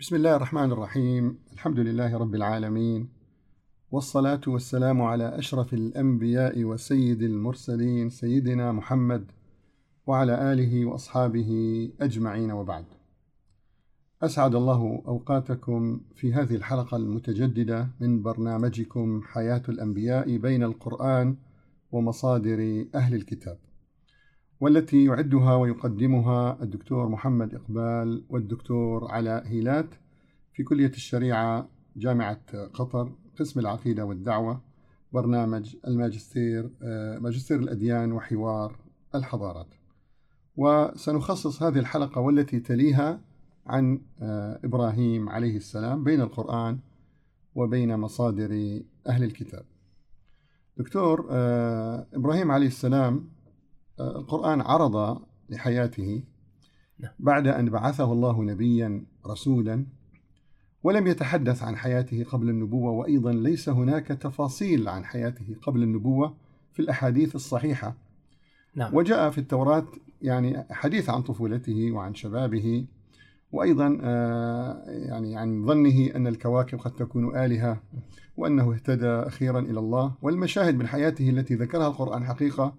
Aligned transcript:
بسم 0.00 0.16
الله 0.16 0.36
الرحمن 0.36 0.72
الرحيم. 0.72 1.38
الحمد 1.52 1.78
لله 1.78 2.16
رب 2.16 2.34
العالمين. 2.34 3.08
والصلاة 3.92 4.40
والسلام 4.46 5.02
على 5.02 5.38
أشرف 5.38 5.74
الأنبياء 5.74 6.64
وسيد 6.64 7.22
المرسلين 7.22 8.10
سيدنا 8.10 8.72
محمد 8.72 9.24
وعلى 10.06 10.52
آله 10.52 10.84
وأصحابه 10.84 11.50
أجمعين 12.00 12.50
وبعد. 12.50 12.84
أسعد 14.22 14.54
الله 14.54 15.02
أوقاتكم 15.06 16.00
في 16.14 16.32
هذه 16.34 16.54
الحلقة 16.54 16.96
المتجددة 16.96 17.88
من 18.00 18.22
برنامجكم 18.22 19.22
حياة 19.22 19.62
الأنبياء 19.68 20.36
بين 20.36 20.62
القرآن 20.62 21.36
ومصادر 21.92 22.84
أهل 22.94 23.14
الكتاب. 23.14 23.58
والتي 24.60 25.04
يعدها 25.04 25.54
ويقدمها 25.54 26.62
الدكتور 26.62 27.08
محمد 27.08 27.54
إقبال 27.54 28.24
والدكتور 28.28 29.10
علاء 29.10 29.46
هيلات 29.46 29.94
في 30.52 30.62
كلية 30.62 30.88
الشريعة 30.88 31.68
جامعة 31.96 32.66
قطر 32.66 33.12
قسم 33.38 33.60
العقيدة 33.60 34.04
والدعوة 34.04 34.60
برنامج 35.12 35.76
الماجستير 35.86 36.70
ماجستير 37.20 37.58
الأديان 37.58 38.12
وحوار 38.12 38.76
الحضارات. 39.14 39.74
وسنخصص 40.56 41.62
هذه 41.62 41.78
الحلقة 41.78 42.20
والتي 42.20 42.60
تليها 42.60 43.20
عن 43.66 44.00
إبراهيم 44.64 45.28
عليه 45.28 45.56
السلام 45.56 46.04
بين 46.04 46.20
القرآن 46.20 46.78
وبين 47.54 47.96
مصادر 47.96 48.80
أهل 49.06 49.24
الكتاب. 49.24 49.64
دكتور 50.76 51.26
إبراهيم 52.14 52.50
عليه 52.50 52.66
السلام 52.66 53.28
القرآن 54.00 54.60
عرض 54.60 55.22
لحياته 55.48 56.22
بعد 57.18 57.46
أن 57.46 57.70
بعثه 57.70 58.12
الله 58.12 58.42
نبيا 58.42 59.04
رسولا 59.26 59.86
ولم 60.82 61.06
يتحدث 61.06 61.62
عن 61.62 61.76
حياته 61.76 62.24
قبل 62.24 62.48
النبوة 62.48 62.90
وأيضا 62.90 63.32
ليس 63.32 63.68
هناك 63.68 64.06
تفاصيل 64.06 64.88
عن 64.88 65.04
حياته 65.04 65.56
قبل 65.62 65.82
النبوة 65.82 66.36
في 66.72 66.82
الأحاديث 66.82 67.34
الصحيحة. 67.34 67.96
نعم. 68.74 68.94
وجاء 68.94 69.30
في 69.30 69.38
التوراة 69.38 69.86
يعني 70.22 70.66
حديث 70.70 71.10
عن 71.10 71.22
طفولته 71.22 71.92
وعن 71.92 72.14
شبابه 72.14 72.86
وأيضا 73.52 73.86
يعني 74.86 75.36
عن 75.36 75.66
ظنه 75.66 76.10
أن 76.16 76.26
الكواكب 76.26 76.78
قد 76.78 76.90
تكون 76.90 77.36
آلهة 77.36 77.82
وأنه 78.36 78.74
اهتدى 78.74 79.06
أخيرا 79.06 79.60
إلى 79.60 79.78
الله. 79.78 80.14
والمشاهد 80.22 80.74
من 80.74 80.86
حياته 80.86 81.30
التي 81.30 81.54
ذكرها 81.54 81.88
القرآن 81.88 82.24
حقيقة 82.24 82.74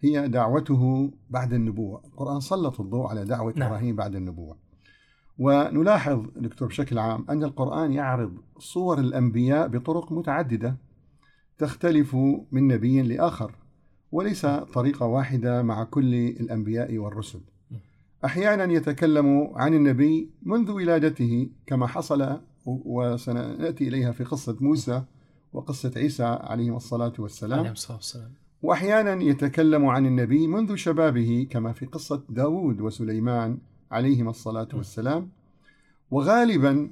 هي 0.00 0.28
دعوته 0.28 1.10
بعد 1.30 1.52
النبوة. 1.52 2.02
القرآن 2.04 2.40
سلط 2.40 2.80
الضوء 2.80 3.06
على 3.06 3.24
دعوة 3.24 3.52
نعم. 3.56 3.68
إبراهيم 3.68 3.96
بعد 3.96 4.16
النبوة. 4.16 4.56
ونلاحظ 5.38 6.26
دكتور 6.36 6.68
بشكل 6.68 6.98
عام 6.98 7.26
أن 7.30 7.44
القرآن 7.44 7.92
يعرض 7.92 8.38
صور 8.58 8.98
الأنبياء 8.98 9.68
بطرق 9.68 10.12
متعددة 10.12 10.76
تختلف 11.58 12.14
من 12.52 12.68
نبي 12.68 13.02
لآخر 13.02 13.54
وليس 14.12 14.46
طريقة 14.46 15.06
واحدة 15.06 15.62
مع 15.62 15.84
كل 15.84 16.14
الأنبياء 16.14 16.98
والرسل. 16.98 17.40
أحيانا 18.24 18.72
يتكلم 18.72 19.50
عن 19.54 19.74
النبي 19.74 20.30
منذ 20.42 20.70
ولادته 20.70 21.50
كما 21.66 21.86
حصل 21.86 22.40
وسنأتي 22.66 23.88
إليها 23.88 24.12
في 24.12 24.24
قصة 24.24 24.56
موسى 24.60 25.02
وقصة 25.52 25.92
عيسى 25.96 26.24
عليهم 26.24 26.76
الصلاة 26.76 27.12
والسلام. 27.18 27.58
عليهم 27.58 27.72
الصلاة 27.72 27.96
والسلام. 27.96 28.34
وأحيانا 28.62 29.22
يتكلم 29.22 29.86
عن 29.86 30.06
النبي 30.06 30.46
منذ 30.46 30.74
شبابه 30.74 31.46
كما 31.50 31.72
في 31.72 31.86
قصة 31.86 32.22
داود 32.28 32.80
وسليمان 32.80 33.58
عليهما 33.90 34.30
الصلاة 34.30 34.68
والسلام. 34.74 35.28
وغالبا 36.10 36.90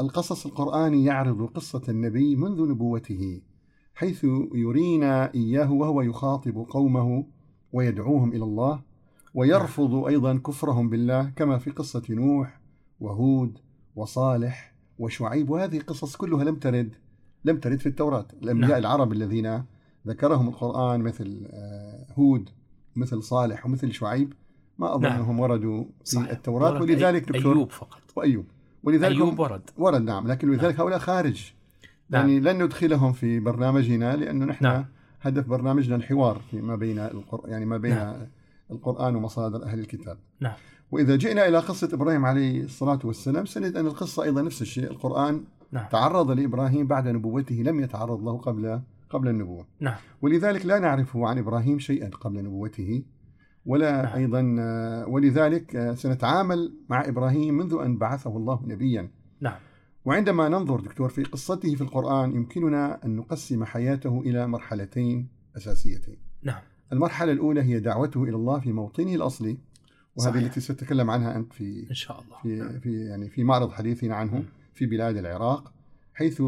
القصص 0.00 0.46
القرآني 0.46 1.04
يعرض 1.04 1.46
قصة 1.46 1.82
النبي 1.88 2.36
منذ 2.36 2.68
نبوته 2.68 3.40
حيث 3.94 4.24
يرينا 4.54 5.34
إياه 5.34 5.72
وهو 5.72 6.02
يخاطب 6.02 6.66
قومه 6.70 7.26
ويدعوهم 7.72 8.32
إلى 8.32 8.44
الله 8.44 8.80
ويرفض 9.34 9.94
أيضا 9.94 10.36
كفرهم 10.38 10.88
بالله 10.88 11.32
كما 11.36 11.58
في 11.58 11.70
قصة 11.70 12.02
نوح 12.10 12.60
وهود 13.00 13.58
وصالح 13.96 14.74
وشعيب. 14.98 15.50
وهذه 15.50 15.78
قصص 15.78 16.16
كلها 16.16 16.44
لم 16.44 16.56
ترد 16.56 16.94
لم 17.44 17.58
ترد 17.58 17.80
في 17.80 17.86
التوراة. 17.86 18.26
الأنبياء 18.42 18.70
نعم. 18.70 18.78
العرب 18.80 19.12
الذين 19.12 19.62
ذكرهم 20.06 20.48
القرآن 20.48 21.00
مثل 21.00 21.48
هود 22.18 22.48
مثل 22.96 23.22
صالح 23.22 23.66
ومثل 23.66 23.92
شعيب 23.92 24.32
ما 24.78 24.94
أظنهم 24.94 25.26
نعم. 25.26 25.40
وردوا 25.40 25.84
في 25.84 26.10
صحيح. 26.10 26.30
التوراة 26.30 26.82
ولذلك 26.82 27.32
دكتور 27.32 27.54
أيوب 27.54 27.70
فقط 27.70 28.02
وأيوب 28.16 28.44
ولذلك 28.84 29.16
أيوب 29.16 29.38
ورد 29.38 29.70
ورد 29.78 30.02
نعم 30.02 30.28
لكن 30.28 30.50
لذلك 30.50 30.74
نعم. 30.74 30.80
هؤلاء 30.80 30.98
خارج 30.98 31.52
نعم. 32.10 32.28
يعني 32.28 32.40
لن 32.40 32.62
ندخلهم 32.62 33.12
في 33.12 33.40
برنامجنا 33.40 34.16
لأنه 34.16 34.44
نحن 34.44 34.64
نعم. 34.64 34.84
هدف 35.20 35.48
برنامجنا 35.48 35.96
الحوار 35.96 36.40
فيما 36.50 36.76
بين 36.76 36.98
القر... 36.98 37.48
يعني 37.48 37.64
ما 37.64 37.76
بين 37.76 37.94
نعم. 37.94 38.26
القرآن 38.70 39.16
ومصادر 39.16 39.64
أهل 39.64 39.78
الكتاب 39.78 40.18
نعم 40.40 40.54
وإذا 40.92 41.16
جئنا 41.16 41.48
إلى 41.48 41.58
قصة 41.58 41.88
إبراهيم 41.92 42.24
عليه 42.24 42.64
الصلاة 42.64 42.98
والسلام 43.04 43.46
سنجد 43.46 43.76
أن 43.76 43.86
القصة 43.86 44.22
أيضا 44.22 44.42
نفس 44.42 44.62
الشيء 44.62 44.90
القرآن 44.90 45.44
نعم. 45.72 45.88
تعرض 45.88 46.30
لإبراهيم 46.30 46.86
بعد 46.86 47.08
نبوته 47.08 47.54
لم 47.54 47.80
يتعرض 47.80 48.24
له 48.24 48.38
قبل 48.38 48.80
قبل 49.12 49.28
النبوة 49.28 49.66
نعم. 49.80 49.96
ولذلك 50.22 50.66
لا 50.66 50.78
نعرفه 50.78 51.28
عن 51.28 51.38
إبراهيم 51.38 51.78
شيئا 51.78 52.08
قبل 52.08 52.44
نبوته 52.44 53.02
ولا 53.66 54.02
نعم. 54.02 54.16
أيضا 54.16 54.42
ولذلك 55.08 55.92
سنتعامل 55.94 56.74
مع 56.88 57.08
إبراهيم 57.08 57.54
منذ 57.54 57.78
أن 57.84 57.98
بعثه 57.98 58.36
الله 58.36 58.62
نبيا 58.66 59.10
نعم. 59.40 59.56
وعندما 60.04 60.48
ننظر 60.48 60.80
دكتور 60.80 61.08
في 61.08 61.22
قصته 61.22 61.74
في 61.74 61.80
القرآن 61.80 62.36
يمكننا 62.36 63.04
أن 63.04 63.16
نقسم 63.16 63.64
حياته 63.64 64.20
إلى 64.20 64.46
مرحلتين 64.46 65.28
أساسيتين 65.56 66.16
نعم. 66.42 66.60
المرحلة 66.92 67.32
الأولى 67.32 67.62
هي 67.62 67.80
دعوته 67.80 68.24
إلى 68.24 68.36
الله 68.36 68.60
في 68.60 68.72
موطنه 68.72 69.14
الأصلي 69.14 69.58
وهذه 70.16 70.30
صحيح. 70.30 70.42
التي 70.42 70.60
ستتكلم 70.60 71.10
عنها 71.10 71.36
أنت 71.36 71.52
في 71.52 71.86
إن 71.90 71.94
شاء 71.94 72.20
الله 72.20 72.36
في, 72.42 72.56
نعم. 72.56 72.80
في 72.80 73.04
يعني 73.04 73.28
في 73.30 73.44
معرض 73.44 73.70
حديثنا 73.70 74.14
عنه 74.14 74.44
في 74.74 74.86
بلاد 74.86 75.16
العراق 75.16 75.72
حيث 76.14 76.42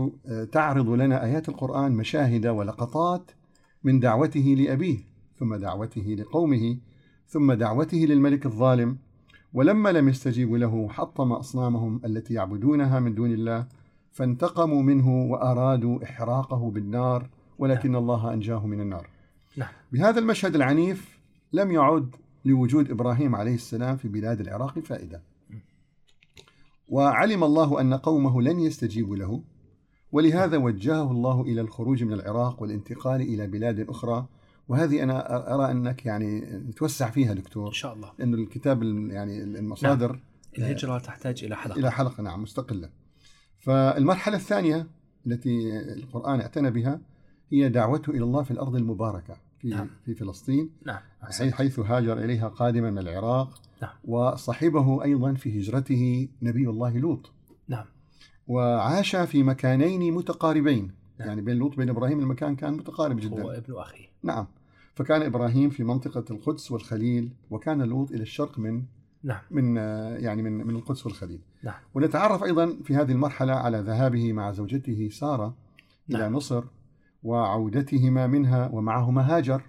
تعرض 0.53 0.89
لنا 0.89 1.25
آيات 1.25 1.49
القرآن 1.49 1.93
مشاهد 1.93 2.47
ولقطات 2.47 3.31
من 3.85 4.01
دعوته 4.01 4.55
لأبيه 4.59 4.99
ثم 5.39 5.55
دعوته 5.55 6.17
لقومه 6.19 6.79
ثم 7.27 7.53
دعوته 7.53 7.99
للملك 7.99 8.47
الظالم. 8.47 8.99
ولما 9.53 9.93
لم 9.93 10.09
يستجيبوا 10.09 10.59
له 10.59 10.89
حطم 10.89 11.33
أصنامهم 11.33 12.01
التي 12.05 12.35
يعبدونها 12.35 13.01
من 13.01 13.15
دون 13.15 13.33
الله 13.33 13.67
فانتقموا 14.13 14.83
منه 14.83 15.25
وأرادوا 15.25 16.05
إحراقه 16.05 16.71
بالنار 16.71 17.29
ولكن 17.59 17.93
نعم. 17.93 18.03
الله 18.03 18.33
أنجاه 18.33 18.67
من 18.67 18.81
النار. 18.81 19.09
نعم. 19.57 19.69
بهذا 19.93 20.19
المشهد 20.19 20.55
العنيف 20.55 21.19
لم 21.53 21.73
يعد 21.73 22.17
لوجود 22.45 22.91
إبراهيم 22.91 23.35
عليه 23.35 23.55
السلام 23.55 23.97
في 23.97 24.09
بلاد 24.09 24.41
العراق 24.41 24.79
فائدة. 24.79 25.23
وعلم 26.89 27.45
الله 27.45 27.81
أن 27.81 27.95
قومه 27.95 28.43
لن 28.43 28.61
يستجيبوا 28.61 29.17
له. 29.17 29.43
ولهذا 30.15 30.57
وجهه 30.57 31.11
الله 31.11 31.43
إلى 31.43 31.61
الخروج 31.61 32.05
من 32.05 32.13
العراق 32.13 32.63
والانتقال 32.63 33.21
إلى 33.21 33.47
بلاد 33.47 33.89
أخرى 33.91 34.27
وهذه 34.69 35.03
أنا 35.03 35.55
أرى 35.55 35.71
أنك 35.71 36.07
يعني 36.07 36.41
توسع 36.77 37.11
فيها 37.11 37.35
دكتور 37.35 37.69
إن 37.69 37.73
شاء 37.73 37.95
الله 37.95 38.13
لأن 38.19 38.35
الكتاب 38.35 38.83
يعني 39.11 39.43
المصادر 39.43 40.13
نعم. 40.13 40.21
الهجرة 40.59 40.99
تحتاج 40.99 41.45
إلى 41.45 41.57
حلقة 41.57 41.79
إلى 41.79 41.93
حلقة 41.93 42.23
نعم 42.23 42.43
مستقلة 42.43 42.91
فالمرحلة 43.59 44.37
الثانية 44.37 44.87
التي 45.27 45.79
القرآن 45.79 46.41
اعتنى 46.41 46.71
بها 46.71 47.01
هي 47.53 47.69
دعوته 47.69 48.11
إلى 48.11 48.25
الله 48.25 48.43
في 48.43 48.51
الأرض 48.51 48.77
المباركة 48.77 49.37
في 49.59 49.69
نعم. 49.69 49.91
في 50.05 50.15
فلسطين 50.15 50.71
نعم. 50.87 51.01
حيث 51.53 51.79
هاجر 51.79 52.19
إليها 52.19 52.49
قادما 52.49 52.91
من 52.91 52.99
العراق 52.99 53.63
نعم. 53.83 53.93
وصحبه 54.05 55.05
أيضا 55.05 55.35
في 55.35 55.61
هجرته 55.61 56.29
نبي 56.43 56.69
الله 56.69 56.99
لوط 56.99 57.31
نعم 57.69 57.94
وعاش 58.49 59.17
في 59.17 59.43
مكانين 59.43 60.15
متقاربين. 60.15 60.91
نعم. 61.19 61.29
يعني 61.29 61.41
بين 61.41 61.57
لوط 61.57 61.73
وبين 61.73 61.89
إبراهيم 61.89 62.19
المكان 62.19 62.57
كان 62.57 62.73
متقارب 62.73 63.21
جدا. 63.21 63.43
هو 63.43 63.51
ابن 63.51 63.75
أخيه. 63.79 64.07
نعم. 64.23 64.47
فكان 64.95 65.23
إبراهيم 65.23 65.71
في 65.71 65.85
منطقة 65.85 66.25
القدس 66.31 66.73
والخليل 66.73 67.33
وكان 67.51 67.83
لوط 67.83 68.11
إلى 68.11 68.23
الشرق 68.23 68.59
من 68.59 68.83
نعم. 69.23 69.41
من 69.51 69.77
يعني 70.23 70.43
من 70.43 70.53
من 70.53 70.77
القدس 70.77 71.07
والخليل. 71.07 71.41
نعم. 71.63 71.75
ونتعرف 71.95 72.45
أيضا 72.45 72.77
في 72.85 72.97
هذه 72.97 73.13
المرحلة 73.13 73.53
على 73.53 73.79
ذهابه 73.79 74.33
مع 74.33 74.53
زوجته 74.53 75.09
سارة 75.13 75.55
نعم. 76.09 76.21
إلى 76.21 76.31
مصر 76.31 76.65
وعودتهما 77.23 78.27
منها 78.27 78.71
ومعهما 78.73 79.37
هاجر. 79.37 79.63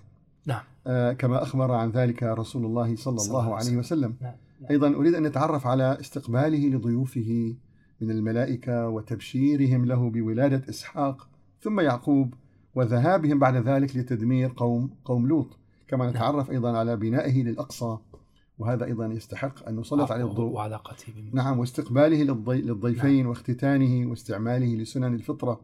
نعم. 0.45 0.61
آه 0.87 1.13
كما 1.13 1.43
أخبر 1.43 1.71
عن 1.71 1.89
ذلك 1.89 2.23
رسول 2.23 2.65
الله 2.65 2.95
صلى, 2.95 3.17
صلى 3.19 3.27
الله 3.27 3.55
عليه 3.55 3.77
وسلم. 3.77 4.15
نعم. 4.21 4.33
نعم. 4.61 4.71
أيضا 4.71 4.95
أريد 4.95 5.13
أن 5.13 5.23
نتعرف 5.23 5.67
على 5.67 5.97
استقباله 5.99 6.67
لضيوفه 6.67 7.55
من 8.01 8.11
الملائكة 8.11 8.87
وتبشيرهم 8.87 9.85
له 9.85 10.09
بولادة 10.09 10.69
إسحاق 10.69 11.27
ثم 11.61 11.79
يعقوب 11.79 12.33
وذهابهم 12.75 13.39
بعد 13.39 13.55
ذلك 13.55 13.97
لتدمير 13.97 14.53
قوم 14.57 14.89
قوم 15.05 15.27
لوط 15.27 15.57
كما 15.87 16.11
نتعرف 16.11 16.51
أيضا 16.51 16.77
على 16.77 16.95
بنائه 16.95 17.43
للأقصى 17.43 17.97
وهذا 18.57 18.85
أيضا 18.85 19.05
يستحق 19.05 19.67
أن 19.67 19.79
نسلط 19.79 20.11
عليه 20.11 20.25
الضوء 20.25 20.51
وعلاقته. 20.51 21.13
نعم 21.33 21.59
واستقباله 21.59 22.23
للضي... 22.23 22.61
للضيفين 22.61 23.17
نعم. 23.17 23.27
واختتانه 23.27 24.09
واستعماله 24.09 24.75
لسنن 24.75 25.15
الفطرة 25.15 25.61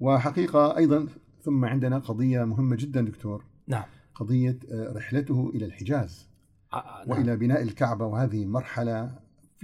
وحقيقة 0.00 0.76
أيضا 0.76 1.06
ثم 1.42 1.64
عندنا 1.64 1.98
قضية 1.98 2.44
مهمة 2.44 2.76
جدا 2.76 3.00
دكتور 3.00 3.44
نعم 3.66 3.84
قضية 4.14 4.58
آه، 4.72 4.92
رحلته 4.92 5.52
إلى 5.54 5.64
الحجاز 5.64 6.28
آه، 6.72 7.04
نعم. 7.06 7.18
وإلى 7.18 7.36
بناء 7.36 7.62
الكعبة 7.62 8.06
وهذه 8.06 8.46
مرحلة 8.46 9.10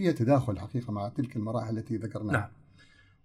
فيها 0.01 0.13
تداخل 0.13 0.59
حقيقة 0.59 0.93
مع 0.93 1.09
تلك 1.09 1.37
المراحل 1.37 1.79
التي 1.79 1.97
ذكرناها. 1.97 2.33
نعم. 2.33 2.49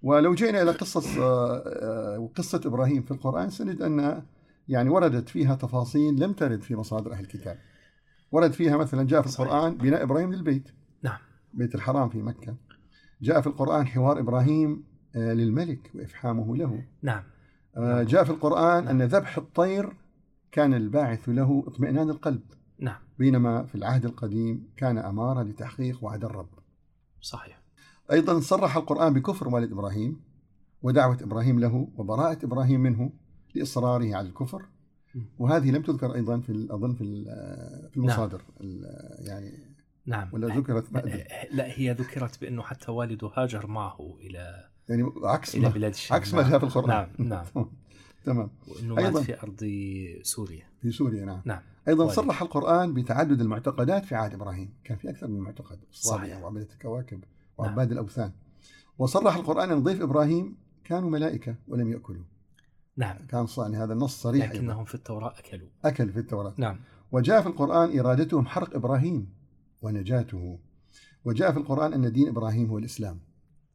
ولو 0.04 0.34
جئنا 0.34 0.62
إلى 0.62 0.72
قصة 0.72 1.24
آه، 1.24 2.30
قصة 2.36 2.62
إبراهيم 2.66 3.02
في 3.02 3.12
القرآن 3.12 3.50
سنجد 3.50 3.82
أن 3.82 4.24
يعني 4.68 4.90
وردت 4.90 5.30
فيها 5.30 5.56
تفاصيل 5.56 6.20
لم 6.20 6.34
ترد 6.34 6.62
في 6.62 6.76
مصادر 6.76 7.14
أهل 7.14 7.24
الكتاب. 7.24 7.58
ورد 8.32 8.52
فيها 8.52 8.78
مثلا 8.78 9.08
جاء 9.08 9.22
في 9.22 9.28
القرآن 9.28 9.78
بناء 9.78 10.04
إبراهيم 10.04 10.34
للبيت. 10.34 10.70
نعم. 11.04 11.18
بيت 11.54 11.76
الحرام 11.76 12.10
في 12.10 12.22
مكة. 12.22 12.56
جاء 13.22 13.42
في 13.42 13.48
القرآن 13.48 13.88
حوار 13.88 14.20
إبراهيم 14.20 14.84
للملك 15.16 15.92
وإفحامه 15.96 16.58
له. 16.58 16.84
نعم. 17.02 17.24
جاء 18.04 18.24
في 18.24 18.30
القرآن 18.30 18.88
أن 18.88 19.02
ذبح 19.02 19.38
الطير 19.38 19.94
كان 20.52 20.74
الباعث 20.74 21.30
له 21.30 21.64
اطمئنان 21.68 22.10
القلب. 22.10 22.44
نعم. 22.80 23.00
بينما 23.20 23.64
في 23.64 23.76
العهد 23.76 24.06
القديم 24.06 24.68
كان 24.78 24.98
أمارة 24.98 25.44
لتحقيق 25.44 26.04
وعد 26.04 26.26
الرب. 26.26 26.50
صحيح. 27.26 27.62
أيضا 28.12 28.40
صرح 28.40 28.78
القرآن 28.78 29.14
بكفر 29.14 29.48
والد 29.48 29.72
إبراهيم 29.72 30.22
ودعوة 30.82 31.18
إبراهيم 31.22 31.60
له 31.60 31.88
وبراءة 31.96 32.46
إبراهيم 32.46 32.82
منه 32.82 33.12
لإصراره 33.56 34.16
على 34.16 34.28
الكفر. 34.28 34.66
وهذه 35.40 35.72
لم 35.72 35.82
تذكر 35.82 36.16
أيضا 36.16 36.40
في 36.40 36.68
أظن 36.72 36.94
في 36.94 37.24
في 37.92 37.98
المصادر 37.98 38.42
نعم. 38.60 38.82
يعني 39.20 39.76
نعم. 40.06 40.30
ولا 40.34 40.48
ذكرت 40.48 40.94
بعد 40.94 41.26
لا 41.52 41.80
هي 41.80 41.92
ذكرت 41.92 42.42
بأنه 42.42 42.62
حتى 42.62 42.92
والده 42.92 43.32
هاجر 43.36 43.68
معه 43.68 44.18
إلى 44.20 44.70
يعني 44.90 45.12
عكس 45.24 45.56
إلى 45.56 45.70
بلاد 45.70 45.92
الشام. 45.92 46.18
عكس 46.18 46.34
ما 46.34 46.50
جاء 46.50 46.60
في 46.60 46.66
القرآن. 46.66 47.08
نعم 47.18 47.28
نعم. 47.30 47.46
تمام. 48.26 48.50
وأنه 48.68 48.98
أيضا 48.98 49.22
في 49.22 49.44
أرض 49.44 49.60
سوريا. 50.24 50.66
في 50.82 50.92
سوريا 50.92 51.26
نعم. 51.26 51.42
نعم. 51.46 51.62
أيضا 51.88 52.04
والي. 52.04 52.16
صرح 52.16 52.42
القرآن 52.42 52.94
بتعدد 52.94 53.42
المعتقدات 53.42 54.06
في 54.06 54.16
عهد 54.16 54.34
إبراهيم. 54.34 54.74
كان 54.84 54.98
في 54.98 55.10
أكثر 55.10 55.28
من 55.28 55.40
معتقد 55.40 55.80
صحيح. 55.92 56.44
وعبده 56.44 56.68
الكواكب 56.74 57.24
وعباد 57.58 57.88
نعم. 57.88 57.94
الأوثان. 57.94 58.32
وصرح 58.98 59.36
القرآن 59.36 59.72
أن 59.72 59.84
ضيف 59.84 60.02
إبراهيم 60.02 60.58
كانوا 60.84 61.10
ملائكة 61.10 61.56
ولم 61.68 61.92
يأكلوا. 61.92 62.24
نعم. 62.98 63.18
كان 63.30 63.48
يعني 63.58 63.78
هذا 63.78 63.94
النص 63.94 64.22
صريح 64.22 64.52
لكنهم 64.52 64.70
أيضا. 64.70 64.84
في 64.84 64.96
التوراة 64.96 65.34
أكلوا. 65.40 65.68
اكل 65.86 66.10
في 66.12 66.20
التوراة. 66.20 66.54
نعم. 66.58 66.80
وجاء 67.12 67.42
في 67.42 67.48
القرآن 67.48 68.00
إرادتهم 68.00 68.46
حرق 68.46 68.76
إبراهيم 68.76 69.30
ونجاته. 69.82 70.60
وجاء 71.26 71.52
في 71.52 71.58
القرآن 71.58 71.94
أن 71.94 72.12
دين 72.12 72.28
إبراهيم 72.28 72.70
هو 72.70 72.78
الإسلام. 72.78 73.20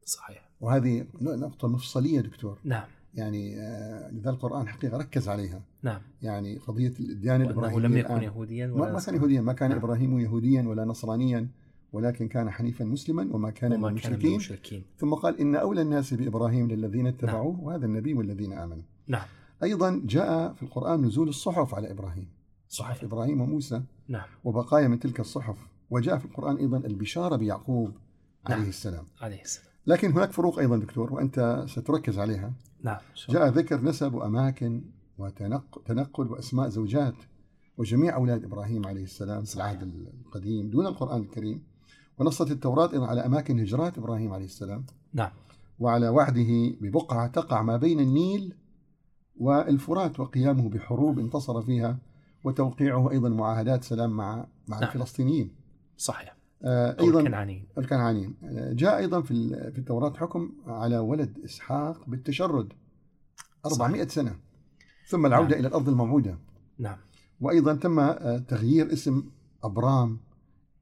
صحيح. 0.05 0.51
وهذه 0.61 1.07
نقطة 1.21 1.69
مفصلية 1.69 2.21
دكتور. 2.21 2.59
نعم. 2.65 2.89
يعني 3.15 3.57
لذا 4.13 4.31
القرآن 4.31 4.69
حقيقة 4.69 4.99
ركز 4.99 5.29
عليها. 5.29 5.63
نعم. 5.83 6.01
يعني 6.23 6.59
قضية 6.59 6.95
الديانة 7.01 7.45
الإبراهيمية 7.45 7.89
لم 7.89 7.97
يكن 7.97 8.23
يهوديا 8.23 8.73
ولا 8.73 8.93
ما 8.93 9.01
كان 9.01 9.15
يهوديا 9.15 9.41
ما 9.41 9.53
كان 9.53 9.71
نعم. 9.71 9.79
إبراهيم 9.79 10.19
يهوديا 10.19 10.63
ولا 10.63 10.85
نصرانيا 10.85 11.49
ولكن 11.93 12.29
كان 12.29 12.51
حنيفا 12.51 12.85
مسلما 12.85 13.29
وما 13.31 13.51
كان 13.51 13.73
وما 13.73 13.91
من 13.91 13.99
المشركين. 14.07 14.85
ثم 14.99 15.15
قال 15.15 15.41
إن 15.41 15.55
أولى 15.57 15.83
الناس 15.83 16.15
بإبراهيم 16.15 16.69
للذين 16.69 17.07
اتبعوه 17.07 17.53
نعم. 17.53 17.65
وهذا 17.65 17.87
النبي 17.87 18.15
والذين 18.15 18.53
آمنوا. 18.53 18.83
نعم. 19.07 19.27
أيضا 19.63 20.03
جاء 20.05 20.53
في 20.53 20.63
القرآن 20.63 21.03
نزول 21.03 21.29
الصحف 21.29 21.75
على 21.75 21.91
إبراهيم. 21.91 22.29
صحيح. 22.69 22.97
صحف 22.97 23.05
إبراهيم 23.05 23.41
وموسى. 23.41 23.83
نعم. 24.09 24.27
وبقايا 24.45 24.89
من 24.89 25.01
تلك 25.01 25.21
الصحف. 25.21 25.57
وجاء 25.91 26.19
في 26.19 26.25
القرآن 26.25 26.57
أيضا 26.57 26.77
البشارة 26.77 27.37
بيعقوب 27.37 27.91
نعم. 28.49 28.59
عليه 28.59 28.69
السلام. 28.69 29.05
عليه 29.21 29.43
السلام. 29.43 29.71
لكن 29.87 30.13
هناك 30.13 30.33
فروق 30.33 30.59
أيضا 30.59 30.77
دكتور 30.77 31.13
وأنت 31.13 31.65
ستركز 31.69 32.19
عليها. 32.19 32.53
نعم 32.83 32.99
جاء 33.29 33.49
ذكر 33.49 33.85
نسب 33.85 34.15
وأماكن 34.15 34.83
وتنقل 35.19 36.27
وأسماء 36.27 36.69
زوجات 36.69 37.15
وجميع 37.79 38.17
أولاد 38.17 38.45
إبراهيم 38.45 38.87
عليه 38.87 39.03
السلام 39.03 39.45
في 39.45 39.57
العهد 39.57 39.83
القديم 40.27 40.71
دون 40.71 40.87
القرآن 40.87 41.21
الكريم 41.21 41.63
ونصت 42.19 42.51
التوراة 42.51 43.07
على 43.07 43.27
أماكن 43.27 43.61
هجرات 43.61 43.99
إبراهيم 43.99 44.33
عليه 44.33 44.45
السلام. 44.45 44.87
نعم. 45.13 45.31
وعلى 45.79 46.09
وعده 46.09 46.77
ببقعة 46.81 47.27
تقع 47.27 47.63
ما 47.63 47.77
بين 47.77 48.01
النيل 48.01 48.55
والفرات 49.37 50.21
وقيامه 50.21 50.69
بحروب 50.69 51.19
انتصر 51.19 51.63
فيها 51.63 51.99
وتوقيعه 52.45 53.11
أيضا 53.11 53.29
معاهدات 53.29 53.85
سلام 53.85 54.11
مع 54.11 54.47
مع 54.69 54.79
نعم. 54.79 54.89
الفلسطينيين. 54.89 55.55
صحيح. 55.97 56.40
أيضا 56.65 57.21
الكنعانيين. 57.21 57.67
الكنعانيين. 57.79 58.35
جاء 58.73 58.99
أيضا 58.99 59.21
في 59.21 59.49
في 59.73 59.79
التوراه 59.79 60.13
حكم 60.13 60.53
على 60.67 60.99
ولد 60.99 61.39
إسحاق 61.45 62.05
بالتشرد 62.07 62.73
400 63.67 64.01
صحيح. 64.01 64.13
سنة 64.13 64.37
ثم 65.09 65.27
العودة 65.27 65.49
نعم. 65.49 65.59
إلى 65.59 65.69
الأرض 65.69 65.89
الموعودة. 65.89 66.39
نعم. 66.79 66.97
وأيضا 67.41 67.75
تم 67.75 68.13
تغيير 68.39 68.93
اسم 68.93 69.25
أبرام 69.65 70.21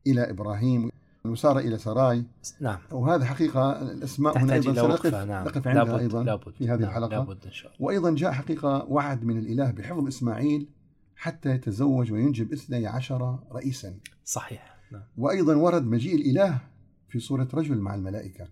إلى 0.06 0.30
إبراهيم 0.30 0.90
وسار 1.24 1.58
إلى 1.58 1.78
سراي. 1.78 2.24
نعم. 2.60 2.78
وهذا 2.90 3.24
حقيقة 3.24 3.92
الأسماء 3.92 4.38
هنا 4.38 4.54
أيضا 4.54 4.74
سنقف 4.74 5.14
نعم. 5.14 5.44
نقف 5.44 5.68
عندها 5.68 5.84
لابد 5.84 6.00
أيضا 6.00 6.22
لابد. 6.22 6.52
في 6.52 6.64
هذه 6.64 6.80
نعم. 6.80 6.88
الحلقة. 6.88 7.08
لابد 7.08 7.44
إن 7.46 7.52
شاء 7.52 7.72
الله. 7.72 7.86
وأيضا 7.86 8.14
جاء 8.14 8.32
حقيقة 8.32 8.84
وعد 8.84 9.24
من 9.24 9.38
الإله 9.38 9.70
بحفظ 9.70 10.06
إسماعيل 10.06 10.68
حتى 11.16 11.50
يتزوج 11.50 12.12
وينجب 12.12 12.52
اثني 12.52 12.86
عشر 12.86 13.38
رئيسا. 13.52 13.94
صحيح. 14.24 14.77
نعم. 14.92 15.02
وأيضا 15.18 15.54
ورد 15.56 15.86
مجيء 15.86 16.14
الإله 16.14 16.60
في 17.08 17.18
صورة 17.18 17.48
رجل 17.54 17.78
مع 17.78 17.94
الملائكة 17.94 18.48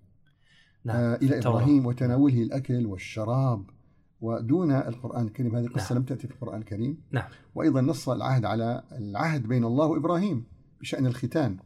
نعم. 0.84 0.96
آه 0.96 1.14
إلى. 1.14 1.38
إبراهيم 1.38 1.86
وتناوله 1.86 2.42
الأكل 2.42 2.86
والشراب 2.86 3.64
ودون 4.20 4.72
القرآن 4.72 5.26
الكريم 5.26 5.56
هذه 5.56 5.64
القصة 5.64 5.94
نعم. 5.94 5.98
لم 5.98 6.04
تأتي 6.04 6.26
في 6.26 6.34
القرآن 6.34 6.60
الكريم 6.60 6.98
نعم 7.10 7.28
وأيضا 7.54 7.80
نص 7.80 8.08
العهد 8.08 8.44
على 8.44 8.82
العهد 8.92 9.46
بين 9.46 9.64
الله 9.64 9.86
وإبراهيم 9.86 10.44
بشأن 10.80 11.06
الختان 11.06 11.56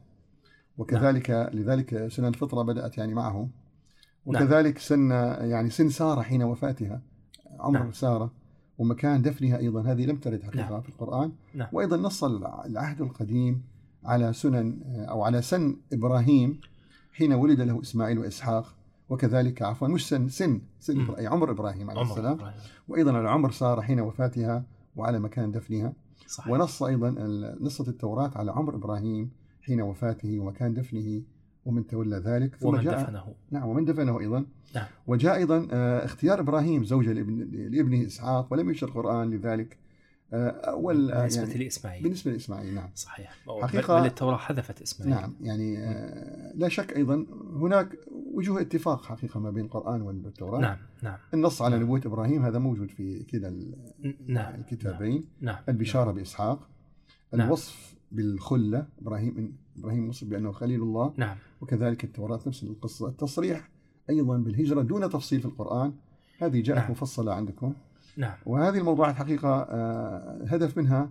وكذلك 0.78 1.30
نعم. 1.30 1.48
لذلك 1.52 2.08
سنن 2.08 2.26
الفطرة 2.26 2.62
بدأت 2.62 2.98
يعني 2.98 3.14
معه 3.14 3.48
وكذلك 4.26 4.78
سن 4.78 5.10
يعني 5.40 5.70
سن 5.70 5.88
سارة 5.88 6.22
حين 6.22 6.42
وفاتها 6.42 7.02
عمر 7.58 7.78
نعم. 7.78 7.92
سارة 7.92 8.32
ومكان 8.78 9.22
دفنها 9.22 9.58
أيضا 9.58 9.82
هذه 9.82 10.06
لم 10.06 10.16
ترد 10.16 10.42
حقيقة 10.42 10.70
نعم. 10.70 10.80
في 10.80 10.88
القرآن 10.88 11.32
نعم. 11.54 11.68
وأيضا 11.72 11.96
نص 11.96 12.24
العهد 12.24 13.00
القديم 13.00 13.62
على 14.04 14.32
سنن 14.32 14.82
أو 15.08 15.22
على 15.22 15.42
سن 15.42 15.76
إبراهيم 15.92 16.60
حين 17.12 17.32
ولد 17.32 17.60
له 17.60 17.80
إسماعيل 17.80 18.18
وإسحاق 18.18 18.74
وكذلك 19.08 19.62
عفوا 19.62 19.88
مش 19.88 20.08
سن 20.08 20.28
سن 20.28 20.60
سن. 20.80 21.10
أي 21.18 21.26
عمر 21.26 21.50
إبراهيم 21.50 21.90
عليه 21.90 22.02
السلام. 22.02 22.38
وأيضا 22.88 23.12
على 23.12 23.30
عمر 23.30 23.50
سارة 23.50 23.80
حين 23.80 24.00
وفاتها 24.00 24.64
وعلى 24.96 25.18
مكان 25.18 25.50
دفنها. 25.50 25.92
صحيح. 26.26 26.52
ونص 26.52 26.82
أيضا 26.82 27.10
نصت 27.60 27.88
التوراة 27.88 28.30
على 28.34 28.50
عمر 28.50 28.74
إبراهيم 28.74 29.30
حين 29.62 29.80
وفاته 29.80 30.40
ومكان 30.40 30.74
دفنه 30.74 31.22
ومن 31.64 31.86
تولى 31.86 32.16
ذلك. 32.16 32.54
ثم 32.56 32.66
ومن 32.66 32.80
جاء 32.80 33.02
دفنه. 33.02 33.34
نعم 33.50 33.68
ومن 33.68 33.84
دفنه 33.84 34.20
أيضا. 34.20 34.44
نعم. 34.74 34.86
وجاء 35.06 35.36
أيضا 35.36 35.68
آه، 35.70 36.04
اختيار 36.04 36.40
إبراهيم 36.40 36.84
زوجة 36.84 37.12
لابن 37.12 37.48
لابنه 37.52 38.06
إسحاق 38.06 38.52
ولم 38.52 38.70
يشر 38.70 38.88
القرآن 38.88 39.30
لذلك. 39.30 39.78
أول 40.32 41.10
آه، 41.10 41.18
بالنسبة 41.18 41.42
يعني 41.42 41.64
لإسماعيل 41.64 42.02
بالنسبة 42.02 42.32
لإسماعيل 42.32 42.74
نعم. 42.74 42.90
صحيح. 42.94 43.34
حقيقة- 43.62 43.90
بل 43.90 44.06
التوراة 44.06 44.36
حذفت 44.36 44.82
إسماعيل. 44.82 45.14
نعم 45.14 45.34
يعني 45.40 45.78
آه، 45.78 46.52
لا 46.54 46.68
شك 46.68 46.96
أيضا 46.96 47.26
هناك 47.52 47.88
وجوه 48.34 48.60
اتفاق 48.60 49.04
حقيقة 49.04 49.40
ما 49.40 49.50
بين 49.50 49.64
القرآن 49.64 50.02
والتوراة. 50.02 50.60
نعم 50.60 50.76
نعم. 51.02 51.18
النص 51.34 51.62
على 51.62 51.78
نبوة 51.78 52.00
إبراهيم 52.06 52.44
هذا 52.44 52.58
موجود 52.58 52.90
في 52.90 53.22
كلا 53.22 53.50
نعم 54.26 54.54
الكتابين. 54.54 55.24
نعم 55.40 55.58
البشارة 55.68 56.12
بإسحاق. 56.12 56.68
نعم. 57.34 57.46
الوصف 57.46 57.94
بالخلة 58.12 58.86
إبراهيم 59.02 59.56
إبراهيم 59.78 60.08
وصف 60.08 60.26
بأنه 60.26 60.52
خليل 60.52 60.82
الله. 60.82 61.14
نعم. 61.16 61.36
وكذلك 61.60 62.04
التوراة 62.04 62.40
نفس 62.46 62.62
القصة. 62.62 63.08
التصريح 63.08 63.70
أيضا 64.10 64.36
بالهجرة 64.38 64.82
دون 64.82 65.10
تفصيل 65.10 65.40
في 65.40 65.46
القرآن. 65.46 65.92
هذه 66.38 66.60
جاءت 66.62 66.78
نعم. 66.80 66.90
مفصلة 66.90 67.34
عندكم. 67.34 67.74
نعم 68.16 68.36
وهذه 68.46 68.78
الموضوعات 68.78 69.14
حقيقة 69.14 69.62
آه، 69.62 70.44
هدف 70.46 70.78
منها 70.78 71.10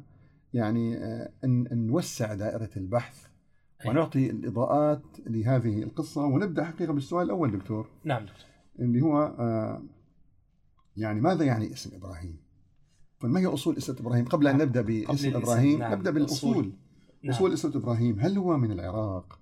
يعني 0.53 0.97
آه، 0.97 1.31
أن 1.43 1.67
أن 1.67 1.87
نوسع 1.87 2.33
دائرة 2.33 2.69
البحث. 2.77 3.29
ونعطي 3.85 4.29
الإضاءات 4.29 5.01
لهذه 5.27 5.83
القصة 5.83 6.25
ونبدأ 6.25 6.63
حقيقة 6.65 6.93
بالسؤال 6.93 7.25
الأول 7.25 7.51
دكتور 7.51 7.89
نعم 8.03 8.25
دكتور 8.25 8.45
اللي 8.79 9.01
هو 9.01 9.35
آه، 9.39 9.83
يعني 10.97 11.21
ماذا 11.21 11.45
يعني 11.45 11.73
اسم 11.73 11.95
إبراهيم؟ 11.95 12.37
فما 13.19 13.39
هي 13.39 13.45
أصول 13.45 13.77
اسم 13.77 13.95
إبراهيم؟ 13.99 14.25
قبل 14.25 14.47
أن 14.47 14.57
نعم. 14.57 14.67
نبدأ 14.67 14.81
قبل 14.81 15.05
باسم 15.05 15.27
الإسم، 15.27 15.35
إبراهيم 15.35 15.79
نعم. 15.79 15.93
نبدأ 15.93 16.11
بالأصول 16.11 16.73
نعم. 17.23 17.33
أصول 17.33 17.53
اسم 17.53 17.71
إبراهيم 17.75 18.19
هل 18.19 18.37
هو 18.37 18.57
من 18.57 18.71
العراق؟ 18.71 19.39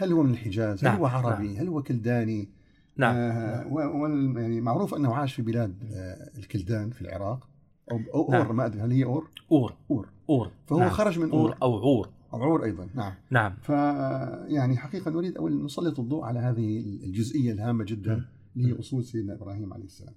هل 0.00 0.12
هو 0.12 0.22
من 0.22 0.30
الحجاز؟ 0.30 0.78
هل 0.78 0.84
نعم. 0.84 0.98
هو 0.98 1.06
عربي؟ 1.06 1.58
هل 1.58 1.68
هو 1.68 1.82
كلداني؟ 1.82 2.52
نعم. 2.96 3.16
آه 3.16 4.38
يعني 4.40 4.60
معروف 4.60 4.94
أنه 4.94 5.14
عاش 5.14 5.34
في 5.34 5.42
بلاد 5.42 5.84
آه 5.92 6.38
الكلدان 6.38 6.90
في 6.90 7.02
العراق 7.02 7.48
أو, 7.90 8.00
أو 8.14 8.32
نعم. 8.32 8.56
ما 8.56 8.66
أدري 8.66 8.80
هل 8.80 8.92
هي 8.92 9.04
أور؟ 9.04 9.30
أور. 9.52 9.74
أور. 9.90 10.08
أور. 10.30 10.50
فهو 10.66 10.78
نعم. 10.78 10.90
خرج 10.90 11.18
من 11.18 11.30
أور 11.30 11.56
أو 11.62 11.78
عور. 11.78 12.08
أو 12.32 12.42
عور 12.42 12.64
أيضا 12.64 12.88
نعم. 12.94 13.14
نعم. 13.30 13.56
فيعني 13.62 14.76
حقيقة 14.76 15.10
نريد 15.10 15.36
أول 15.36 15.64
نسلط 15.64 16.00
الضوء 16.00 16.24
على 16.24 16.38
هذه 16.38 16.78
الجزئية 17.04 17.52
الهامة 17.52 17.84
جدا 17.84 18.24
اللي 18.56 18.68
هي 18.68 18.80
أصول 18.80 19.04
سيدنا 19.04 19.34
إبراهيم 19.34 19.72
عليه 19.72 19.84
السلام. 19.84 20.14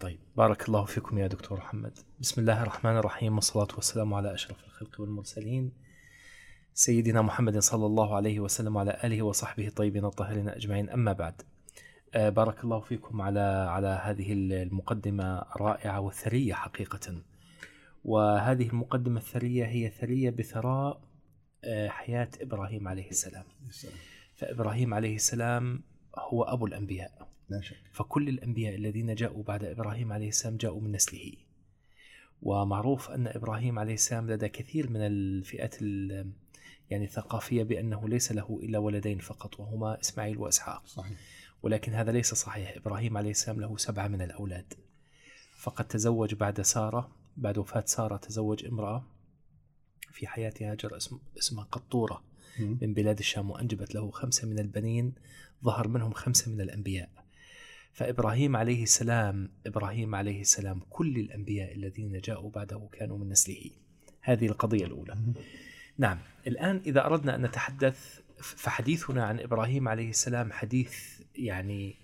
طيب 0.00 0.18
بارك 0.36 0.68
الله 0.68 0.84
فيكم 0.84 1.18
يا 1.18 1.26
دكتور 1.26 1.58
محمد. 1.58 1.98
بسم 2.20 2.40
الله 2.40 2.62
الرحمن 2.62 2.96
الرحيم 2.96 3.34
والصلاة 3.34 3.68
والسلام 3.74 4.14
على 4.14 4.34
أشرف 4.34 4.64
الخلق 4.64 5.00
والمرسلين. 5.00 5.72
سيدنا 6.74 7.22
محمد 7.22 7.58
صلى 7.58 7.86
الله 7.86 8.16
عليه 8.16 8.40
وسلم 8.40 8.76
وعلى 8.76 9.00
آله 9.04 9.22
وصحبه 9.22 9.66
الطيبين 9.66 10.04
الطاهرين 10.04 10.48
أجمعين 10.48 10.90
أما 10.90 11.12
بعد. 11.12 11.42
بارك 12.14 12.64
الله 12.64 12.80
فيكم 12.80 13.20
على 13.22 13.40
على 13.70 14.00
هذه 14.04 14.32
المقدمة 14.32 15.42
الرائعة 15.56 16.00
والثرية 16.00 16.54
حقيقة. 16.54 17.22
وهذه 18.04 18.68
المقدمة 18.68 19.20
الثرية 19.20 19.64
هي 19.64 19.90
ثرية 19.90 20.30
بثراء 20.30 21.00
آه، 21.64 21.88
حياة 21.88 22.28
إبراهيم 22.40 22.88
عليه 22.88 23.10
السلام. 23.10 23.44
فإبراهيم 24.36 24.94
عليه 24.94 25.14
السلام 25.14 25.82
هو 26.18 26.42
أبو 26.42 26.66
الأنبياء. 26.66 27.28
لا 27.48 27.60
شك. 27.60 27.76
فكل 27.92 28.28
الأنبياء 28.28 28.74
الذين 28.74 29.14
جاءوا 29.14 29.42
بعد 29.42 29.64
إبراهيم 29.64 30.12
عليه 30.12 30.28
السلام 30.28 30.56
جاءوا 30.56 30.80
من 30.80 30.92
نسله. 30.92 31.32
ومعروف 32.42 33.10
أن 33.10 33.26
إبراهيم 33.26 33.78
عليه 33.78 33.94
السلام 33.94 34.30
لدى 34.30 34.48
كثير 34.48 34.90
من 34.90 35.00
الفئات 35.00 35.82
ال- 35.82 36.32
يعني 36.90 37.04
الثقافية 37.04 37.62
بأنه 37.62 38.08
ليس 38.08 38.32
له 38.32 38.60
إلا 38.62 38.78
ولدين 38.78 39.18
فقط 39.18 39.60
وهما 39.60 40.00
إسماعيل 40.00 40.38
وإسحاق. 40.38 40.86
صحيح. 40.86 41.16
ولكن 41.62 41.94
هذا 41.94 42.12
ليس 42.12 42.34
صحيح. 42.34 42.76
إبراهيم 42.76 43.16
عليه 43.16 43.30
السلام 43.30 43.60
له 43.60 43.76
سبعة 43.76 44.08
من 44.08 44.22
الأولاد. 44.22 44.74
فقد 45.56 45.88
تزوج 45.88 46.34
بعد 46.34 46.60
سارة 46.60 47.10
بعد 47.36 47.58
وفاة 47.58 47.84
سارة 47.86 48.16
تزوج 48.16 48.64
امرأة 48.64 49.04
في 50.12 50.26
حياة 50.26 50.52
هاجر 50.60 50.96
اسم 50.96 51.18
اسمها 51.38 51.64
قطورة. 51.64 52.22
من 52.58 52.94
بلاد 52.94 53.18
الشام 53.18 53.50
وأنجبت 53.50 53.94
له 53.94 54.10
خمسة 54.10 54.48
من 54.48 54.58
البنين 54.58 55.14
ظهر 55.64 55.88
منهم 55.88 56.12
خمسة 56.12 56.50
من 56.50 56.60
الأنبياء. 56.60 57.08
فإبراهيم 57.92 58.56
عليه 58.56 58.82
السلام 58.82 59.50
إبراهيم 59.66 60.14
عليه 60.14 60.40
السلام 60.40 60.80
كل 60.90 61.16
الأنبياء 61.16 61.74
الذين 61.74 62.20
جاءوا 62.20 62.50
بعده 62.50 62.88
كانوا 62.92 63.18
من 63.18 63.28
نسله. 63.28 63.70
هذه 64.20 64.46
القضية 64.46 64.86
الأولى. 64.86 65.16
نعم. 65.98 66.18
الآن 66.46 66.82
إذا 66.86 67.06
أردنا 67.06 67.34
أن 67.34 67.42
نتحدث 67.42 68.20
فحديثنا 68.42 69.24
عن 69.24 69.40
إبراهيم 69.40 69.88
عليه 69.88 70.10
السلام 70.10 70.52
حديث 70.52 71.21
يعني 71.36 71.96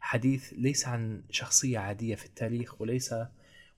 حديث 0.00 0.52
ليس 0.52 0.88
عن 0.88 1.22
شخصية 1.30 1.78
عادية 1.78 2.14
في 2.14 2.26
التاريخ 2.26 2.80
وليس 2.80 3.14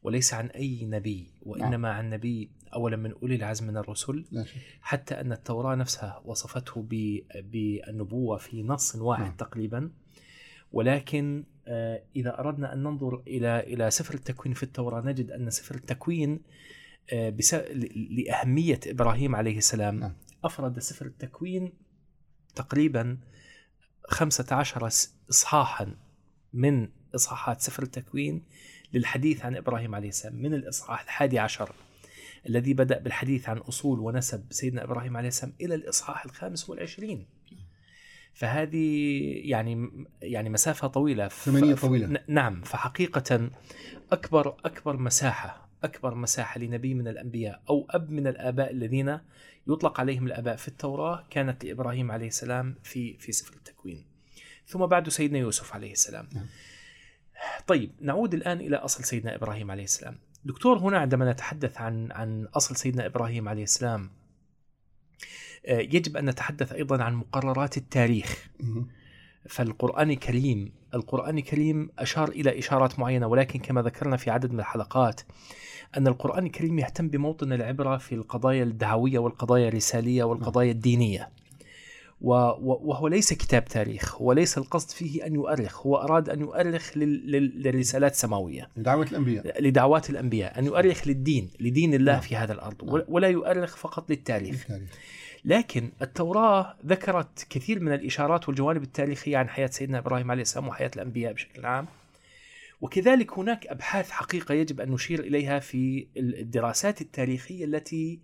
وليس 0.03 0.35
عن 0.35 0.47
أي 0.47 0.85
نبي 0.85 1.31
وإنما 1.43 1.91
عن 1.91 2.11
نبي 2.11 2.51
أولا 2.75 2.97
من 2.97 3.13
أولي 3.13 3.35
العزم 3.35 3.67
من 3.67 3.77
الرسل 3.77 4.25
حتى 4.81 5.21
أن 5.21 5.33
التوراة 5.33 5.75
نفسها 5.75 6.23
وصفته 6.25 6.87
بالنبوة 7.33 8.37
في 8.37 8.63
نص 8.63 8.97
واحد 8.97 9.23
نعم. 9.23 9.37
تقريبا 9.37 9.91
ولكن 10.73 11.45
آه، 11.67 12.03
إذا 12.17 12.39
أردنا 12.39 12.73
أن 12.73 12.83
ننظر 12.83 13.23
إلى 13.27 13.61
إلى 13.61 13.91
سفر 13.91 14.15
التكوين 14.15 14.55
في 14.55 14.63
التوراة 14.63 15.01
نجد 15.01 15.31
أن 15.31 15.51
سفر 15.51 15.75
التكوين 15.75 16.41
آه، 17.13 17.37
لأهمية 18.11 18.81
إبراهيم 18.87 19.37
عليه 19.37 19.59
السلام 19.59 20.01
نعم. 20.01 20.13
أفرد 20.45 20.79
سفر 20.79 21.07
التكوين 21.07 21.73
تقريبا 22.55 23.19
15 24.09 24.89
س- 24.89 25.15
إصحاحا 25.31 25.97
من 26.53 26.89
إصحاحات 27.15 27.61
سفر 27.61 27.83
التكوين 27.83 28.43
للحديث 28.93 29.45
عن 29.45 29.57
إبراهيم 29.57 29.95
عليه 29.95 30.09
السلام 30.09 30.35
من 30.43 30.55
الإصحاح 30.55 31.03
الحادي 31.03 31.39
عشر 31.39 31.73
الذي 32.49 32.75
بدأ 32.75 32.99
بالحديث 32.99 33.49
عن 33.49 33.59
أصول 33.59 34.01
ونسب 34.01 34.47
سيدنا 34.51 34.85
إبراهيم 34.85 35.17
عليه 35.17 35.29
السلام 35.29 35.53
إلى 35.61 35.75
الإصحاح 35.75 36.25
الخامس 36.25 36.71
والعشرين 36.71 37.27
فهذه 38.35 38.87
يعني 39.45 39.91
يعني 40.23 40.51
مسافة 40.51 40.89
طويلة 40.89 41.29
ثمانية 41.29 41.75
طويلة. 41.75 42.21
نعم 42.29 42.63
فحقيقة 42.63 43.51
أكبر 44.13 44.49
أكبر 44.65 44.97
مساحة 44.97 45.64
أكبر 45.85 46.15
مساحة 46.15 46.61
لنبي 46.61 46.95
من 46.95 47.09
الأنبياء 47.09 47.63
أو 47.71 47.87
أب 47.91 48.11
من 48.11 48.27
الآباء 48.27 48.71
الذين 48.71 49.19
يطلق 49.69 50.01
عليهم 50.01 50.27
الآباء 50.27 50.57
في 50.57 50.69
التوراة 50.69 51.27
كانت 51.31 51.65
لإبراهيم 51.65 52.11
عليه 52.11 52.27
السلام 52.27 52.75
في 52.83 53.17
في 53.19 53.33
سفر 53.33 53.55
التكوين 53.55 54.05
ثم 54.67 54.87
بعد 54.87 55.09
سيدنا 55.09 55.39
يوسف 55.39 55.75
عليه 55.75 55.93
السلام 55.93 56.29
نعم. 56.35 56.47
طيب 57.67 57.93
نعود 58.01 58.35
الآن 58.35 58.61
إلى 58.61 58.77
أصل 58.77 59.05
سيدنا 59.05 59.35
إبراهيم 59.35 59.71
عليه 59.71 59.85
السلام 59.85 60.19
دكتور 60.45 60.79
هنا 60.79 60.99
عندما 60.99 61.33
نتحدث 61.33 61.79
عن 61.79 62.13
عن 62.13 62.45
أصل 62.45 62.77
سيدنا 62.77 63.07
إبراهيم 63.07 63.49
عليه 63.49 63.63
السلام 63.63 64.11
آه، 65.67 65.79
يجب 65.79 66.17
أن 66.17 66.25
نتحدث 66.25 66.73
أيضا 66.73 67.03
عن 67.03 67.15
مقررات 67.15 67.77
التاريخ. 67.77 68.49
فالقرآن 69.49 70.11
الكريم 70.11 70.73
القرآن 70.95 71.39
الكريم 71.39 71.91
أشار 71.99 72.29
إلى 72.29 72.59
إشارات 72.59 72.99
معينة 72.99 73.27
ولكن 73.27 73.59
كما 73.59 73.83
ذكرنا 73.83 74.17
في 74.17 74.31
عدد 74.31 74.53
من 74.53 74.61
الحلقات 74.61 75.21
أن 75.99 76.07
القرآن 76.07 76.47
الكريم 76.47 76.79
يهتم 76.79 77.09
بموطن 77.09 77.53
العبرة 77.53 77.97
في 77.97 78.15
القضايا 78.15 78.63
الدعوية 78.63 79.19
والقضايا 79.19 79.69
الرسالية 79.69 80.25
والقضايا 80.25 80.71
الدينية. 80.73 81.29
وهو 82.21 83.09
ليس 83.09 83.33
كتاب 83.33 83.65
تاريخ 83.65 84.21
وليس 84.23 84.59
القصد 84.59 84.91
فيه 84.91 85.27
أن 85.27 85.35
يؤرخ 85.35 85.87
هو 85.87 85.97
أراد 85.97 86.29
أن 86.29 86.41
يؤرخ 86.41 86.97
لل- 86.97 87.31
لل- 87.31 87.63
للرسالات 87.63 88.13
السماوية. 88.13 88.69
دعوة 88.77 89.07
الأنبياء. 89.07 89.63
لدعوات 89.63 90.11
الأنبياء 90.11 90.59
أن 90.59 90.65
يؤرخ 90.67 91.09
للدين 91.09 91.51
لدين 91.61 91.95
الله 91.95 92.13
نعم. 92.13 92.21
في 92.21 92.37
هذا 92.37 92.53
الأرض. 92.53 92.85
نعم. 92.85 92.95
ول- 92.95 93.05
ولا 93.09 93.29
يؤرخ 93.29 93.77
فقط 93.77 94.11
للتاريخ. 94.11 94.67
لكن 95.45 95.91
التوراة 96.03 96.75
ذكرت 96.87 97.47
كثير 97.51 97.81
من 97.81 97.93
الإشارات 97.93 98.49
والجوانب 98.49 98.83
التاريخية 98.83 99.37
عن 99.37 99.49
حياة 99.49 99.67
سيدنا 99.67 99.99
إبراهيم 99.99 100.31
عليه 100.31 100.43
السلام 100.43 100.69
وحياة 100.69 100.91
الأنبياء 100.97 101.33
بشكل 101.33 101.67
عام. 101.67 101.87
وكذلك 102.85 103.39
هناك 103.39 103.67
أبحاث 103.67 104.11
حقيقة 104.11 104.55
يجب 104.55 104.81
أن 104.81 104.91
نشير 104.91 105.21
إليها 105.21 105.59
في 105.59 106.09
الدراسات 106.17 107.01
التاريخية 107.01 107.65
التي 107.65 108.21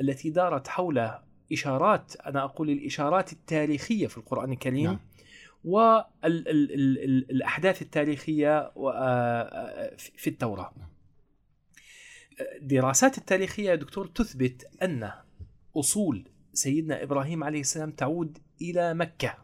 التي 0.00 0.30
دارت 0.30 0.68
حول 0.68 1.10
إشارات 1.52 2.16
أنا 2.16 2.44
أقول 2.44 2.70
الإشارات 2.70 3.32
التاريخية 3.32 4.06
في 4.06 4.18
القرآن 4.18 4.52
الكريم 4.52 4.84
نعم. 4.84 4.98
والأحداث 5.64 7.82
التاريخية 7.82 8.72
و- 8.76 8.90
آه، 8.90 9.96
في 9.96 10.10
في 10.16 10.30
التوراة 10.30 10.72
نعم. 10.76 10.88
الدراسات 12.62 13.18
التاريخية 13.18 13.70
يا 13.70 13.74
دكتور 13.74 14.06
تثبت 14.06 14.68
أن 14.82 15.10
أصول 15.76 16.28
سيدنا 16.52 17.02
إبراهيم 17.02 17.44
عليه 17.44 17.60
السلام 17.60 17.90
تعود 17.90 18.38
إلى 18.62 18.94
مكة 18.94 19.34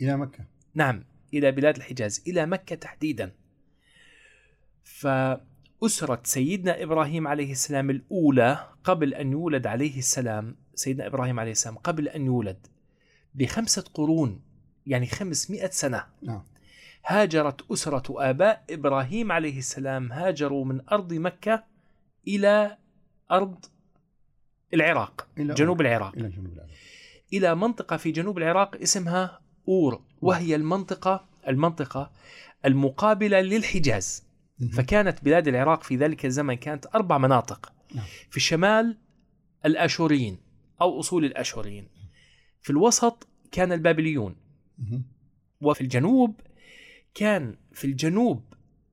إلى 0.00 0.16
مكة 0.16 0.44
نعم 0.74 1.04
إلى 1.34 1.52
بلاد 1.52 1.76
الحجاز 1.76 2.22
إلى 2.26 2.46
مكة 2.46 2.76
تحديدا 2.76 3.32
فأسرة 4.98 6.20
سيدنا 6.24 6.82
إبراهيم 6.82 7.28
عليه 7.28 7.52
السلام 7.52 7.90
الأولى 7.90 8.66
قبل 8.84 9.14
أن 9.14 9.32
يولد 9.32 9.66
عليه 9.66 9.98
السلام 9.98 10.56
سيدنا 10.74 11.06
إبراهيم 11.06 11.40
عليه 11.40 11.50
السلام 11.50 11.76
قبل 11.76 12.08
أن 12.08 12.26
يولد 12.26 12.66
بخمسة 13.34 13.84
قرون 13.94 14.40
يعني 14.86 15.06
خمسمائة 15.06 15.70
سنة. 15.70 16.06
نعم. 16.22 16.42
هاجرت 17.06 17.70
أسرة 17.70 18.30
آباء 18.30 18.64
إبراهيم 18.70 19.32
عليه 19.32 19.58
السلام 19.58 20.12
هاجروا 20.12 20.64
من 20.64 20.80
أرض 20.92 21.12
مكة 21.12 21.64
إلى 22.28 22.76
أرض 23.30 23.64
العراق 24.74 25.28
إلى 25.38 25.54
جنوب 25.54 25.80
العراق. 25.80 26.16
إلى 26.16 26.28
جنوب 26.28 26.52
العراق. 26.52 26.70
إلى 27.32 27.54
منطقة 27.54 27.96
في 27.96 28.10
جنوب 28.10 28.38
العراق 28.38 28.76
اسمها 28.76 29.40
أور. 29.68 30.02
وهي 30.22 30.54
المنطقة 30.54 31.28
المنطقة 31.48 32.10
المقابلة 32.64 33.40
للحجاز. 33.40 34.29
فكانت 34.68 35.24
بلاد 35.24 35.48
العراق 35.48 35.82
في 35.82 35.96
ذلك 35.96 36.26
الزمن 36.26 36.54
كانت 36.54 36.86
أربع 36.94 37.18
مناطق 37.18 37.72
نعم. 37.94 38.04
في 38.30 38.36
الشمال 38.36 38.96
الآشوريين 39.66 40.38
أو 40.80 41.00
أصول 41.00 41.24
الآشوريين 41.24 41.88
في 42.62 42.70
الوسط 42.70 43.28
كان 43.52 43.72
البابليون. 43.72 44.36
وفي 45.60 45.80
الجنوب 45.80 46.40
كان 47.14 47.54
في 47.72 47.84
الجنوب 47.84 48.42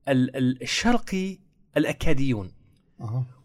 ال- 0.08 0.36
ال- 0.36 0.62
الشرقي 0.62 1.38
الأكاديون 1.76 2.50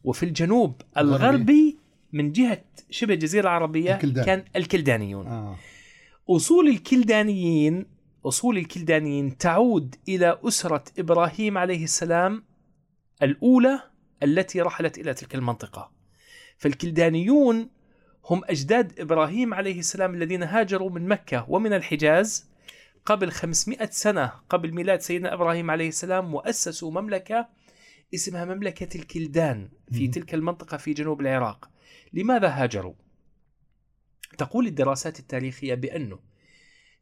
وفي 0.03 0.23
الجنوب 0.23 0.81
الغربي. 0.97 1.77
من 2.13 2.31
جهة 2.31 2.63
شبه 2.89 3.13
الجزيرة 3.13 3.41
العربية 3.43 3.95
الكلدان. 3.95 4.25
كان 4.25 4.45
الكلدانيون 4.55 5.27
آه. 5.27 5.55
أصول 6.29 6.67
الكلدانيين 6.67 7.85
أصول 8.25 8.57
الكلدانيين 8.57 9.37
تعود 9.37 9.95
إلى 10.07 10.39
أسرة 10.43 10.83
إبراهيم 10.99 11.57
عليه 11.57 11.83
السلام 11.83 12.43
الأولى 13.23 13.79
التي 14.23 14.61
رحلت 14.61 14.97
إلى 14.97 15.13
تلك 15.13 15.35
المنطقة 15.35 15.91
فالكلدانيون 16.57 17.69
هم 18.25 18.41
أجداد 18.45 18.99
إبراهيم 18.99 19.53
عليه 19.53 19.79
السلام 19.79 20.15
الذين 20.15 20.43
هاجروا 20.43 20.89
من 20.89 21.07
مكة 21.07 21.45
ومن 21.49 21.73
الحجاز 21.73 22.49
قبل 23.05 23.31
500 23.31 23.89
سنة 23.91 24.31
قبل 24.49 24.73
ميلاد 24.73 25.01
سيدنا 25.01 25.33
إبراهيم 25.33 25.71
عليه 25.71 25.87
السلام 25.87 26.33
وأسسوا 26.33 26.91
مملكة 26.91 27.47
اسمها 28.13 28.45
مملكة 28.45 28.97
الكلدان 28.97 29.69
في. 29.91 30.07
تلك 30.07 30.33
المنطقة 30.33 30.77
في 30.77 30.93
جنوب 30.93 31.21
العراق 31.21 31.69
لماذا 32.13 32.47
هاجروا؟ 32.47 32.93
تقول 34.37 34.67
الدراسات 34.67 35.19
التاريخية 35.19 35.75
بأنه 35.75 36.19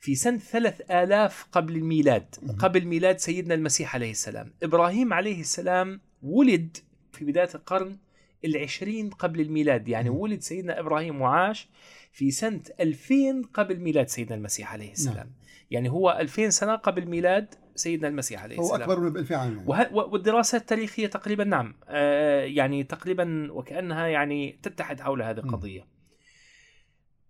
في 0.01 0.15
سنة 0.15 0.37
ثلاث 0.37 0.91
آلاف 0.91 1.45
قبل 1.51 1.75
الميلاد. 1.75 2.35
قبل 2.59 2.85
ميلاد 2.85 3.17
سيدنا 3.19 3.53
المسيح 3.53 3.95
عليه 3.95 4.11
السلام 4.11 4.53
إبراهيم 4.63 5.13
عليه 5.13 5.39
السلام 5.41 6.01
ولد 6.23 6.77
في 7.13 7.25
بداية 7.25 7.49
القرن 7.55 7.97
العشرين 8.45 9.09
قبل 9.09 9.41
الميلاد 9.41 9.87
يعني. 9.87 10.09
ولد 10.09 10.41
سيدنا 10.41 10.79
إبراهيم 10.79 11.21
وعاش 11.21 11.67
في 12.11 12.31
سنة 12.31 12.61
2000 12.79 13.41
قبل 13.53 13.79
ميلاد 13.79 14.07
سيدنا 14.07 14.35
المسيح 14.35 14.73
عليه 14.73 14.91
السلام 14.91 15.15
نعم. 15.15 15.29
يعني 15.71 15.89
هو 15.89 16.17
2000 16.19 16.49
سنة 16.49 16.75
قبل 16.75 17.05
ميلاد 17.05 17.55
سيدنا 17.75 18.07
المسيح 18.07 18.43
عليه 18.43 18.57
هو 18.57 18.61
السلام 18.63 18.81
أكبر 18.81 18.99
من 18.99 19.09
ب 19.13 19.17
2000 19.17 19.35
عام 19.35 19.53
يعني. 19.55 19.67
وه... 19.67 19.93
و- 19.93 20.09
والدراسات 20.11 20.61
التاريخية 20.61 21.07
تقريبا 21.07 21.43
نعم 21.43 21.75
آه 21.87 22.41
يعني 22.43 22.83
تقريبا 22.83 23.51
وكأنها 23.51 24.07
يعني 24.07 24.59
تتحد 24.63 24.99
حول 25.01 25.21
هذه 25.21 25.41
م. 25.41 25.49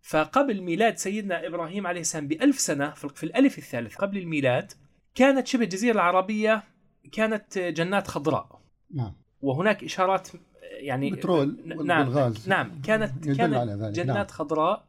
فقبل 0.01 0.61
ميلاد 0.61 0.97
سيدنا 0.97 1.47
إبراهيم 1.47 1.87
عليه 1.87 2.01
السلام 2.01 2.27
بألف 2.27 2.59
سنة 2.59 2.89
في 2.89 3.09
في 3.09 3.23
الألف 3.23 3.57
الثالث 3.57 3.95
قبل 3.95 4.17
الميلاد 4.17 4.71
كانت 5.15 5.47
شبه 5.47 5.63
الجزيرة 5.63 5.93
العربية 5.93 6.63
كانت 7.11 7.57
جنات 7.57 8.07
خضراء 8.07 8.61
نعم 8.93 9.13
وهناك 9.41 9.83
إشارات 9.83 10.27
يعني 10.61 11.11
بترول 11.11 11.75
نعم 11.85 12.07
والغاز 12.07 12.49
نعم 12.49 12.81
كانت 12.81 13.25
يدل 13.25 13.37
كانت 13.37 13.55
على 13.55 13.71
ذلك 13.73 13.95
جنات 13.95 14.15
نعم. 14.15 14.27
خضراء 14.27 14.85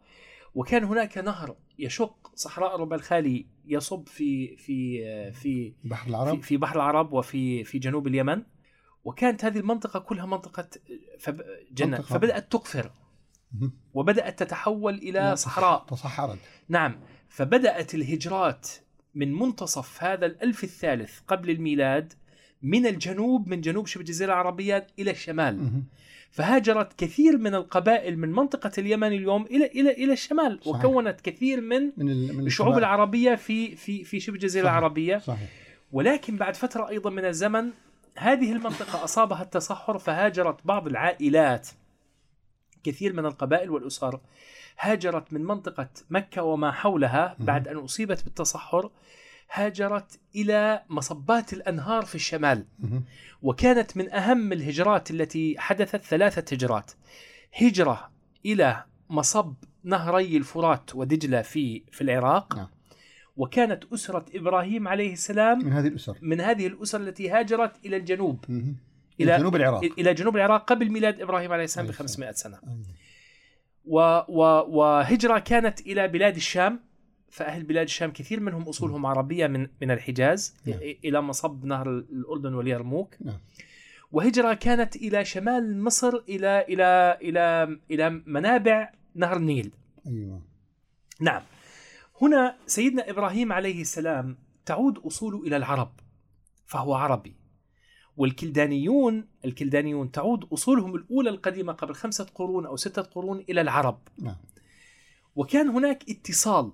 وكان 0.54 0.84
هناك 0.84 1.18
نهر 1.18 1.56
يشق 1.78 2.32
صحراء 2.34 2.76
ربع 2.76 2.96
الخالي 2.96 3.46
يصب 3.64 4.08
في 4.08 4.56
في 4.56 5.02
في 5.32 5.74
بحر 5.84 6.04
في, 6.04 6.10
العرب 6.10 6.42
في 6.42 6.56
بحر 6.56 6.76
العرب 6.76 7.12
وفي 7.12 7.64
في 7.64 7.78
جنوب 7.78 8.06
اليمن 8.06 8.42
وكانت 9.04 9.44
هذه 9.44 9.58
المنطقة 9.58 10.00
كلها 10.00 10.26
منطقة 10.26 10.68
فب... 11.18 11.42
جنة 11.72 11.96
منطقة. 11.96 12.14
فبدأت 12.14 12.52
تقفر. 12.52 12.90
وبدأت 13.94 14.38
تتحول 14.38 14.94
إلى 14.94 15.36
صحراء 15.36 15.84
تصحرت 15.88 16.38
نعم 16.68 17.00
فبدأت 17.28 17.94
الهجرات 17.94 18.68
من 19.14 19.34
منتصف 19.34 20.04
هذا 20.04 20.26
الألف 20.26 20.64
الثالث 20.64 21.18
قبل 21.28 21.50
الميلاد 21.50 22.12
من 22.62 22.86
الجنوب 22.86 23.48
من 23.48 23.60
جنوب 23.60 23.86
شبه 23.86 24.00
الجزيرة 24.00 24.32
العربية 24.32 24.86
إلى 24.98 25.10
الشمال. 25.10 25.82
فهاجرت 26.30 26.92
كثير 26.98 27.38
من 27.38 27.54
القبائل 27.54 28.18
من 28.18 28.32
منطقة 28.32 28.70
اليمن 28.78 29.06
اليوم 29.06 29.42
إلى 29.42 29.66
إلى 29.66 29.90
إلى 29.90 30.12
الشمال 30.12 30.60
صحيح. 30.62 30.84
وكونت 30.84 31.20
كثير 31.20 31.60
من 31.60 31.92
من. 31.96 32.36
من 32.36 32.46
الشعوب. 32.46 32.78
العربية 32.78 33.34
في 33.34 33.76
في 33.76 34.04
في 34.04 34.20
شبه 34.20 34.34
الجزيرة 34.34 34.64
صحيح. 34.64 34.76
العربية 34.76 35.18
صحيح 35.18 35.48
ولكن 35.92 36.36
بعد 36.36 36.56
فترة 36.56 36.88
أيضا 36.88 37.10
من 37.10 37.24
الزمن 37.24 37.70
هذه 38.18 38.52
المنطقة 38.52 39.04
أصابها 39.04 39.42
التصحر 39.42 39.98
فهاجرت 39.98 40.56
بعض 40.64 40.86
العائلات 40.86 41.68
كثير 42.84 43.12
من 43.12 43.26
القبائل 43.26 43.70
والأسر 43.70 44.20
هاجرت 44.78 45.32
من 45.32 45.44
منطقة 45.44 45.88
مكة 46.10 46.42
وما 46.42 46.72
حولها. 46.72 47.36
بعد 47.38 47.68
أن 47.68 47.76
أصيبت 47.76 48.24
بالتصحر 48.24 48.90
هاجرت 49.52 50.20
إلى 50.36 50.82
مصبات 50.88 51.52
الأنهار 51.52 52.04
في 52.04 52.14
الشمال. 52.14 52.66
وكانت 53.42 53.96
من 53.96 54.12
أهم 54.12 54.52
الهجرات 54.52 55.10
التي 55.10 55.54
حدثت 55.58 56.02
ثلاثة 56.02 56.56
هجرات 56.56 56.92
هجرة 57.60 58.10
إلى 58.46 58.84
مصب 59.10 59.54
نهري 59.84 60.36
الفرات 60.36 60.94
ودجلة 60.94 61.42
في 61.42 61.82
في 61.90 62.00
العراق 62.00 62.56
نعم. 62.56 62.68
وكانت 63.36 63.84
أسرة 63.92 64.24
إبراهيم 64.34 64.88
عليه 64.88 65.12
السلام 65.12 65.58
من 65.58 65.72
هذه 65.72 65.88
الأسر 65.88 66.18
من 66.22 66.40
هذه 66.40 66.66
الأسر 66.66 67.00
التي 67.00 67.30
هاجرت 67.30 67.86
إلى 67.86 67.96
الجنوب. 67.96 68.44
إلى- 69.24 69.28
إلى 69.28 69.38
جنوب 69.38 69.56
العراق 69.56 69.84
إلى 69.98 70.14
جنوب 70.14 70.36
العراق 70.36 70.64
قبل 70.70 70.90
ميلاد 70.90 71.20
إبراهيم 71.20 71.52
عليه 71.52 71.64
السلام 71.64 71.86
ب 71.86 71.90
عليه 71.90 72.00
السلام. 72.04 72.32
500 72.32 72.32
سنة 72.32 72.72
أيوة. 72.72 72.86
و 73.84 73.98
و 74.28 74.40
وهجرة 74.78 75.38
كانت 75.38 75.80
إلى 75.80 76.08
بلاد 76.08 76.36
الشام 76.36 76.80
فأهل 77.30 77.62
بلاد 77.62 77.84
الشام 77.84 78.10
كثير 78.12 78.40
منهم 78.40 78.62
أصولهم 78.62 79.06
عربية 79.06 79.46
من 79.46 79.60
من 79.82 79.90
الحجاز 79.90 80.54
نعم. 80.66 80.78
إلى 81.04 81.20
مصب 81.20 81.64
نهر 81.64 81.90
الأردن 81.90 82.54
واليرموك 82.54 83.14
نعم. 83.20 83.38
وهجرة 84.12 84.54
كانت 84.54 84.96
إلى 84.96 85.24
شمال 85.24 85.82
مصر 85.82 86.16
إلى 86.28 86.64
إلى 86.68 87.18
إلى 87.22 87.76
إلى 87.90 88.10
منابع 88.26 88.92
نهر 89.14 89.36
النيل 89.36 89.70
أيوه 90.06 90.42
نعم 91.20 91.42
هنا 92.22 92.56
سيدنا 92.66 93.10
إبراهيم 93.10 93.52
عليه 93.52 93.80
السلام 93.80 94.36
تعود 94.66 94.98
أصوله 94.98 95.42
إلى 95.42 95.56
العرب 95.56 95.92
فهو 96.66 96.94
عربي 96.94 97.36
والكلدانيون 98.16 99.26
الكلدانيون 99.44 100.10
تعود 100.10 100.44
أصولهم 100.52 100.94
الأولى 100.94 101.30
القديمة 101.30 101.72
قبل 101.72 101.94
خمسة 101.94 102.26
قرون 102.34 102.66
أو 102.66 102.76
ستة 102.76 103.02
قرون 103.02 103.44
إلى 103.48 103.60
العرب. 103.60 103.98
نعم. 104.18 104.36
وكان 105.36 105.68
هناك 105.68 106.10
اتصال 106.10 106.72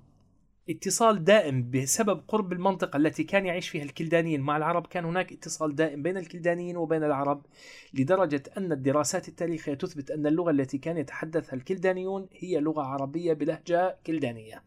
اتصال 0.71 1.25
دائم 1.25 1.71
بسبب 1.71 2.21
قرب 2.29 2.53
المنطقة 2.53 2.97
التي 2.97 3.25
كان 3.25 3.47
يعيش 3.47 3.69
فيها 3.69 3.83
الكلدانيين 3.83 4.41
مع 4.41 4.57
العرب. 4.57 4.87
كان 4.87 5.05
هناك 5.05 5.33
اتصال 5.33 5.75
دائم 5.75 6.03
بين 6.03 6.17
الكلدانيين 6.17 6.77
وبين 6.77 7.05
العرب 7.05 7.47
لدرجة 7.95 8.43
أن 8.57 8.73
الدراسات 8.73 9.29
التاريخية 9.29 9.75
تثبت 9.75 10.11
أن 10.11 10.27
اللغة 10.27 10.51
التي 10.51 10.79
كان 10.79 10.97
يتحدثها 10.97 11.55
الكلدانيون 11.55 12.29
هي 12.33 12.61
لغة 12.61 12.83
عربية 12.83 13.33
بلهجة 13.33 13.99
كلدانية. 14.07 14.63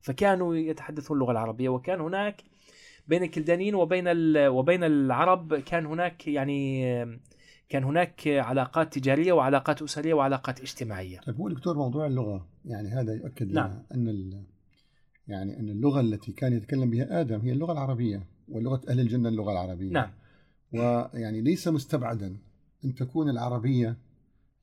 فكانوا 0.00 0.56
يتحدثون 0.56 1.16
اللغة 1.16 1.32
العربية 1.32 1.68
وكان 1.68 2.00
هناك 2.00 2.42
بين 3.10 3.22
الكلدانيين 3.22 3.74
وبين 3.74 4.04
وبين 4.36 4.84
العرب 4.84 5.54
كان 5.54 5.86
هناك 5.86 6.28
يعني 6.28 6.82
كان 7.68 7.84
هناك 7.84 8.28
علاقات 8.28 8.98
تجارية 8.98 9.32
وعلاقات 9.32 9.82
أسرية 9.82 10.14
وعلاقات 10.14 10.60
اجتماعية. 10.60 11.20
طيب 11.20 11.36
هو 11.36 11.48
دكتور 11.48 11.76
موضوع 11.76 12.06
اللغة 12.06 12.46
يعني 12.64 12.88
هذا 12.88 13.14
يؤكد 13.14 13.50
لنا 13.50 13.60
نعم. 13.60 13.82
أن 13.94 14.08
ال... 14.08 14.44
يعني 15.28 15.60
أن 15.60 15.68
اللغة 15.68 16.00
التي 16.00 16.32
كان 16.32 16.52
يتكلم 16.52 16.90
بها 16.90 17.20
آدم 17.20 17.40
هي 17.40 17.52
اللغة 17.52 17.72
العربية 17.72 18.26
ولغة 18.48 18.80
أهل 18.88 19.00
الجنة 19.00 19.28
اللغة 19.28 19.52
العربية. 19.52 19.92
نعم. 19.92 20.10
ويعني 20.72 21.40
ليس 21.40 21.68
مستبعدا 21.68 22.36
أن 22.84 22.94
تكون 22.94 23.30
العربية 23.30 23.96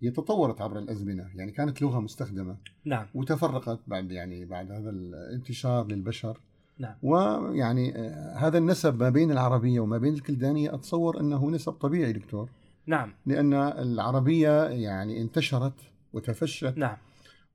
هي 0.01 0.11
تطورت 0.11 0.61
عبر 0.61 0.79
الأزمنة 0.79 1.29
يعني 1.35 1.51
كانت 1.51 1.81
لغة 1.81 1.99
مستخدمة. 1.99 2.57
نعم. 2.85 3.05
وتفرقت 3.13 3.79
بعد 3.87 4.11
يعني 4.11 4.45
بعد 4.45 4.71
هذا 4.71 4.89
الانتشار 4.89 5.87
للبشر. 5.87 6.39
نعم. 6.79 6.95
ويعني 7.01 7.95
آه، 7.97 8.35
هذا 8.37 8.57
النسب 8.57 9.03
ما 9.03 9.09
بين 9.09 9.31
العربية 9.31 9.79
وما 9.79 9.97
بين 9.97 10.13
الكلدانية 10.13 10.73
أتصور 10.73 11.19
أنه 11.19 11.51
نسب 11.51 11.71
طبيعي 11.71 12.13
دكتور. 12.13 12.49
نعم. 12.87 13.13
لأن 13.25 13.53
العربية 13.53 14.63
يعني 14.63 15.21
انتشرت 15.21 15.81
وتفشت 16.13 16.77
نعم. 16.77 16.97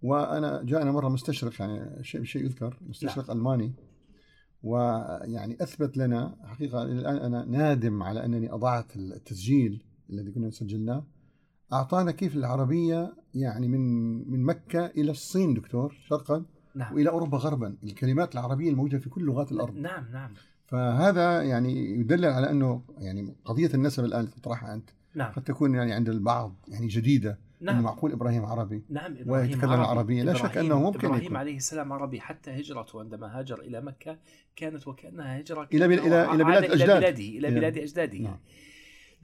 وأنا 0.02 0.62
جاءنا 0.64 0.92
مرة 0.92 1.08
مستشرق 1.08 1.60
يعني 1.60 2.04
شيء 2.04 2.24
شيء 2.24 2.44
يذكر 2.44 2.78
مستشرق 2.88 3.28
نعم. 3.28 3.38
ألماني. 3.38 3.72
ويعني 4.62 5.56
أثبت 5.60 5.96
لنا 5.96 6.36
حقيقة 6.44 6.82
إلى 6.82 6.92
الآن 6.92 7.16
أنا 7.16 7.44
نادم 7.44 8.02
على 8.02 8.24
أنني 8.24 8.52
أضعت 8.52 8.96
التسجيل 8.96 9.84
الذي 10.10 10.30
كنا 10.30 10.50
سجلناه 10.50 11.06
أعطانا 11.72 12.10
كيف 12.10 12.36
العربية 12.36 13.14
يعني 13.34 13.68
من 13.68 13.80
من 14.30 14.44
مكة 14.44 14.86
إلى 14.86 15.10
الصين 15.10 15.54
دكتور 15.54 15.96
شرقا. 16.08 16.44
نعم 16.74 16.94
وإلى 16.94 17.10
أوروبا 17.10 17.38
غربا 17.38 17.76
الكلمات 17.84 18.34
العربية 18.34 18.70
الموجودة 18.70 18.98
في 18.98 19.10
كل 19.10 19.22
لغات 19.24 19.52
الأرض 19.52 19.76
نعم 19.76 20.06
نعم 20.12 20.34
فهذا 20.66 21.42
يعني 21.42 21.90
يدلل 22.00 22.24
على 22.26 22.50
أنه 22.50 22.82
يعني 22.98 23.34
قضية 23.44 23.70
النسب 23.74 24.04
الآن 24.04 24.30
تطرحها 24.30 24.74
أنت 24.74 24.90
نعم 25.14 25.32
قد 25.32 25.42
تكون 25.44 25.74
يعني 25.74 25.92
عند 25.92 26.08
البعض 26.08 26.54
يعني 26.68 26.86
جديدة 26.86 27.38
إنه 27.62 27.72
نعم 27.72 27.82
معقول 27.82 28.12
إبراهيم 28.12 28.44
عربي 28.44 28.84
نعم 28.90 29.16
ويتكلم 29.26 29.70
عربي. 29.70 29.74
العربية. 29.82 30.22
لا 30.22 30.34
شك 30.34 30.56
أنه 30.58 30.80
ممكن 30.80 31.06
إبراهيم 31.06 31.24
يكون. 31.24 31.36
عليه 31.36 31.56
السلام 31.56 31.92
عربي 31.92 32.20
حتى 32.20 32.50
هجرته 32.60 33.00
عندما 33.00 33.38
هاجر 33.38 33.60
إلى 33.60 33.80
مكة 33.80 34.18
كانت 34.56 34.88
وكأنها 34.88 35.40
هجرة 35.40 35.68
إلى 35.74 35.88
بل- 35.88 35.96
كأنه 36.00 36.34
إلى 36.34 36.44
بلاد 36.44 36.62
عاد 36.64 36.70
أجداد. 36.70 36.80
إلى 36.90 37.00
بلاده 37.00 37.48
إلى- 37.48 37.54
بلاد 37.54 37.78
أجداده 37.78 38.18
نعم. 38.18 38.38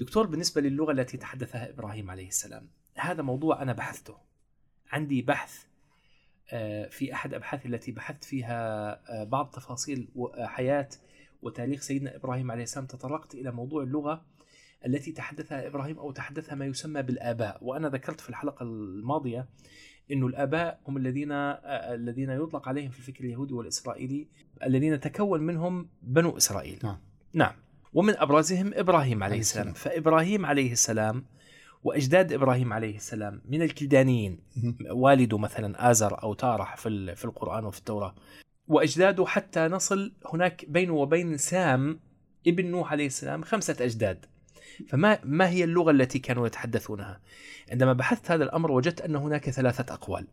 دكتور 0.01 0.27
بالنسبة 0.27 0.61
للغة 0.61 0.93
التي 0.93 1.17
تحدثها 1.17 1.71
إبراهيم 1.71 2.11
عليه 2.11 2.29
السلام 2.29 2.69
هذا 2.95 3.23
موضوع 3.23 3.63
أنا 3.63 3.73
بحثته 3.73 4.15
عندي 4.93 5.23
بحث 5.23 5.65
في 6.91 7.15
أحد 7.15 7.35
أبحاثي 7.35 7.69
التي 7.69 7.93
بحثت 7.93 8.25
فيها 8.25 8.91
آه، 8.93 9.25
بعض 9.25 9.51
تفاصيل 9.51 10.09
آه، 10.17 10.47
حياة 10.47 10.89
وتاريخ 11.43 11.81
سيدنا 11.81 12.17
إبراهيم 12.17 12.51
عليه 12.51 12.63
السلام 12.63 12.87
تطرقت 12.87 13.35
إلى 13.35 13.51
موضوع 13.51 13.83
اللغة 13.83 14.25
التي 14.87 15.13
تحدثها 15.13 15.67
إبراهيم 15.67 15.99
أو 15.99 16.11
تحدثها 16.11 16.55
ما 16.55 16.67
يسمى 16.67 17.03
بالآباء 17.03 17.59
وأنا 17.63 17.89
ذكرت 17.89 18.21
في 18.21 18.29
الحلقة 18.29 18.63
الماضية 18.63 19.49
أنه 20.13 20.27
الآباء 20.27 20.81
هم 20.87 20.97
الذين 20.97 21.33
آه، 21.33 21.95
الذين 21.95 22.31
يطلق 22.31 22.69
عليهم 22.69 22.91
في 22.91 22.99
الفكر 22.99 23.25
اليهودي 23.25 23.55
والإسرائيلي 23.55 24.29
الذين 24.65 25.01
تكون 25.01 25.43
منهم 25.43 25.89
بنو 26.03 26.37
إسرائيل 26.37 26.79
نعم. 26.85 26.99
نعم 27.33 27.55
ومن 27.93 28.17
أبرزهم 28.17 28.71
إبراهيم 28.75 29.23
عليه 29.23 29.39
السلام 29.39 29.69
السلام. 29.69 29.95
فإبراهيم 29.95 30.47
عليه 30.47 30.73
السلام 30.73 31.25
وأجداد 31.85 32.33
إبراهيم 32.33 32.73
عليه 32.73 32.97
السلام 32.97 33.43
من 33.49 33.63
الكلدانيين. 33.63 34.39
والده 34.91 35.39
مثلا 35.39 35.91
آزر 35.91 36.23
أو 36.23 36.35
تارح 36.35 36.77
في 36.77 37.15
في 37.17 37.25
القرآن 37.25 37.65
وفي 37.65 37.79
التوراة. 37.79 38.15
وأجداده 38.69 39.27
حتى 39.27 39.61
نصل 39.61 40.13
هناك 40.33 40.65
بينه 40.69 40.95
وبين 40.95 41.37
سام 41.37 42.01
ابن 42.47 42.67
نوح 42.67 42.93
عليه 42.93 43.07
السلام 43.07 43.43
خمسة 43.43 43.77
أجداد. 43.81 44.27
فما 44.89 45.19
ما 45.25 45.49
هي 45.49 45.65
اللغة 45.65 45.91
التي 45.91 46.19
كانوا 46.19 46.47
يتحدثونها؟ 46.47 47.21
عندما 47.71 47.93
بحثت 47.93 48.31
هذا 48.31 48.45
الأمر 48.45 48.73
وجدت 48.73 49.01
أن 49.01 49.17
هناك 49.17 49.51
ثلاثة 49.51 49.95
أقوال. 49.95 50.27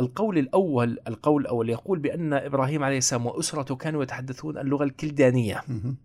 القول 0.00 0.38
الأول 0.38 0.98
القول 1.08 1.42
الأول 1.42 1.70
يقول 1.70 1.98
بأن 1.98 2.32
إبراهيم 2.32 2.84
عليه 2.84 2.98
السلام 2.98 3.26
وأسرته 3.26 3.76
كانوا 3.76 4.02
يتحدثون 4.02 4.58
اللغة 4.58 4.84
الكلدانية. 4.84 5.62
مهم. 5.68 5.96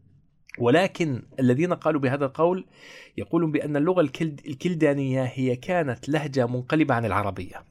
ولكن 0.60 1.22
الذين 1.40 1.74
قالوا 1.74 2.02
بهذا 2.02 2.26
القول 2.26 2.66
يقولون 3.18 3.52
بأن 3.52 3.78
اللغة 3.78 4.02
الكلد 4.02 4.42
الكلدانية 4.48 5.24
هي 5.24 5.56
كانت 5.56 6.10
لهجة 6.10 6.48
منقلبة 6.48 6.94
عن 6.96 7.06
العربية. 7.06 7.64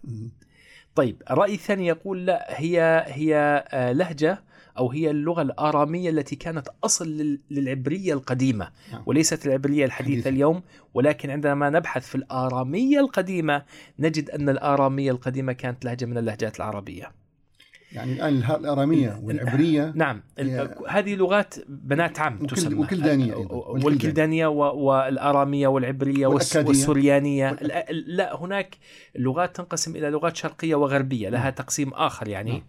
طيب 0.94 1.22
الرأي 1.30 1.54
الثاني 1.54 1.86
يقول 1.86 2.26
لا 2.26 2.46
هي 2.60 3.04
هي 3.08 3.64
آه، 3.70 3.92
لهجة 3.92 4.42
أو 4.78 4.90
هي 4.90 5.10
اللغة 5.10 5.42
الآرامية 5.42 6.10
التي 6.10 6.36
كانت 6.36 6.68
أصل 6.84 7.08
لل- 7.08 7.40
للعبرية 7.50 8.12
القديمة 8.14 8.70
نعم. 8.92 9.02
وليست 9.06 9.46
العبرية 9.46 9.84
الحديثة 9.84 10.12
حديثة. 10.12 10.30
اليوم 10.30 10.62
ولكن 10.94 11.30
عندما 11.30 11.70
نبحث 11.70 12.06
في 12.08 12.14
الآرامية 12.14 13.00
القديمة 13.00 13.62
نجد 13.98 14.30
أن 14.30 14.48
الآرامية 14.48 15.10
القديمة 15.10 15.52
كانت 15.52 15.84
لهجة 15.84 16.04
من 16.04 16.18
اللهجات 16.18 16.56
العربية 16.56 17.12
يعني 17.92 18.12
الآن 18.12 18.36
الأرامية 18.60 19.20
والعبرية 19.22 19.92
نعم 19.94 20.22
هذه 20.88 21.14
لغات 21.14 21.54
بنات 21.68 22.20
عم 22.20 22.46
تسمى 22.46 22.74
وكلدانية 22.80 23.36
أيضاً. 23.36 23.54
والكلدانية 23.54 24.46
و- 24.46 24.76
والآرامية 24.86 25.66
والعبرية 25.68 26.26
والس- 26.26 26.42
والأكادية. 26.56 26.68
والسوريانية 26.68 27.50
والأك- 27.56 27.86
لا- 27.90 28.36
هناك 28.36 28.76
اللغات 29.16 29.56
تنقسم 29.56 29.96
إلى 29.96 30.10
لغات 30.10 30.36
شرقية 30.36 30.74
وغربية 30.74 31.28
لها. 31.28 31.50
تقسيم 31.50 31.88
آخر 31.94 32.28
يعني 32.28 32.50
نعم. 32.52 32.62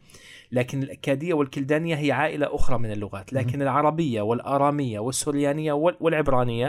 لكن 0.51 0.83
الأكادية 0.83 1.33
والكلدانية 1.33 1.95
هي 1.95 2.11
عائلة 2.11 2.55
أخرى 2.55 2.77
من 2.77 2.91
اللغات. 2.91 3.33
لكن 3.33 3.61
العربية 3.61 4.21
والآرامية 4.21 4.99
والسوريانية 4.99 5.73
وال- 5.73 5.97
والعبرانية 5.99 6.67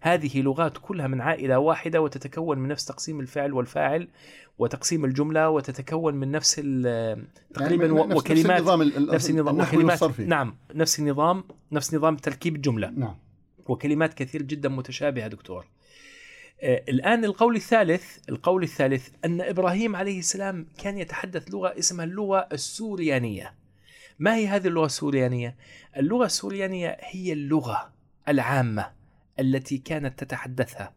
هذه 0.00 0.40
لغات 0.42 0.78
كلها 0.82 1.06
من 1.06 1.20
عائلة 1.20 1.58
واحدة 1.58 2.02
وتتكون 2.02 2.58
من 2.58 2.68
نفس 2.68 2.84
تقسيم 2.84 3.20
الفعل 3.20 3.52
والفاعل 3.52 4.08
وتقسيم 4.58 5.04
الجملة 5.04 5.50
وتتكون 5.50 6.14
من 6.14 6.30
نفس 6.30 6.60
ال- 6.64 7.24
تقريبا 7.54 7.86
يعني 7.86 7.98
نفس- 8.08 8.16
وكلمات 8.16 8.46
نفس 8.46 8.58
النظام 8.60 8.82
ال- 8.82 8.96
ال- 8.96 9.14
نفس 9.14 9.30
النظام 9.30 9.54
وكلمات 9.60 9.98
نعم 10.28 10.54
نفس 10.74 10.98
النظام 11.00 11.44
نفس 11.72 11.94
نظام 11.94 12.16
تركيب 12.16 12.56
الجملة. 12.56 12.90
نعم. 12.96 13.14
وكلمات 13.66 14.14
كثير 14.14 14.42
جدا 14.42 14.68
متشابهة 14.68 15.28
دكتور. 15.28 15.64
الآن 16.62 17.24
القول 17.24 17.56
الثالث 17.56 18.18
القول 18.28 18.62
الثالث 18.62 19.08
أن 19.24 19.40
إبراهيم 19.40 19.96
عليه 19.96 20.18
السلام 20.18 20.66
كان 20.78 20.98
يتحدث 20.98 21.48
لغة 21.50 21.78
اسمها 21.78 22.04
اللغة 22.04 22.48
السوريانية 22.52 23.54
ما 24.18 24.36
هي 24.36 24.46
هذه 24.46 24.66
اللغة 24.66 24.86
السوريانية؟ 24.86 25.56
اللغة 25.96 26.26
السوريانية 26.26 26.96
هي 27.00 27.32
اللغة 27.32 27.92
العامة 28.28 28.90
التي 29.40 29.78
كانت 29.78 30.24
تتحدثها 30.24 30.92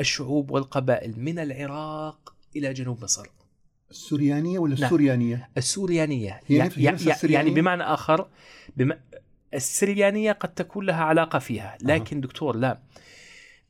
الشعوب 0.00 0.50
والقبائل 0.50 1.20
من 1.20 1.38
العراق 1.38 2.34
إلى 2.56 2.72
جنوب 2.72 3.02
مصر 3.02 3.26
السوريانية 3.90 4.58
ولا 4.58 4.74
نعم. 4.74 4.84
السوريانية؟ 4.84 5.48
السوريانية 5.56 6.40
هي 6.46 6.56
يع- 6.56 6.64
نفس- 6.66 6.78
هي 6.78 6.88
السريانية؟ 7.12 7.34
يعني 7.48 7.50
بمعنى 7.50 7.82
آخر 7.82 8.28
بم... 8.76 8.92
السريانية 9.54 10.32
قد 10.32 10.54
تكون 10.54 10.86
لها 10.86 11.04
علاقة 11.04 11.38
فيها 11.38 11.78
لكن 11.82 12.20
دكتور 12.20 12.56
لا 12.56 12.78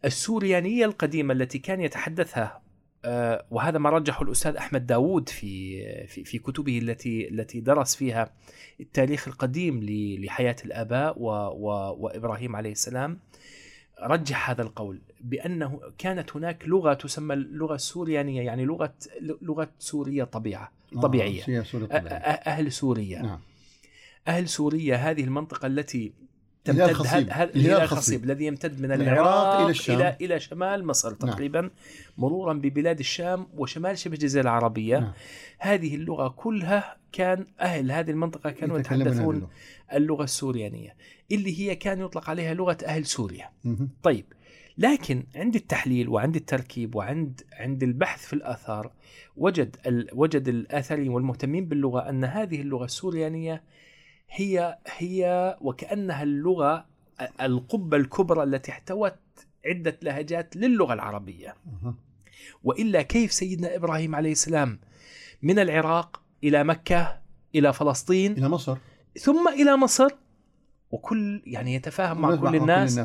السوريانية 0.04 0.84
القديمة 0.84 1.34
التي 1.34 1.58
كان 1.58 1.80
يتحدثها 1.80 2.64
آه، 3.04 3.46
وهذا 3.50 3.78
ما 3.78 3.90
رجحه 3.90 4.22
الأستاذ 4.22 4.56
أحمد 4.56 4.86
داوود 4.86 5.28
في, 5.28 5.82
في, 6.06 6.24
في 6.24 6.38
كتبه 6.38 6.78
التي 6.78 7.28
التي 7.28 7.60
درس 7.60 7.96
فيها 7.96 8.30
التاريخ 8.80 9.28
القديم 9.28 9.80
لحياة 10.24 10.56
الآباء 10.64 11.18
و 11.18 11.28
و 11.30 11.96
وإبراهيم 11.98 12.56
عليه 12.56 12.72
السلام 12.72 13.18
رجح 14.02 14.50
هذا 14.50 14.62
القول 14.62 15.00
بأنه 15.20 15.80
كانت 15.98 16.36
هناك 16.36 16.68
لغة 16.68 16.94
تسمى 16.94 17.34
اللغة 17.34 17.74
السوريانية 17.74 18.42
يعني 18.42 18.64
لغة 18.64 18.94
لغة 19.20 19.70
سورية 19.78 20.24
طبيعة 20.24 20.72
طبيعية. 21.02 21.42
آه 21.42 21.42
طبيعية. 21.42 21.60
أهل 22.46 22.72
سوريا. 22.72 23.22
نعم. 23.22 23.40
أهل 24.28 24.48
سوريا 24.48 24.96
هذه 24.96 25.24
المنطقة 25.24 25.66
التي 25.66 26.12
تمتد. 26.64 27.30
هذا 27.30 27.50
الهلال 27.54 27.82
الخصيب. 27.82 28.24
الذي 28.24 28.44
يمتد 28.46 28.80
من 28.80 28.92
العراق 28.92 29.60
إلى 29.60 29.70
الشام. 29.70 29.96
إلى, 29.96 30.16
إلى 30.20 30.40
شمال 30.40 30.86
مصر 30.86 31.08
نعم. 31.08 31.32
تقريبا 31.32 31.70
مرورا 32.18 32.52
ببلاد 32.52 32.98
الشام 32.98 33.46
وشمال 33.56 33.98
شبه 33.98 34.14
الجزيرة 34.14 34.42
العربية 34.42 34.98
نعم. 34.98 35.12
هذه 35.58 35.94
اللغة 35.94 36.28
كلها 36.28 36.96
كان 37.12 37.46
أهل 37.60 37.92
هذه 37.92 38.10
المنطقة 38.10 38.50
كانوا 38.50 38.78
يتحدثون 38.78 39.36
اللغة. 39.36 39.50
اللغة 39.94 40.24
السوريانية 40.24 40.96
اللي 41.32 41.60
هي 41.60 41.76
كان 41.76 42.00
يطلق 42.00 42.30
عليها 42.30 42.54
لغة 42.54 42.78
أهل 42.86 43.06
سوريا 43.06 43.50
مهم. 43.64 43.90
طيب 44.02 44.24
لكن 44.78 45.24
عند 45.34 45.54
التحليل 45.54 46.08
وعند 46.08 46.36
التركيب 46.36 46.94
وعند 46.94 47.40
عند 47.52 47.82
البحث 47.82 48.26
في 48.26 48.32
الآثار 48.32 48.92
وجد 49.36 49.76
ال 49.86 50.08
وجد 50.12 50.48
الآثاريين 50.48 51.08
والمهتمين 51.08 51.66
باللغة 51.66 52.08
أن 52.08 52.24
هذه 52.24 52.60
اللغة 52.60 52.84
السوريانية 52.84 53.62
هي 54.30 54.78
هي 54.86 55.56
وكأنها 55.60 56.22
اللغة 56.22 56.86
القبة 57.40 57.96
الكبرى 57.96 58.42
التي 58.42 58.70
احتوت 58.72 59.14
عدة 59.66 59.98
لهجات 60.02 60.56
للغة 60.56 60.94
العربية. 60.94 61.54
وإلا 62.64 63.02
كيف 63.02 63.32
سيدنا 63.32 63.76
إبراهيم 63.76 64.14
عليه 64.14 64.32
السلام 64.32 64.80
من 65.42 65.58
العراق 65.58 66.22
إلى 66.44 66.64
مكة 66.64 67.20
إلى 67.54 67.72
فلسطين؟ 67.72 68.32
إلى 68.32 68.48
مصر. 68.48 68.76
ثم 69.20 69.48
إلى 69.48 69.76
مصر 69.76 70.08
وكل 70.90 71.42
يعني 71.46 71.74
يتفاهم 71.74 72.20
مع 72.20 72.36
كل 72.36 72.56
الناس 72.56 73.00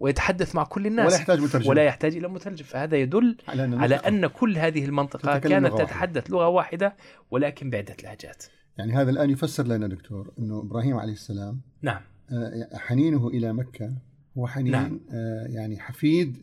ويتحدث 0.00 0.54
مع 0.54 0.64
كل 0.64 0.86
الناس. 0.86 1.06
ولا 1.06 1.16
يحتاج 1.16 1.40
مترجم. 1.40 1.70
ولا 1.70 1.84
يحتاج 1.84 2.16
إلى 2.16 2.28
مترجم. 2.28 2.64
فهذا 2.64 2.96
يدل 2.96 3.36
على 3.48 3.64
أن 3.64 3.74
على 3.80 3.94
أن 3.94 4.26
كل 4.26 4.58
هذه 4.58 4.84
المنطقة 4.84 5.38
كانت 5.38 5.46
لغة 5.46 5.72
واحدة. 5.72 5.84
تتحدث 5.84 6.30
لغة 6.30 6.48
واحدة 6.48 6.96
ولكن 7.30 7.70
بعدة 7.70 7.96
لهجات. 8.02 8.44
يعني 8.78 8.92
هذا 8.92 9.10
الآن 9.10 9.30
يفسر 9.30 9.66
لنا 9.66 9.86
دكتور 9.86 10.32
إنه 10.38 10.58
إبراهيم 10.60 10.96
عليه 10.96 11.12
السلام 11.12 11.60
نعم 11.82 12.00
آه، 12.32 12.68
حنينه 12.76 13.28
إلى 13.28 13.52
مكة 13.52 13.92
هو 14.38 14.46
حنين 14.46 14.72
نعم. 14.72 15.00
آه، 15.12 15.46
يعني 15.48 15.78
حفيد 15.80 16.36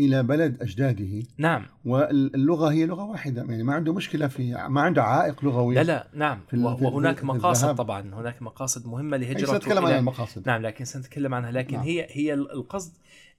إلى 0.00 0.22
بلد 0.22 0.62
أجداده 0.62 1.22
نعم 1.38 1.66
واللغة 1.84 2.70
هي 2.72 2.86
لغة 2.86 3.04
واحدة 3.04 3.42
يعني 3.44 3.62
ما 3.62 3.74
عنده 3.74 3.92
مشكلة 3.94 4.26
في 4.28 4.66
ما 4.68 4.80
عنده 4.80 5.02
عائق 5.02 5.44
لغوي 5.44 5.74
لا 5.74 5.82
لا 5.82 6.08
نعم 6.14 6.40
في 6.50 6.56
وهناك 6.56 7.18
في 7.18 7.26
مقاصد 7.26 7.60
الذهاب. 7.62 7.76
طبعا 7.76 8.14
هناك 8.14 8.42
مقاصد 8.42 8.86
مهمة 8.86 9.16
لهجرته 9.16 9.46
سنتكلم 9.52 9.86
عن 9.86 9.92
إلى- 9.92 9.96
المقاصد 9.96 10.46
نعم 10.46 10.62
لكن 10.62 10.84
سنتكلم 10.84 11.34
عنها 11.34 11.50
لكن 11.52 11.76
نعم. 11.76 11.84
هي 11.84 12.06
هي 12.10 12.34
القصد 12.34 12.92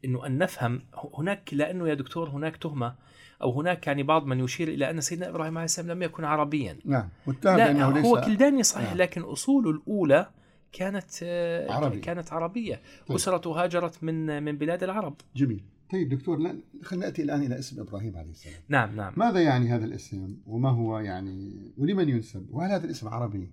إنه 0.05 0.25
أن 0.25 0.37
نفهم 0.37 0.81
هناك 1.17 1.53
لأنه 1.53 1.87
يا 1.89 1.93
دكتور 1.93 2.29
هناك 2.29 2.57
تهمة 2.57 2.95
أو 3.41 3.59
هناك 3.59 3.87
يعني 3.87 4.03
بعض 4.03 4.25
من 4.25 4.39
يشير 4.39 4.67
إلى 4.67 4.89
أن 4.89 5.01
سيدنا 5.01 5.29
إبراهيم 5.29 5.57
عليه 5.57 5.65
السلام 5.65 5.97
لم 5.97 6.03
يكن 6.03 6.23
عربيا. 6.23 6.77
نعم 6.85 7.09
متهم 7.27 7.57
لا 7.57 7.67
بانه 7.67 7.93
ليس 7.93 8.05
هو 8.05 8.21
كلداني 8.21 8.63
صحيح 8.63 8.89
نعم. 8.89 8.97
لكن 8.97 9.21
اصوله 9.21 9.71
الأولى 9.71 10.29
كانت 10.71 11.09
آه، 11.23 11.71
عربي. 11.71 11.99
كانت 11.99 12.33
عربية. 12.33 12.81
طيب. 13.07 13.15
اسرته 13.15 13.63
هاجرت 13.63 14.03
من 14.03 14.43
من 14.43 14.57
بلاد 14.57 14.83
العرب. 14.83 15.15
جميل. 15.35 15.63
طيب 15.91 16.09
دكتور 16.09 16.55
خلينا 16.83 17.05
نأتي 17.05 17.23
الآن 17.23 17.43
إلى 17.43 17.59
اسم 17.59 17.81
إبراهيم 17.81 18.17
عليه 18.17 18.29
السلام. 18.29 18.61
نعم 18.69 18.95
نعم. 18.95 19.13
ماذا 19.17 19.41
يعني 19.41 19.69
هذا 19.69 19.85
الاسم؟ 19.85 20.37
وما 20.45 20.69
هو 20.69 20.99
يعني؟ 20.99 21.71
ولمن 21.77 22.09
ينسب؟ 22.09 22.47
وهل 22.51 22.71
هذا 22.71 22.85
الاسم 22.85 23.07
عربي؟ 23.07 23.51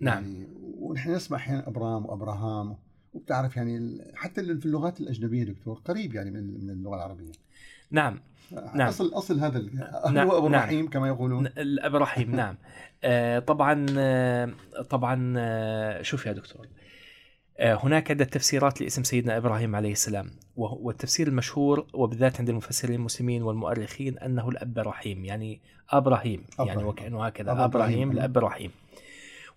نعم. 0.00 0.24
يعني 0.24 0.48
ونحن 0.78 1.12
نسمع 1.12 1.36
أحيانا 1.36 1.68
أبرام 1.68 2.06
وأبراهام 2.06 2.76
وبتعرف 3.12 3.56
يعني 3.56 3.98
حتى 4.14 4.58
في 4.58 4.66
اللغات 4.66 5.00
الأجنبية 5.00 5.44
دكتور 5.44 5.74
قريب 5.74 6.14
يعني 6.14 6.30
من 6.30 6.64
من 6.64 6.70
اللغة 6.70 6.96
العربية. 6.96 7.32
نعم. 7.90 8.20
نعم. 8.74 8.88
اصل 8.88 9.10
أصل 9.14 9.40
هذا 9.40 9.62
نعم، 10.10 10.28
هو 10.30 10.38
أبو 10.38 10.48
نعم. 10.48 10.60
الرحيم 10.60 10.88
كما 10.90 11.08
يقولون 11.08 11.42
ن- 11.44 11.46
الابراهيم 11.58 12.36
نعم 12.36 12.56
آه، 13.04 13.38
طبعا 13.38 13.86
آه، 13.98 14.52
طبعا 14.90 15.34
آه، 15.38 16.02
شوف 16.02 16.26
يا 16.26 16.32
دكتور 16.32 16.66
هناك 17.60 18.10
عدة 18.10 18.24
تفسيرات 18.24 18.80
لاسم 18.80 19.02
سيدنا 19.02 19.36
إبراهيم 19.36 19.76
عليه 19.76 19.92
السلام 19.92 20.30
والتفسير 20.56 21.28
المشهور 21.28 21.86
وبالذات 21.94 22.38
عند 22.40 22.48
المفسرين 22.48 22.94
المسلمين 22.96 23.42
والمؤرخين 23.42 24.18
أنه 24.18 24.48
الأب 24.48 24.78
رحيم 24.78 25.24
يعني 25.24 25.60
أبراهيم 25.90 26.44
يعني. 26.58 26.84
وكأنه 26.84 27.24
هكذا. 27.26 27.64
أبراهيم 27.64 28.10
الأب 28.10 28.38
رحيم 28.38 28.70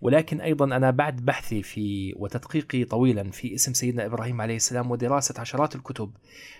ولكن 0.03 0.41
أيضا 0.41 0.65
أنا 0.65 0.91
بعد 0.91 1.15
بحثي 1.15 1.63
في 1.63 2.13
وتدقيقي 2.17 2.83
طويلا 2.83 3.31
في 3.31 3.55
اسم 3.55 3.73
سيدنا 3.73 4.05
إبراهيم 4.05 4.41
عليه 4.41 4.55
السلام 4.55 4.91
ودراسة 4.91 5.41
عشرات 5.41 5.75
الكتب 5.75 6.11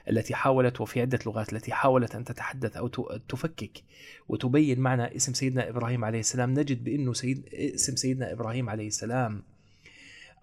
التي 0.10 0.36
حاولت 0.36 0.82
وفي 0.82 1.02
عدة 1.02 1.20
لغات 1.26 1.54
التي 1.54 1.74
حاولت 1.74 2.16
أن 2.16 2.24
تتحدث 2.24 2.78
أو 2.78 2.88
تفكك 3.30 3.84
وتبين 4.30 4.80
معنى 4.80 5.16
اسم 5.16 5.34
سيدنا 5.34 5.70
إبراهيم 5.70 6.06
عليه 6.06 6.20
السلام 6.20 6.54
نجد 6.54 6.84
بأنه 6.84 7.14
سيد 7.14 7.50
اسم 7.54 7.96
سيدنا 7.96 8.32
إبراهيم 8.32 8.70
عليه 8.70 8.88
السلام 8.88 9.44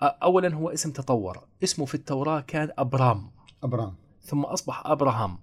أولا 0.02 0.54
هو 0.54 0.70
اسم 0.70 0.90
تطور 0.90 1.38
اسمه 1.64 1.86
في 1.86 1.94
التوراة 1.94 2.40
كان 2.40 2.70
أبرام. 2.78 3.30
أبرام. 3.62 3.94
ثم 4.20 4.40
أصبح 4.40 4.86
أبراهام. 4.86 5.38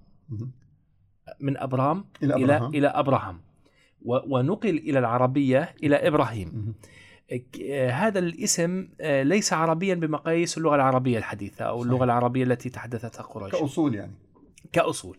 من 1.39 1.57
أبرام 1.57 2.05
إلى 2.23 2.35
إلى 2.35 2.55
ابراهام 2.55 2.75
إلى 2.75 2.87
أبراهام 2.87 3.41
ونقل 4.05 4.77
إلى 4.77 4.99
العربية 4.99 5.75
إلى 5.83 6.07
إبراهيم. 6.07 6.73
هذا 7.89 8.19
الاسم 8.19 8.87
آه، 9.01 9.23
ليس 9.23 9.53
عربيا 9.53 9.95
بمقاييس 9.95 10.57
اللغة 10.57 10.75
العربية 10.75 11.17
الحديثة 11.17 11.65
أو 11.65 11.83
اللغة 11.83 11.95
صحيح. 11.95 12.03
العربية 12.03 12.43
التي 12.43 12.69
تحدثتها 12.69 13.23
قريش. 13.23 13.51
كأصول 13.51 13.95
يعني. 13.95 14.11
كأصول. 14.71 15.17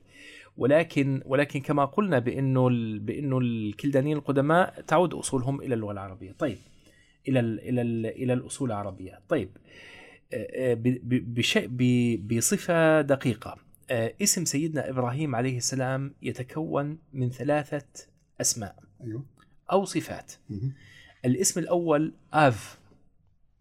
ولكن 0.57 1.23
ولكن 1.27 1.61
كما 1.61 1.85
قلنا 1.85 2.19
بانه 2.19 2.69
بانه 2.99 3.39
الكلدانيين 3.39 4.17
القدماء 4.17 4.81
تعود 4.81 5.15
أصولهم 5.15 5.61
إلى 5.61 5.75
اللغة 5.75 5.93
العربية. 5.93 6.33
طيب 6.33 6.59
إلى 7.29 7.41
ال 7.41 7.61
إلى 7.61 7.83
ال 7.83 8.07
إلى 8.07 8.33
الأصول 8.33 8.69
العربية. 8.73 9.21
طيب 9.29 9.49
آه، 10.33 10.73
آه، 10.73 10.77
بشيء 11.11 11.69
بصفة 12.17 13.01
دقيقة. 13.01 13.57
آه، 13.91 14.15
اسم 14.23 14.45
سيدنا 14.45 14.91
إبراهيم 14.91 15.35
عليه 15.37 15.57
السلام 15.57 16.15
يتكون 16.23 16.99
من 17.13 17.31
ثلاثة 17.31 17.87
أسماء 18.41 18.77
أيوه. 19.05 19.25
أو 19.73 19.85
صفات. 19.85 20.33
الاسم 21.25 21.61
الأول 21.61 22.13
آف. 22.33 22.79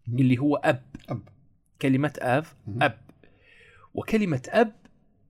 اللي 0.08 0.38
هو 0.38 0.56
أب. 0.56 0.82
أب. 1.08 1.22
كلمة 1.82 2.12
آف. 2.18 2.56
أب. 2.82 2.98
وكلمة 3.94 4.42
أب 4.48 4.72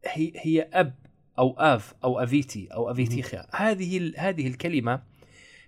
هي 0.07 0.33
هي 0.37 0.69
أب 0.73 0.95
أو 1.39 1.55
آف 1.59 1.95
أو 2.05 2.19
أفيتي 2.21 2.69
أو 2.75 2.91
افيتيخا 2.91 3.47
هذه 3.53 4.13
هذه 4.17 4.47
الكلمة 4.47 5.03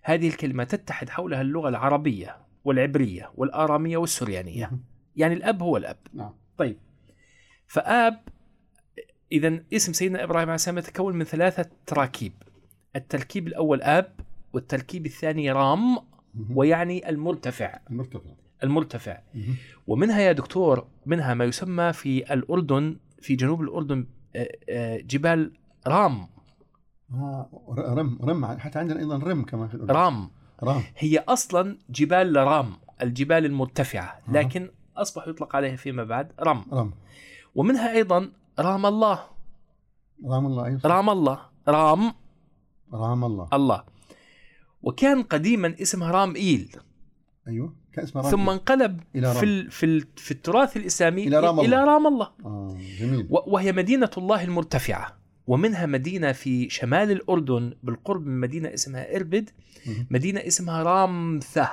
هذه 0.03 0.29
الكلمة 0.29 0.65
تتحد 0.65 1.09
حولها 1.09 1.41
اللغة 1.41 1.69
العربية 1.69 2.37
والعبرية 2.65 3.31
والآرامية 3.35 3.97
والسريانية. 3.97 4.71
يعني 5.17 5.35
الأب 5.35 5.63
هو 5.63 5.77
الأب. 5.77 5.97
نعم. 6.15 6.35
طيب. 6.59 6.79
فآب 7.67 8.21
اذا 9.33 9.63
اسم 9.73 9.93
سيدنا 9.93 10.25
إبراهيم 10.25 10.49
عليه 10.49 10.55
السلام 10.55 10.79
يتكون 10.79 11.17
من 11.17 11.25
ثلاثة 11.25 11.71
تراكيب. 11.87 12.33
التركيب 12.97 13.47
الأول 13.47 13.83
آب 13.83 14.13
والتركيب 14.53 15.07
الثاني 15.07 15.53
رام. 15.53 15.99
ويعني 16.55 17.09
المرتفع. 17.09 17.79
المرتفع. 17.91 18.31
المرتفع. 18.65 19.19
ومنها 19.87 20.21
يا 20.21 20.33
دكتور 20.33 20.87
منها 21.07 21.35
ما 21.35 21.45
يسمى 21.45 21.93
في 21.93 22.35
الأردن 22.35 22.97
في 23.23 23.35
جنوب 23.37 23.61
الأردن 23.63 24.07
آه، 24.37 24.49
آه، 24.69 24.97
جبال 25.01 25.53
رام. 25.87 26.27
آه 27.15 27.49
رم 27.79 28.19
رم 28.23 28.47
حتى 28.47 28.79
عندنا 28.79 29.01
أيضا 29.01 29.17
رم 29.19 29.43
كمان 29.45 29.69
في 29.69 29.75
الأردن. 29.75 29.95
رام. 29.95 30.31
رام. 30.63 30.83
هي 30.99 31.19
أصلا 31.19 31.79
جبال 31.91 32.37
رام 32.37 32.73
الجبال 33.03 33.45
المرتفعة. 33.45 34.21
لكن 34.29 34.71
أصبح 34.97 35.29
يطلق 35.29 35.57
عليها 35.57 35.77
فيما 35.77 36.05
بعد 36.05 36.33
رام 36.41 36.65
رم. 36.73 36.93
ومنها 37.55 37.93
أيضا 37.93 38.31
رام 38.59 38.87
الله. 38.87 39.21
رام 40.27 40.47
الله 40.47 40.65
أيوه 40.67 40.81
رام 40.85 41.11
الله. 41.11 41.39
رام. 41.69 42.13
رام 42.93 43.25
الله. 43.25 43.49
الله. 43.53 43.85
وكان 44.83 45.23
قديما 45.23 45.75
اسمها 45.83 46.11
رام 46.11 46.37
إيل 46.37 46.77
أيوه 47.49 47.75
كان 47.93 48.05
اسمه 48.05 48.23
رام 48.23 48.31
ثم 48.31 48.51
انقلب 48.51 49.01
إلى 49.17 49.27
رام. 49.29 49.37
في 49.37 49.45
ال- 49.45 49.71
في 49.71 49.87
ال- 49.87 50.07
في 50.17 50.31
التراث 50.31 50.77
الإسلامي 50.77 51.29
إلى 51.29 51.41
رام 51.41 51.61
إلى 51.61 51.67
الله. 51.67 51.85
رام 51.85 52.07
الله 52.07 52.31
آه 52.45 52.79
جميل 52.99 53.27
وهي 53.31 53.73
مدينة 53.73 54.11
الله 54.19 54.45
المرتفعة 54.45 55.21
ومنها 55.47 55.87
مدينة 55.87 56.33
في 56.33 56.69
شمال 56.71 57.11
الأردن 57.11 57.75
بالقرب 57.83 58.27
من 58.27 58.41
مدينة 58.41 58.75
اسمها 58.75 59.17
إربد. 59.17 59.51
مدينة 60.11 60.41
اسمها 60.47 60.83
رامثة 60.83 61.71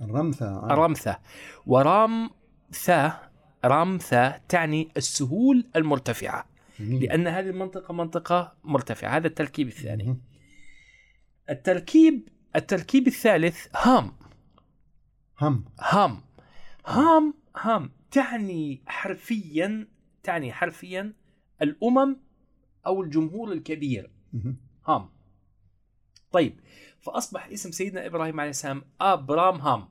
الرمثة 0.00 0.46
آه. 0.46 0.66
رامثة 0.74 1.18
ورامثة 1.66 3.18
رامثة 3.64 4.36
تعني 4.48 4.88
السهول 4.96 5.66
المرتفعة 5.76 6.46
جميل. 6.80 7.02
لأن 7.04 7.26
هذه 7.26 7.48
المنطقة 7.50 7.94
منطقة 7.94 8.52
مرتفعة 8.64 9.16
هذا 9.16 9.26
التركيب 9.26 9.68
الثاني 9.68 10.04
مهم. 10.04 10.20
التركيب 11.50 12.28
التركيب 12.56 13.06
الثالث 13.06 13.66
هام 13.76 14.12
هم. 15.40 15.64
هام 15.80 16.20
هام 16.86 17.34
هام 17.56 17.90
تعني 18.10 18.82
حرفيا 18.86 19.88
تعني 20.22 20.52
حرفيا 20.52 21.12
الأمم 21.62 22.16
أو 22.86 23.02
الجمهور 23.02 23.52
الكبير. 23.52 24.10
هام 24.86 25.08
طيب 26.32 26.60
فأصبح 27.00 27.48
اسم 27.48 27.70
سيدنا 27.70 28.06
إبراهيم 28.06 28.40
عليه 28.40 28.50
السلام 28.50 28.82
أبرام 29.00 29.56
هام 29.60 29.88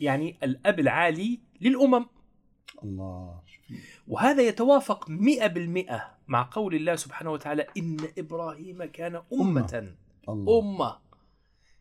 يعني 0.00 0.38
الأب 0.42 0.80
العالي 0.80 1.40
للأمم. 1.60 2.06
الله. 2.84 3.42
وهذا 4.08 4.42
يتوافق 4.42 5.10
مئة 5.10 5.46
بالمئة 5.46 6.14
مع 6.28 6.48
قول 6.52 6.74
الله 6.74 6.96
سبحانه 6.96 7.30
وتعالى 7.32 7.66
إن 7.78 7.96
إبراهيم 8.18 8.84
كان 8.84 9.22
أمة. 9.32 9.94
الله. 10.28 10.58
أمة. 10.60 10.98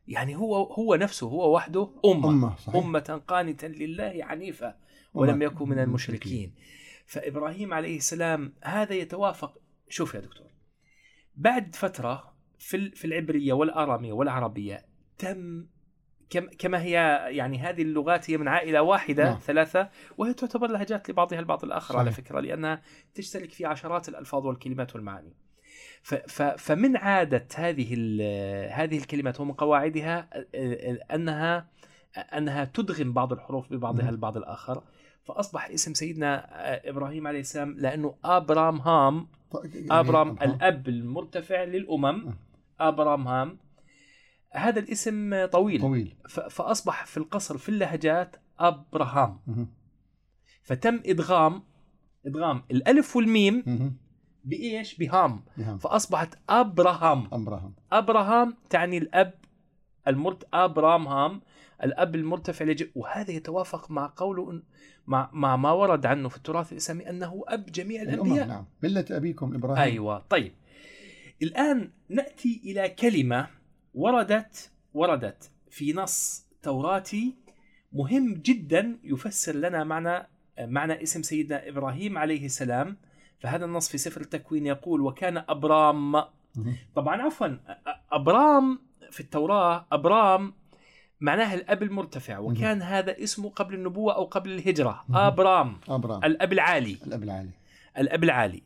يعني 0.08 0.36
هو 0.36 0.64
هو 0.64 0.96
نفسه 0.96 1.28
هو 1.28 1.56
وحده 1.56 1.90
أمة 2.06 2.30
أمة 2.30 2.56
صحيح 2.56 2.76
أمة 2.76 3.22
قانتا 3.28 3.66
لله 3.66 4.18
عنيفة 4.20 4.76
ولم. 5.14 5.42
يكن 5.42 5.70
من 5.70 5.80
المشركين 5.80 6.54
فإبراهيم 7.06 7.74
عليه 7.74 7.98
السلام 7.98 8.54
هذا 8.64 8.94
يتوافق 8.96 9.58
شوف 9.90 10.14
يا 10.14 10.20
دكتور 10.20 10.48
بعد 11.36 11.76
فترة 11.76 12.34
في 12.60 12.90
في 12.92 13.06
العبرية 13.06 13.54
والآرامية 13.54 14.14
والعربية 14.14 14.86
تم 15.18 15.66
كم- 16.30 16.50
كما 16.60 16.82
هي 16.82 16.92
يعني 17.30 17.58
هذه 17.60 17.82
اللغات 17.82 18.30
هي 18.30 18.38
من 18.38 18.48
عائلة 18.48 18.82
واحدة 18.82 19.24
نعم. 19.24 19.40
ثلاثة 19.40 19.90
وهي 20.18 20.34
تعتبر 20.34 20.68
لهجات 20.68 21.10
لبعضها 21.10 21.40
البعض 21.40 21.64
الآخر 21.64 21.88
صحيح. 21.94 22.00
على 22.00 22.12
فكرة 22.12 22.40
لأنها 22.40 22.82
تشترك 23.16 23.52
في 23.52 23.66
عشرات 23.66 24.10
الألفاظ 24.10 24.46
والكلمات 24.46 24.96
والمعاني 24.96 25.34
فمن 26.58 26.98
عادة 26.98 27.48
هذه 27.56 27.94
هذه 28.72 28.98
الكلمات 28.98 29.40
ومن 29.40 29.54
قواعدها 29.54 30.30
أنها 31.16 31.68
أنها 32.18 32.66
تدغم 32.66 33.14
بعض 33.14 33.34
الحروف 33.34 33.74
ببعضها. 33.74 34.10
البعض 34.10 34.38
الآخر 34.38 34.84
فأصبح 35.24 35.70
اسم 35.70 35.94
سيدنا 35.94 36.48
إبراهيم 36.90 37.28
عليه 37.28 37.40
السلام 37.40 37.76
لأنه 37.80 38.16
أبرام 38.24 38.78
هام 38.78 39.28
يعني 39.64 40.00
أبرام 40.00 40.30
أبرام. 40.30 40.52
الأب 40.52 40.88
المرتفع 40.88 41.64
للأمم 41.64 42.28
أه. 42.28 42.34
أبرام 42.88 43.28
هام 43.28 43.58
هذا 44.52 44.80
الاسم 44.80 45.46
طويل 45.46 45.82
طويل 45.82 46.16
فأصبح 46.50 47.06
في 47.06 47.18
القصر 47.18 47.58
في 47.58 47.70
اللهجات 47.70 48.36
أبراهام. 48.60 49.40
فتم 50.64 51.02
إدغام 51.06 51.64
إدغام 52.26 52.64
الألف 52.72 53.16
والميم 53.16 53.64
بإيش؟ 54.44 54.98
بهام. 54.98 55.44
نعم 55.58 55.78
فأصبحت 55.78 56.38
أبراهام. 56.50 57.28
أبراهام. 57.32 57.74
أبراهام 57.92 58.58
تعني 58.70 58.98
الأب 58.98 59.34
المرت 60.08 60.48
أبرام 60.54 61.08
هام 61.08 61.42
الأب 61.84 62.16
المرتفع 62.16 62.66
لج... 62.66 62.84
وهذا 62.96 63.32
يتوافق 63.32 63.92
مع 63.92 64.14
قوله 64.16 64.62
مع 65.08 65.30
مع 65.34 65.56
ما 65.56 65.72
ورد 65.72 66.06
عنه 66.06 66.30
في 66.30 66.38
التراث 66.38 66.72
الإسلامي 66.72 67.10
أنه 67.10 67.44
أب 67.48 67.66
جميع 67.66 68.02
الأمم 68.02 68.22
الأنبياء. 68.22 68.48
نعم. 68.48 68.66
ملة 68.84 69.06
أبيكم 69.12 69.56
إبراهيم. 69.56 69.78
أيوة. 69.78 70.26
طيب. 70.30 70.52
الآن 71.42 71.92
نأتي 72.10 72.62
إلى 72.66 72.90
كلمة 72.90 73.48
وردت 73.94 74.72
وردت 74.94 75.52
في 75.70 75.94
نص 75.94 76.46
توراتي 76.62 77.36
مهم 77.94 78.34
جدا 78.34 79.00
يفسر 79.04 79.56
لنا 79.56 79.84
معنى 79.84 80.28
معنى 80.60 81.04
اسم 81.04 81.22
سيدنا 81.22 81.70
إبراهيم 81.70 82.18
عليه 82.18 82.46
السلام. 82.46 82.98
فهذا 83.44 83.66
النص 83.66 83.90
في 83.90 83.98
سفر 83.98 84.22
التكوين 84.22 84.66
يقول 84.66 85.02
وكان 85.02 85.38
أبرام. 85.38 86.24
طبعا 86.96 87.22
عفوا 87.22 87.48
أبرام 88.12 88.80
في 89.12 89.20
التوراة 89.20 89.86
أبرام 89.92 90.54
معناها 91.22 91.54
الأب 91.54 91.84
المرتفع 91.84 92.40
وكان 92.40 92.82
هذا 92.82 93.24
اسمه 93.24 93.50
قبل 93.50 93.74
النبوة 93.74 94.16
أو 94.16 94.24
قبل 94.24 94.52
الهجرة 94.52 95.04
مهم. 95.10 95.18
أبرام 95.18 95.78
أبرام 95.90 96.24
الأب 96.24 96.54
العالي 96.54 96.98
الأب 97.08 97.24
العالي 97.24 97.52
الأب 97.98 98.24
العالي 98.24 98.64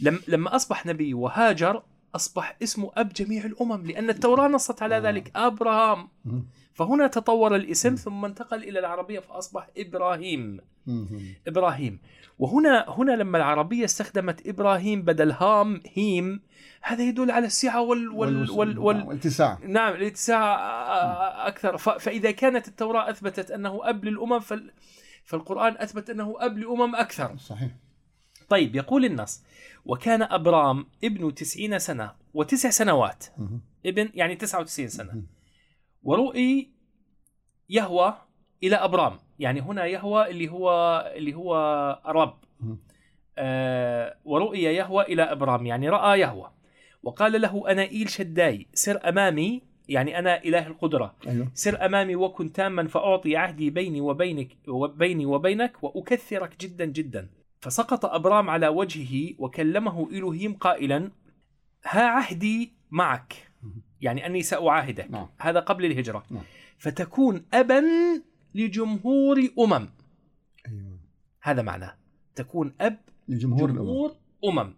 لم 0.00 0.20
لما 0.28 0.56
أصبح 0.56 0.86
نبي 0.86 1.14
وهاجر 1.14 1.82
أصبح 2.14 2.56
اسمه 2.62 2.90
أب 2.94 3.08
جميع 3.08 3.44
الأمم 3.44 3.86
لأن 3.86 4.10
التوراة 4.10 4.48
نصت 4.48 4.82
على 4.82 4.96
آه. 4.96 5.00
ذلك 5.00 5.36
مهم. 6.24 6.46
فهنا 6.76 7.06
تطور 7.06 7.56
الاسم. 7.56 7.94
ثم 7.94 8.24
انتقل 8.24 8.62
إلى 8.64 8.78
العربية 8.78 9.20
فأصبح 9.20 9.68
إبراهيم. 9.78 10.60
مهم. 10.86 11.20
إبراهيم. 11.46 11.98
وهنا 12.38 12.84
هنا 12.88 13.12
لما 13.12 13.38
العربية 13.38 13.84
استخدمت 13.84 14.46
إبراهيم 14.48 15.02
بدل 15.02 15.30
هام 15.30 15.82
هيم 15.94 16.40
هذا 16.82 17.02
يدل 17.02 17.30
على 17.30 17.46
السعة 17.46 17.80
وال 17.82 18.08
وال 18.08 18.50
وال, 18.50 18.78
وال 18.78 19.02
والاتساع. 19.06 19.58
نعم 19.66 19.92
الاتساع 19.94 20.54
آه، 20.54 21.48
أكثر. 21.48 21.76
ف- 21.76 21.88
فإذا 21.88 22.30
كانت 22.30 22.68
التوراة 22.68 23.10
أثبتت 23.10 23.50
أنه 23.50 23.80
أب 23.88 24.04
للأمم 24.04 24.40
فال 24.40 24.70
فالقرآن 25.24 25.76
أثبت 25.78 26.10
أنه 26.10 26.34
أب 26.38 26.58
لأمم 26.58 26.94
أكثر. 26.96 27.36
صحيح. 27.36 27.70
طيب 28.48 28.76
يقول 28.76 29.04
النص 29.04 29.42
وكان 29.86 30.22
أبرام 30.22 30.86
ابن 31.04 31.34
تسعين 31.34 31.78
سنة 31.78 32.12
وتسع 32.34 32.70
سنوات. 32.70 33.24
ابن 33.86 34.08
يعني 34.14 34.36
تسعة 34.36 34.60
وتسعين 34.60 34.88
سنة. 34.88 35.22
ورؤي 36.06 36.70
يهوى 37.70 38.14
إلى 38.62 38.76
أبرام. 38.76 39.12
يعني 39.38 39.60
هنا 39.60 39.86
يهوى 39.86 40.30
اللي 40.30 40.48
هو 40.48 40.70
اللي 41.16 41.34
هو 41.34 41.52
مهم. 42.60 42.78
آه 43.38 44.16
ورؤي 44.24 44.62
يهوى 44.62 45.04
إلى 45.04 45.22
أبرام. 45.22 45.66
يعني 45.66 45.88
رأى 45.88 46.20
يهوى. 46.20 46.50
وقال 47.02 47.40
له 47.40 47.70
أنا 47.70 47.82
إيل 47.82 48.08
شداي 48.08 48.66
سر 48.74 49.08
أمامي. 49.08 49.62
يعني 49.88 50.18
أنا 50.18 50.44
إله 50.44 50.66
القدرة. 50.66 51.16
أيوه. 51.26 51.50
سر 51.54 51.86
أمامي 51.86 52.16
وكن 52.16 52.52
تاما 52.52 52.88
فأعطي 52.88 53.36
عهدي 53.36 53.70
بيني 53.70 54.00
وبينك 54.00 54.56
وبيني 54.68 55.26
وبينك 55.26 55.84
وأكثرك 55.84 56.60
جدا 56.60 56.84
جدا. 56.84 57.28
فسقط 57.60 58.04
أبرام 58.04 58.50
على 58.50 58.68
وجهه 58.68 59.34
وكلمه 59.38 60.08
إلهيم 60.10 60.54
قائلا 60.54 61.10
ها 61.84 62.02
عهدي 62.02 62.72
معك. 62.90 63.45
يعني 64.00 64.26
أني 64.26 64.42
سأعاهدك. 64.42 65.10
نعم. 65.10 65.28
هذا 65.38 65.60
قبل 65.60 65.84
الهجرة. 65.84 66.24
نعم. 66.30 66.42
فتكون 66.78 67.44
أبا 67.54 67.82
لجمهور 68.54 69.38
أمم. 69.58 69.88
أيوه. 70.68 70.98
هذا 71.42 71.62
معناه. 71.62 71.94
تكون 72.34 72.74
أب 72.80 72.96
لجمهور 73.28 73.70
جمهور 73.70 74.16
أمم. 74.44 74.74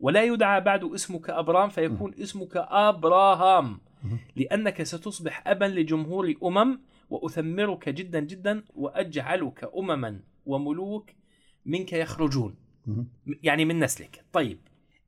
ولا 0.00 0.24
يدعى 0.24 0.60
بعد 0.60 0.84
اسمك 0.84 1.30
أبرام 1.30 1.68
فيكون 1.68 2.14
اسمك 2.14 2.56
أبراهام. 2.56 3.80
مهم. 4.04 4.18
لأنك 4.36 4.82
ستصبح 4.82 5.42
أبا 5.46 5.64
لجمهور 5.64 6.34
أمم 6.44 6.80
وأثمرك 7.10 7.88
جدا 7.88 8.20
جدا 8.20 8.64
وأجعلك 8.74 9.70
أمما 9.78 10.20
وملوك 10.46 11.10
منك 11.66 11.92
يخرجون. 11.92 12.54
مهم. 12.86 13.08
يعني 13.42 13.64
من 13.64 13.78
نسلك. 13.78 14.24
طيب. 14.32 14.58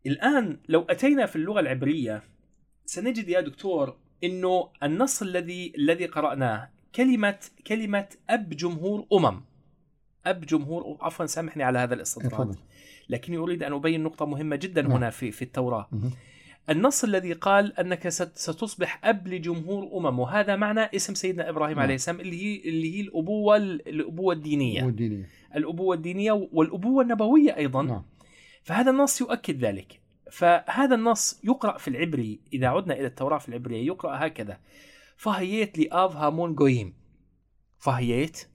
الآن 0.07 0.59
لو 0.69 0.83
أتينا 0.83 1.27
في 1.27 1.37
اللغة 1.37 1.61
العبرية 1.61 2.23
سنجد 2.87 3.29
يا 3.29 3.41
دكتور 3.41 3.97
أنه 4.25 4.69
النص 4.83 5.23
الذي 5.23 5.73
الذي 5.79 6.07
قرأناه 6.07 6.71
كلمة 6.95 7.39
كلمة 7.67 8.09
أب 8.31 8.49
جمهور 8.51 9.07
أمم. 9.13 9.41
أب 10.27 10.41
جمهور 10.47 10.99
عفوا 11.01 11.27
سامحني 11.27 11.63
على 11.63 11.79
هذا 11.79 11.95
الاستطراد. 11.95 12.57
لكني 13.09 13.37
أريد 13.37 13.63
أن 13.63 13.73
أبين 13.73 14.03
نقطة 14.03 14.27
مهمة 14.27 14.57
جدا 14.57 14.83
نعم. 14.83 14.93
هنا 14.93 15.11
في 15.11 15.31
في 15.31 15.43
التوراة. 15.43 15.89
مهم. 15.93 16.11
النص 16.71 17.05
الذي 17.05 17.33
قال 17.33 17.73
ست- 18.09 18.37
ستصبح 18.39 19.01
أب 19.05 19.29
لجمهور 19.29 19.97
أمم 19.99 20.19
وهذا 20.19 20.57
معنى 20.57 20.81
اسم 20.81 21.15
سيدنا 21.15 21.49
إبراهيم 21.49 21.75
نعم. 21.77 21.83
عليه 21.83 21.95
السلام 21.95 22.21
اللي 22.21 22.43
هي 22.45 22.69
اللي 22.69 22.97
هي 22.97 23.01
الأبوة 23.01 23.57
الأبوة 23.57 24.35
الدينية. 24.35 24.85
والدينيه 24.85 25.29
الأبوة 25.57 25.97
الدينية 25.97 26.33
والأبوة 26.53 27.03
النبوية 27.03 27.57
أيضا. 27.57 27.83
نعم. 27.83 28.03
فهذا 28.63 28.91
النص 28.91 29.21
يؤكد 29.21 29.65
ذلك. 29.65 30.01
فهذا 30.35 30.95
النص 30.95 31.41
يقرأ 31.45 31.79
في 31.79 31.89
العبري 31.89 32.41
إذا 32.53 32.69
عدنا 32.69 32.95
إلى 32.95 33.07
التوراة 33.07 33.39
في 33.39 33.49
العبرية 33.49 33.87
يقرأ 33.87 34.27
هكذا 34.27 34.61
فهيت 35.17 35.79
لآف 35.79 36.17
هامون 36.17 36.55
جويم 36.55 36.95
فهيت 37.79 38.49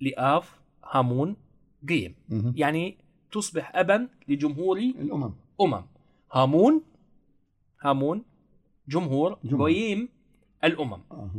لآف 0.00 0.60
هامون 0.84 1.36
مهم. 2.28 2.52
يعني 2.56 2.98
تصبح 3.32 3.76
أبا 3.76 4.08
لجمهور 4.28 4.78
الأمم 4.78 5.34
أمم 5.60 5.84
هامون 6.32 6.82
هامون 7.80 8.24
جمهور, 8.88 9.38
جمهور. 9.44 9.58
جويم 9.58 10.08
الأمم 10.64 11.02
آه. 11.10 11.30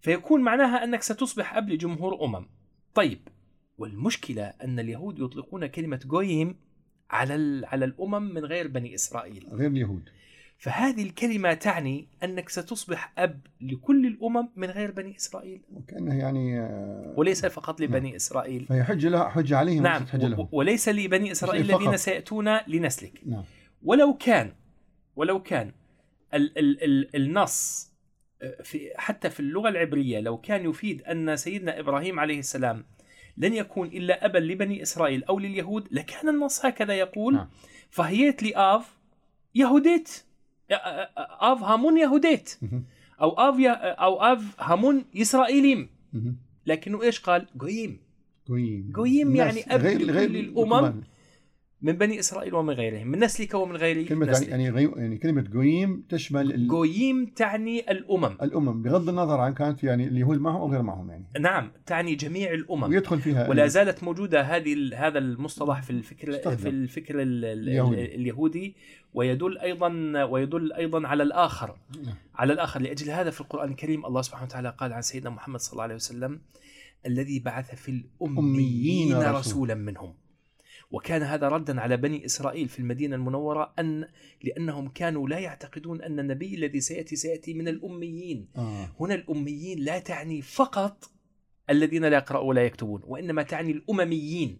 فيكون 0.00 0.40
معناها 0.40 0.84
أنك 0.84 1.02
ستصبح 1.02 1.56
أب 1.56 1.68
لجمهور 1.68 2.24
أمم 2.24 2.46
طيب 2.94 3.28
والمشكلة 3.78 4.42
أن 4.42 4.78
اليهود 4.78 5.18
يطلقون 5.18 5.66
كلمة 5.66 6.00
جويم 6.06 6.56
على 7.10 7.66
على 7.66 7.84
الأمم 7.84 8.34
من 8.34 8.44
غير 8.44 8.68
بني 8.68 8.94
إسرائيل. 8.94 9.48
غير 9.52 9.70
اليهود. 9.70 10.08
فهذه 10.58 11.02
الكلمة 11.02 11.54
تعني 11.54 12.08
أنك 12.22 12.48
ستصبح 12.48 13.12
أب 13.18 13.40
لكل 13.60 14.06
الأمم 14.06 14.48
من 14.56 14.70
غير 14.70 14.90
بني 14.90 15.16
إسرائيل. 15.16 15.62
وكأنه 15.72 16.14
يعني 16.14 16.60
آه، 16.60 17.14
وليس 17.16 17.46
فقط 17.46 17.80
لبني 17.80 18.16
إسرائيل. 18.16 18.66
فيحج 18.66 19.06
لها 19.06 19.28
حج 19.28 19.52
عليهم 19.52 19.82
نعم 19.82 20.06
حج 20.06 20.24
لهم 20.24 20.48
وليس 20.52 20.88
لبني 20.88 21.32
إسرائيل. 21.32 21.70
الذين 21.70 21.96
سيأتون 21.96 22.58
لنسلك. 22.68 23.20
نعم. 23.26 23.44
ولو 23.82 24.14
كان 24.14 24.52
ولو 25.16 25.42
كان 25.42 25.72
ال 26.34 26.58
ال 26.58 26.84
ال 26.84 27.16
النص 27.16 27.90
آه، 28.42 28.62
في 28.62 28.90
حتى 28.96 29.30
في 29.30 29.40
اللغة 29.40 29.68
العبرية 29.68 30.20
لو 30.20 30.36
كان 30.36 30.70
يفيد 30.70 31.02
أن 31.02 31.36
سيدنا 31.36 31.80
إبراهيم 31.80 32.20
عليه 32.20 32.38
السلام 32.38 32.84
لن 33.36 33.54
يكون 33.54 33.88
إلا 33.88 34.26
أبا 34.26 34.38
لبني 34.38 34.82
إسرائيل 34.82 35.24
أو 35.24 35.38
لليهود 35.38 35.88
لكان 35.90 36.28
النص 36.28 36.64
هكذا 36.64 36.94
يقول 36.94 37.34
نعم. 37.34 37.48
فهيت 37.90 38.42
لآف 38.42 38.96
يهوديت 39.54 40.24
آه، 40.70 40.74
آه، 40.74 41.10
آه، 41.18 41.52
آف 41.52 41.62
هامون 41.62 41.98
يهوديت. 41.98 42.58
أو 43.20 43.30
آف 43.30 43.60
أو 44.00 44.22
آف 44.22 44.60
هامون 44.60 45.04
إسرائيليم. 45.16 45.88
لكنه 46.66 47.02
إيش 47.02 47.20
قال 47.20 47.46
جويم 48.92 49.28
الناس 49.28 49.56
يعني 49.56 49.74
أب 49.74 49.80
غير 49.80 50.00
لكل 50.00 50.36
الأمم. 50.36 51.02
من 51.82 51.92
بني 51.92 52.18
إسرائيل 52.18 52.54
ومن 52.54 52.74
غيرهم 52.74 53.06
من 53.08 53.18
نسلك 53.24 53.54
ومن 53.54 53.76
غير 53.76 54.06
كلمة 54.08 54.26
نسلك 54.26 54.48
يعني 54.48 54.64
يعني 54.96 55.18
كلمة 55.18 55.40
جويم 55.42 56.04
تشمل 56.08 56.52
ال- 56.54 56.68
جويم 56.68 57.26
تعني 57.26 57.90
الأمم 57.90 58.36
الأمم 58.42 58.82
بغض 58.82 59.08
النظر 59.08 59.40
عن 59.40 59.54
كانت 59.54 59.84
يعني 59.84 60.06
اليهود 60.08 60.40
معهم 60.40 60.60
أو 60.60 60.70
غير 60.72 60.82
معهم 60.82 61.10
يعني 61.10 61.24
نعم 61.40 61.70
تعني 61.86 62.14
جميع 62.14 62.52
الأمم 62.52 62.82
ويدخل 62.82 63.20
فيها 63.20 63.48
ولا 63.48 63.66
زالت 63.66 64.04
موجودة 64.04 64.42
هذه 64.42 64.72
ال- 64.72 64.94
هذا 64.94 65.18
المصطلح 65.18 65.82
في 65.82 65.90
الفكر 65.90 66.30
استخدم. 66.30 66.56
في 66.56 66.68
الفكر 66.68 67.22
ال- 67.22 67.44
ال- 67.44 67.68
اليهودي. 67.68 68.14
اليهودي 68.14 68.74
ويدل 69.14 69.58
أيضا 69.58 69.88
ويدل 70.24 70.72
أيضا 70.72 71.06
على 71.08 71.22
الآخر 71.22 71.76
نعم. 72.04 72.14
على 72.34 72.52
الآخر 72.52 72.80
لأجل 72.80 73.10
هذا 73.10 73.30
في 73.30 73.40
القرآن 73.40 73.70
الكريم 73.70 74.06
الله 74.06 74.22
سبحانه 74.22 74.44
وتعالى 74.44 74.74
قال 74.78 74.92
عن 74.92 75.02
سيدنا 75.02 75.30
محمد 75.30 75.60
صلى 75.60 75.72
الله 75.72 75.82
عليه 75.82 75.94
وسلم 75.94 76.40
الذي 77.06 77.38
بعث 77.40 77.74
في 77.74 77.90
رسول. 79.28 79.34
رسولا 79.38 79.74
منهم 79.74 80.14
وكان 80.90 81.22
هذا 81.22 81.48
ردا 81.48 81.80
على 81.80 81.96
بني 81.96 82.24
إسرائيل 82.24 82.68
في 82.68 82.78
المدينة 82.78 83.16
المنورة 83.16 83.72
أن 83.78 84.08
لأنهم 84.44 84.88
كانوا 84.88 85.28
لا 85.28 85.38
يعتقدون 85.38 86.02
أن 86.02 86.18
النبي 86.20 86.54
الذي 86.54 86.80
سيأتي 86.80 87.16
سيأتي 87.16 87.54
من 87.54 87.68
الأميين 87.68 88.48
آه. 88.56 88.88
هنا 89.00 89.14
الأميين 89.14 89.78
لا 89.78 89.98
تعني 89.98 90.42
فقط 90.42 91.10
الذين 91.70 92.04
لا 92.04 92.16
يقرأوا 92.16 92.48
ولا 92.48 92.64
يكتبون 92.64 93.00
وإنما 93.04 93.42
تعني 93.42 93.72
الأمميين 93.72 94.58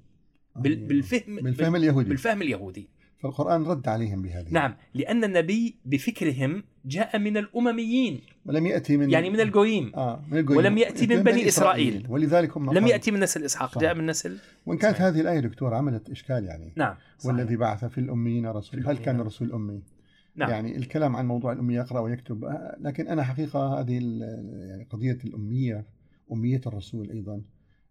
بال- 0.56 0.72
أيوة. 0.76 0.88
بالفهم 0.88 1.36
بالفهم 1.36 1.76
اليهودي 1.76 2.08
بالفهم 2.08 2.42
اليهودي 2.42 2.88
فالقرآن 3.26 3.64
رد 3.64 3.88
عليهم 3.88 4.22
بهذه 4.22 4.46
نعم 4.50 4.74
لأن 4.94 5.24
النبي 5.24 5.76
بفكرهم 5.84 6.62
جاء 6.84 7.18
من 7.18 7.36
الأمميين 7.36 8.20
ولم 8.46 8.66
يأتي 8.66 8.96
من 8.96 9.10
يعني 9.10 9.30
من 9.30 9.40
الجويم 9.40 9.92
آه 9.94 10.22
من 10.30 10.38
الجويم 10.38 10.58
ولم 10.58 10.78
يأتي 10.78 11.06
من 11.06 11.22
بني 11.22 11.48
إسرائيل. 11.48 12.06
ولذلك 12.08 12.56
هم 12.56 12.72
لم 12.72 12.86
يأتي 12.86 13.10
من 13.10 13.20
نسل 13.20 13.44
إسحاق 13.44 13.74
صح. 13.74 13.80
جاء 13.80 13.94
من 13.94 14.06
نسل 14.06 14.38
وإن 14.66 14.78
كانت 14.78 14.96
صحيح. 14.96 15.06
هذه 15.06 15.20
الآية 15.20 15.40
دكتور 15.40 15.74
عملت 15.74 16.10
إشكال 16.10 16.44
يعني 16.44 16.72
نعم 16.76 16.94
صحيح. 17.18 17.34
والذي 17.34 17.56
بعث 17.56 17.84
في 17.84 17.98
الأميين 17.98 18.46
رسول 18.46 18.80
هل 18.80 18.86
كان 18.86 18.96
الأميين. 18.96 19.20
الرسول 19.20 19.52
أمي؟ 19.52 19.82
نعم 20.36 20.50
يعني 20.50 20.76
الكلام 20.76 21.16
عن 21.16 21.26
موضوع 21.26 21.52
الأمية 21.52 21.76
يقرأ 21.76 22.00
ويكتب 22.00 22.44
آه، 22.44 22.76
لكن 22.80 23.08
أنا 23.08 23.22
حقيقة 23.22 23.80
هذه 23.80 23.92
يعني 24.68 24.86
قضية 24.90 25.18
الأمية 25.24 25.84
أمية 26.32 26.60
الرسول 26.66 27.10
أيضا 27.10 27.42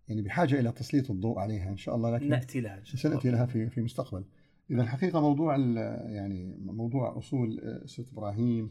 يعني 0.08 0.22
بحاجة 0.22 0.60
إلى 0.60 0.72
تسليط 0.72 1.12
الضوء 1.12 1.40
عليها 1.40 1.70
إن 1.70 1.78
شاء 1.78 1.96
الله 1.96 2.12
لكن 2.12 2.30
نأتي 2.30 2.62
لها. 2.62 2.82
سنأتي 2.84 3.32
لها 3.32 3.46
في 3.46 3.70
في 3.70 3.82
مستقبل 3.82 4.24
إذا 4.72 4.82
الحقيقة 4.82 5.22
موضوع 5.22 5.58
يعني 5.58 6.58
موضوع 6.66 7.18
أصول 7.18 7.60
اسم 7.60 8.06
إبراهيم 8.14 8.70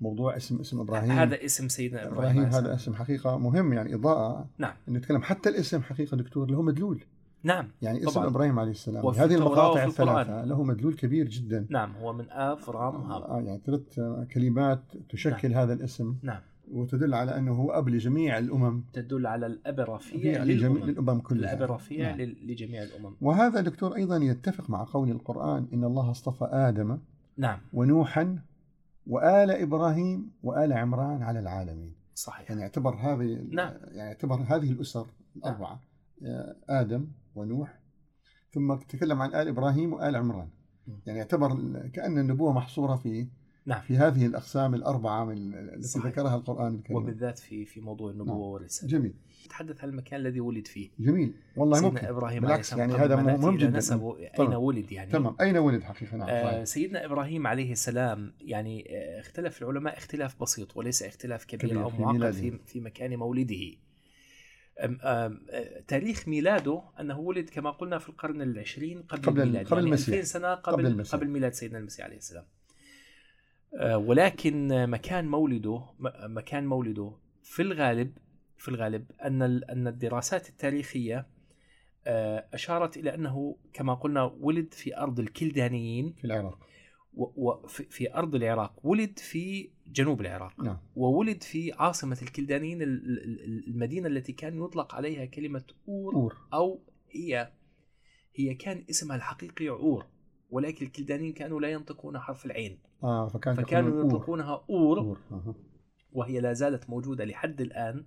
موضوع 0.00 0.36
اسم 0.36 0.60
اسم 0.60 0.80
إبراهيم. 0.80 1.10
هذا 1.10 1.44
اسم 1.44 1.68
سيدنا 1.68 2.08
إبراهيم, 2.08 2.42
إبراهيم 2.42 2.54
هذا. 2.54 2.74
اسم 2.74 2.94
حقيقة 2.94 3.38
مهم 3.38 3.72
يعني 3.72 3.94
إضاءة. 3.94 4.48
نعم. 4.58 4.74
نتكلم 4.88 5.22
حتى 5.22 5.48
الاسم 5.48 5.82
حقيقة 5.82 6.16
دكتور 6.16 6.50
له 6.50 6.62
مدلول. 6.62 7.04
نعم 7.42 7.68
يعني 7.82 7.98
اسم 7.98 8.10
طبعاً. 8.10 8.26
إبراهيم 8.26 8.58
عليه 8.58 8.70
السلام. 8.70 9.06
هذه 9.06 9.34
المقاطع. 9.34 9.84
الثلاثة 9.84 10.44
له 10.44 10.62
مدلول 10.62 10.94
كبير 10.94 11.28
جدا. 11.28 11.66
نعم 11.70 11.96
هو 11.96 12.12
من 12.12 12.30
آف 12.30 12.70
رام 12.70 12.94
هام 12.96 13.22
آه 13.22 13.40
يعني 13.40 13.60
ثلاث 13.66 14.00
كلمات 14.34 14.82
تشكل 15.08 15.54
هذا 15.54 15.72
الاسم. 15.72 16.16
نعم. 16.22 16.40
وتدل 16.72 17.14
على 17.14 17.38
أنه 17.38 17.52
هو 17.52 17.70
أب 17.70 17.88
لجميع 17.88 18.38
الأمم. 18.38 18.84
تدل 18.92 19.26
على 19.26 19.46
الأب 19.46 19.80
الرفيع 19.80 20.44
لجميع 20.44 20.84
الأمم 20.84 21.20
كلها. 21.20 21.52
الأب 21.52 21.62
الرفيع 21.62 22.16
نعم. 22.16 22.20
لجميع 22.20 22.82
الأمم. 22.82 23.16
وهذا 23.20 23.60
دكتور 23.60 23.96
أيضا 23.96 24.16
يتفق 24.16 24.70
مع 24.70 24.84
قول 24.84 25.10
القرآن 25.10 25.66
إن 25.72 25.84
الله 25.84 26.10
اصطفى 26.10 26.44
آدم 26.44 26.98
نعم. 27.36 27.58
ونوحا 27.72 28.38
وآل 29.06 29.50
إبراهيم 29.50 30.30
وآل 30.42 30.72
عمران 30.72 31.22
على 31.22 31.38
العالمين. 31.38 31.94
صحيح. 32.14 32.50
يعني 32.50 32.62
اعتبر 32.62 32.94
هذه 32.94 33.46
نعم. 33.50 33.72
يعني 33.84 34.08
اعتبر 34.08 34.34
هذه 34.34 34.72
الأسر 34.72 35.06
الأربعة 35.36 35.80
آه، 36.24 36.56
آدم 36.68 37.06
ونوح 37.34 37.78
ثم 38.52 38.74
تكلم 38.74 39.22
عن 39.22 39.34
آل 39.34 39.48
إبراهيم 39.48 39.92
وآل 39.92 40.16
عمران. 40.16 40.48
يعني 41.06 41.18
يعتبر 41.18 41.56
كأن 41.92 42.18
النبوة 42.18 42.52
محصورة 42.52 42.96
في 42.96 43.26
نعم 43.66 43.80
في 43.80 43.96
هذه 43.96 44.26
الأقسام 44.26 44.74
الأربعة 44.74 45.24
من 45.24 45.54
التي 45.54 45.82
صحيح. 45.88 46.06
ذكرها 46.06 46.36
القرآن 46.36 46.74
الكريم 46.74 46.96
وبالذات 46.96 47.38
في 47.38 47.64
في 47.64 47.80
موضوع 47.80 48.10
النبوة 48.10 48.26
نعم. 48.34 48.40
والرسالة 48.40 48.90
جميل 48.92 49.14
نتحدث 49.46 49.82
عن 49.84 49.88
المكان 49.88 50.20
الذي 50.20 50.40
ولد 50.40 50.66
فيه 50.66 50.90
جميل 50.98 51.34
والله 51.56 51.76
سيدنا 51.76 51.90
ممكن 51.92 52.06
إبراهيم 52.06 52.42
بالعكس 52.42 52.72
يعني 52.72 52.92
هذا 52.94 53.16
مهم 53.16 53.56
جدا 53.56 53.78
نسبه 53.78 54.16
أين. 54.40 54.54
ولد 54.54 54.92
يعني 54.92 55.10
تمام 55.12 55.36
أين 55.40 55.56
ولد 55.56 55.82
حقيقة 55.82 56.16
نعم 56.16 56.28
آه. 56.28 56.64
سيدنا 56.64 57.04
إبراهيم 57.04 57.46
عليه 57.46 57.72
السلام 57.72 58.32
يعني 58.40 58.96
آه، 58.96 59.20
اختلف 59.20 59.62
العلماء 59.62 59.96
اختلاف 59.98 60.42
بسيط 60.42 60.76
وليس 60.76 61.02
اختلاف 61.02 61.44
كبير, 61.44 61.70
كبير 61.70 61.90
في 61.90 62.02
معقد. 62.02 62.30
في 62.30 62.58
في 62.66 62.80
مكان 62.80 63.16
مولده. 63.16 63.56
أم 64.84 64.98
أم 65.02 65.40
آه، 65.50 65.80
تاريخ 65.88 66.28
ميلاده 66.28 66.82
أنه 67.00 67.18
ولد 67.18 67.48
كما 67.50 67.70
قلنا 67.70 67.98
في 67.98 68.08
القرن 68.08 68.42
العشرين 68.42 69.02
قبل, 69.02 69.22
قبل- 69.22 69.40
الميلاد 69.42 69.66
قبل 69.66 69.76
يعني 69.76 69.86
المسيح. 69.88 70.14
2000 70.14 70.24
سنة 70.28 70.54
قبل 70.54 70.62
قبل 70.62 70.72
قبل, 70.82 70.86
المسيح. 70.86 71.14
قبل 71.14 71.28
ميلاد 71.28 71.52
سيدنا 71.52 71.78
المسيح 71.78 72.04
عليه 72.04 72.16
السلام. 72.16 72.44
آه، 73.76 73.98
ولكن 73.98 74.86
مكان 74.90 75.28
مولده 75.28 75.84
مكان 76.28 76.66
مولده 76.66 77.12
في 77.42 77.62
الغالب 77.62 78.18
في 78.56 78.68
الغالب 78.68 79.10
أن 79.24 79.42
أن 79.42 79.86
الدراسات 79.86 80.48
التاريخية 80.48 81.26
آه، 82.06 82.48
أشارت 82.52 82.96
إلى 82.96 83.14
أنه 83.14 83.56
كما 83.72 83.94
قلنا 83.94 84.22
ولد 84.40 84.74
في 84.74 84.96
أرض 84.98 85.20
الكلدانيين 85.20 86.12
في 86.12 86.24
العراق. 86.24 86.58
وفي 87.14 87.84
في 87.84 88.14
أرض 88.14 88.34
العراق 88.34 88.86
ولد 88.86 89.18
في 89.18 89.70
جنوب 89.86 90.20
العراق 90.20 90.60
نعم. 90.60 90.78
وولد 90.96 91.42
في 91.42 91.72
عاصمة 91.72 92.18
الكلدانيين 92.22 92.82
ال- 92.82 92.88
ال- 92.88 93.44
ال- 93.44 93.68
المدينة 93.68 94.08
التي 94.08 94.32
كان 94.32 94.64
يطلق 94.64 94.94
عليها 94.94 95.24
كلمة 95.24 95.64
أور 95.88 96.14
أور. 96.14 96.36
أو 96.54 96.80
هي 97.10 97.52
هي 98.34 98.54
كان 98.54 98.84
اسمها 98.90 99.16
الحقيقي 99.16 99.68
عور 99.68 100.06
ولكن 100.50 100.86
الكلدانيين 100.86 101.32
كانوا 101.32 101.60
لا 101.60 101.68
ينطقون 101.68 102.18
حرف 102.18 102.46
العين. 102.46 102.78
آه 103.02 103.28
فكان 103.28 103.54
فكانوا. 103.54 104.06
يطلقونها 104.06 104.64
أور 104.70 104.98
أور 104.98 105.18
أها. 105.32 105.54
وهي 106.12 106.40
لا 106.40 106.52
زالت 106.52 106.90
موجودة 106.90 107.24
لحد 107.24 107.60
الآن 107.60 108.04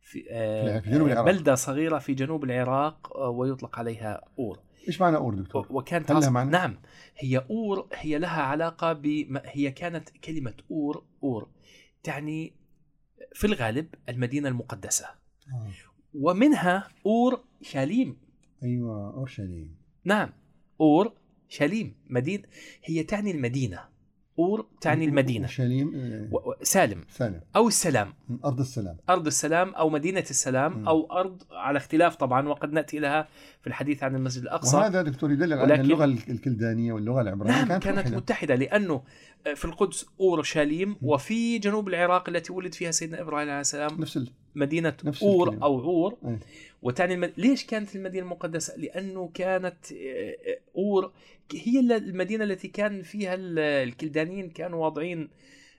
في, 0.00 0.22
في 0.22 0.28
آه 0.30 0.78
جنوب 0.78 1.06
العراق. 1.08 1.24
بلدة 1.24 1.54
صغيرة 1.54 1.98
في 1.98 2.14
جنوب 2.14 2.44
العراق 2.44 3.16
آه، 3.16 3.28
ويطلق 3.28 3.78
عليها 3.78 4.24
أور 4.38 4.58
إيش 4.88 5.00
معنى 5.00 5.16
أور 5.16 5.34
دكتور؟ 5.34 5.66
وكانت 5.70 6.10
هل 6.10 6.20
لها 6.20 6.30
معنى؟ 6.30 6.50
نعم 6.50 6.76
هي 7.18 7.38
أور 7.50 7.88
هي 7.92 8.18
لها 8.18 8.42
علاقة 8.42 8.92
ب 8.92 9.06
هي 9.44 9.70
كانت 9.70 10.08
كلمة 10.10 10.54
أور 10.70 11.04
أور 11.22 11.48
تعني 12.02 12.52
في 13.34 13.46
الغالب 13.46 13.94
المدينة 14.08 14.48
المقدسة 14.48 15.06
آه. 15.52 15.68
ومنها 16.14 16.88
أور 17.06 17.40
شاليم 17.62 18.16
أيوة 18.62 19.14
أورشليم 19.14 19.76
نعم 20.04 20.30
أور 20.80 21.12
شاليم 21.48 21.94
مدينة 22.06 22.44
هي 22.84 23.02
تعني 23.02 23.30
المدينة 23.30 23.93
أور 24.38 24.66
تعني 24.80 25.04
المدينة. 25.04 25.44
أورشليم 25.44 25.88
و- 26.32 26.36
و- 26.50 26.54
سالم. 26.62 27.04
سالم. 27.10 27.40
أو 27.56 27.68
السلام. 27.68 28.14
أرض 28.44 28.60
السلام. 28.60 28.96
أرض 29.10 29.26
السلام 29.26 29.74
أو 29.74 29.90
مدينة 29.90 30.24
السلام 30.30 30.78
مم. 30.78 30.88
أو 30.88 31.12
أرض 31.12 31.42
على 31.52 31.76
اختلاف 31.76 32.16
طبعا 32.16 32.48
وقد 32.48 32.72
نأتي 32.72 32.98
لها 32.98 33.28
في 33.60 33.66
الحديث 33.66 34.02
عن 34.02 34.14
المسجد 34.16 34.42
الأقصى. 34.42 34.76
وهذا 34.76 35.02
دكتور 35.02 35.32
يدل 35.32 35.52
على 35.52 35.74
أن 35.74 35.80
اللغة 35.80 36.04
الكلدانية 36.04 36.92
واللغة 36.92 37.20
العبرانية 37.20 37.54
نعم 37.54 37.68
كانت, 37.68 37.84
كانت 37.84 37.98
واحدة. 37.98 38.16
متحدة 38.16 38.54
لأنه 38.54 39.02
في 39.54 39.64
القدس 39.64 40.06
أورشليم 40.20 40.96
وفي 41.02 41.58
جنوب 41.58 41.88
العراق 41.88 42.28
التي 42.28 42.52
ولد 42.52 42.74
فيها 42.74 42.90
سيدنا 42.90 43.20
إبراهيم 43.20 43.48
عليه 43.48 43.60
السلام 43.60 44.00
نفس 44.00 44.16
أور 45.22 45.48
الكلمة. 45.48 45.64
أو 45.64 45.80
عور. 45.80 46.16
وتعني 46.82 47.14
المد... 47.14 47.32
ليش 47.36 47.64
كانت 47.66 47.96
المدينة 47.96 48.24
المقدسة؟ 48.24 48.76
لأنه 48.76 49.30
كانت 49.34 49.92
آه، 49.92 50.30
آه، 50.50 50.58
أور 50.76 51.12
هي 51.54 51.80
المدينة 51.80 52.44
التي 52.44 52.68
كان 52.68 53.02
فيها 53.02 53.34
ال- 53.34 53.58
الكلدانيين 53.58 54.50
كانوا 54.50 54.84
واضعين 54.84 55.28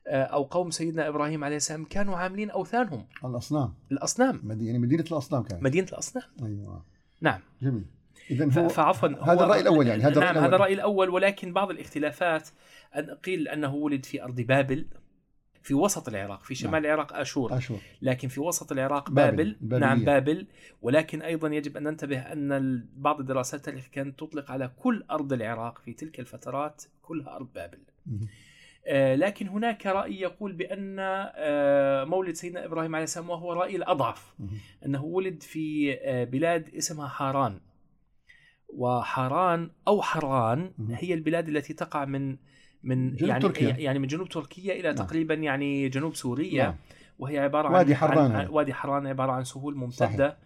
آه، 0.07 0.23
أو 0.23 0.43
قوم 0.43 0.71
سيدنا 0.71 1.07
إبراهيم 1.07 1.43
عليه 1.43 1.55
السلام 1.55 1.86
كانوا 1.86 2.15
عاملين 2.17 2.49
أوثانهم. 2.51 3.05
الأصنام. 3.26 3.73
الأصنام. 3.91 4.41
مدينة 4.43 4.65
يعني 4.67 4.80
مدينة 4.80 5.05
الأصنام 5.11 5.43
كانت. 5.43 5.63
مدينة 5.63 5.88
الأصنام. 5.88 6.26
أيوة. 6.43 6.86
نعم. 7.21 7.39
جميل. 7.61 7.86
إذا 8.32 8.49
ف- 8.49 8.57
هو 8.57 8.67
فعفوا 8.69 9.09
هذا 9.09 9.43
الرأي 9.43 9.61
الأول 9.61 9.88
يعني، 9.88 10.03
هذا 10.03 10.09
الرأي 10.11 10.26
نعم 10.26 10.32
الأول. 10.36 10.47
هذا 10.47 10.55
الرأي 10.55 10.73
الأول 10.73 11.09
ولكن 11.09 11.53
بعض 11.53 11.69
الاختلافات 11.71 12.49
أن 12.95 13.09
قيل 13.09 13.47
أنه 13.47 13.76
ولد 13.76 14.05
في 14.05 14.23
أرض 14.23 14.41
بابل. 14.41 14.86
في 15.66 15.74
وسط 15.74 16.07
العراق 16.07 16.43
في 16.43 16.55
شمال 16.55 16.72
نعم. 16.72 16.86
العراق 16.86 17.13
آشور 17.13 17.57
أشهر 17.57 17.78
لكن 18.01 18.28
في 18.28 18.39
وسط 18.39 18.72
العراق 18.72 19.09
بابل، 19.09 19.57
بابل. 19.61 19.80
نعم 19.80 20.05
بابل 20.05 20.47
ولكن 20.82 21.22
أيضا 21.22 21.47
يجب 21.47 21.78
أن 21.78 21.84
ننتبه 21.84 22.20
أن 22.20 22.86
بعض 22.95 23.20
الدراسات 23.20 23.59
التاريخية 23.59 23.91
كانت 23.91 24.20
تطلق 24.20 24.51
على 24.51 24.72
كل 24.78 25.03
أرض 25.11 25.34
العراق 25.34 25.80
في 25.80 25.93
تلك 25.93 26.20
الفترات 26.20 26.84
كلها 27.01 27.36
أرض 27.36 27.53
بابل. 27.53 27.78
آه، 28.88 29.16
لكن 29.16 29.47
هناك 29.47 29.86
رأي 29.86 30.20
يقول 30.20 30.53
بأن 30.53 30.95
آه، 30.99 32.03
مولد 32.03 32.36
سيدنا 32.36 32.66
إبراهيم 32.66 32.95
عليه 32.95 33.03
السلام 33.03 33.30
وهو 33.30 33.53
رأي 33.53 33.76
الأضعف. 33.76 34.36
أنه 34.86 35.03
ولد 35.03 35.43
في 35.43 35.97
آه، 36.01 36.24
بلاد 36.24 36.76
اسمها 36.76 37.07
حاران 37.07 37.59
وحاران 38.70 39.70
أو 39.88 40.01
حران. 40.01 40.72
هي 40.89 41.13
البلاد 41.13 41.49
التي 41.49 41.74
تقع 41.74 42.05
من 42.05 42.38
من 42.86 43.15
جنوب 43.15 43.29
يعني 43.29 43.41
تركيا. 43.41 43.75
يعني 43.77 43.99
من 43.99 44.07
جنوب 44.07 44.29
تركيا 44.29 44.73
إلى 44.73 44.83
نعم. 44.83 44.95
تقريبا 44.95 45.33
يعني 45.33 45.89
جنوب 45.89 46.15
سوريا 46.15 46.63
نعم. 46.63 46.75
وهي 47.19 47.39
عبارة 47.39 47.71
وادي 47.71 47.93
عن 47.93 47.99
حران 47.99 48.31
عن- 48.31 48.47
وادي 48.47 48.73
حران 48.73 49.07
عبارة 49.07 49.31
عن 49.31 49.43
سهول 49.43 49.75
ممتدة 49.75 50.38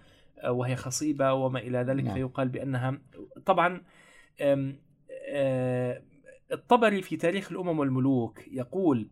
آه، 0.43 0.51
وهي 0.51 0.75
خصيبة 0.75 1.33
وما 1.33 1.59
إلى 1.59 1.77
ذلك 1.77 2.03
نعم. 2.03 2.13
فيقال 2.13 2.47
بأنها 2.49 2.97
طبعا 3.45 3.81
آه، 4.41 6.01
الطبري 6.51 7.01
في 7.01 7.17
تاريخ 7.17 7.51
الأمم 7.51 7.79
والملوك 7.79 8.47
يقول 8.51 9.07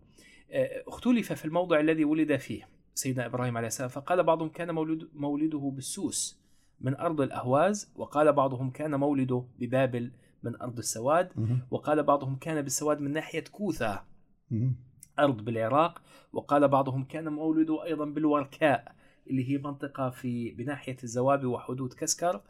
آه، 0.51 0.83
اختلف 0.87 1.33
في 1.33 1.45
الموضع 1.45 1.79
الذي 1.79 2.05
ولد 2.05 2.35
فيه 2.35 2.69
سيدنا 2.95 3.25
إبراهيم 3.25 3.57
عليه 3.57 3.67
السلام 3.67 3.89
فقال 3.89 4.23
بعضهم 4.23 4.49
كان 4.49 4.71
مولد 4.71 5.07
مولده 5.13 5.71
بالسوس 5.75 6.39
من 6.81 6.95
أرض 6.95 7.21
الأهواز 7.21 7.91
وقال 7.95 8.33
بعضهم 8.33 8.69
كان 8.69 8.95
مولده 8.95 9.43
ببابل 9.59 10.11
من 10.43 10.61
أرض 10.61 10.77
السواد. 10.77 11.29
وقال 11.71 12.03
بعضهم 12.03 12.35
كان 12.35 12.61
بالسواد 12.61 12.99
من 13.01 13.11
ناحية 13.13 13.43
كوثا 13.51 14.03
مهم. 14.51 14.75
أرض 15.19 15.45
بالعراق 15.45 16.01
وقال 16.33 16.67
بعضهم 16.67 17.03
كان 17.03 17.27
مولده 17.29 17.83
أيضا 17.83 18.05
بالوركاء 18.05 18.95
اللي 19.29 19.49
هي 19.49 19.57
منطقة 19.57 20.09
في 20.09 20.51
بناحية 20.51 20.97
الزوابي 21.03 21.45
وحدود 21.45 21.93
كسكر 21.93 22.41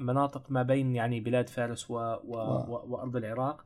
مناطق 0.00 0.50
ما 0.50 0.62
بين 0.62 0.94
يعني 0.94 1.20
بلاد 1.20 1.48
فارس 1.48 1.90
و... 1.90 1.94
و... 1.94 2.36
و... 2.36 2.84
وأرض 2.88 3.16
العراق. 3.16 3.64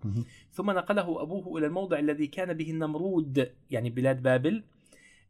ثم 0.53 0.71
نقله 0.71 1.23
أبوه 1.23 1.59
إلى 1.59 1.67
الموضع 1.67 1.99
الذي 1.99 2.27
كان 2.27 2.53
به 2.53 2.71
النمرود 2.71 3.53
يعني 3.71 3.91
بلاد 3.91 4.23
بابل 4.23 4.65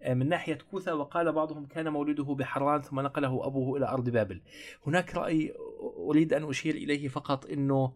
من 0.08 0.28
ناحية 0.28 0.58
كوثا 0.70 0.92
وقال 0.92 1.32
بعضهم 1.32 1.66
كان 1.66 1.88
مولده 1.88 2.24
بحران 2.24 2.82
ثم 2.82 3.00
نقله 3.00 3.46
أبوه 3.46 3.76
إلى 3.76 3.88
أرض 3.88 4.10
بابل. 4.10 4.40
هناك 4.86 5.14
رأي 5.14 5.54
أريد 5.98 6.32
أن 6.32 6.48
أشير 6.48 6.74
إليه 6.74 7.08
فقط 7.08 7.46
أنه 7.46 7.92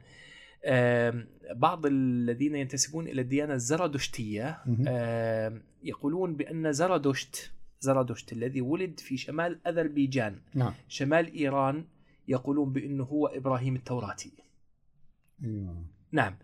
بعض 1.51 1.87
الذين 1.87 2.55
ينتسبون 2.55 3.09
إلى 3.09 3.21
الديانة. 3.21 3.57
آم، 4.89 5.63
يقولون 5.83 6.37
بأن 6.37 6.73
زرادشت 6.73 7.53
زرادشت 7.81 8.33
الذي 8.33 8.61
ولد 8.61 9.01
في 9.01 9.17
شمال 9.17 9.67
أذربيجان 9.67 10.41
نعم. 10.55 10.73
شمال 10.89 11.35
إيران 11.35 11.85
يقولون 12.29 12.73
بأنه 12.73 13.05
هو 13.05 13.27
إبراهيم 13.27 13.77
التوراتي. 13.77 14.33
أيوة. 15.45 15.85
نعم. 16.13 16.37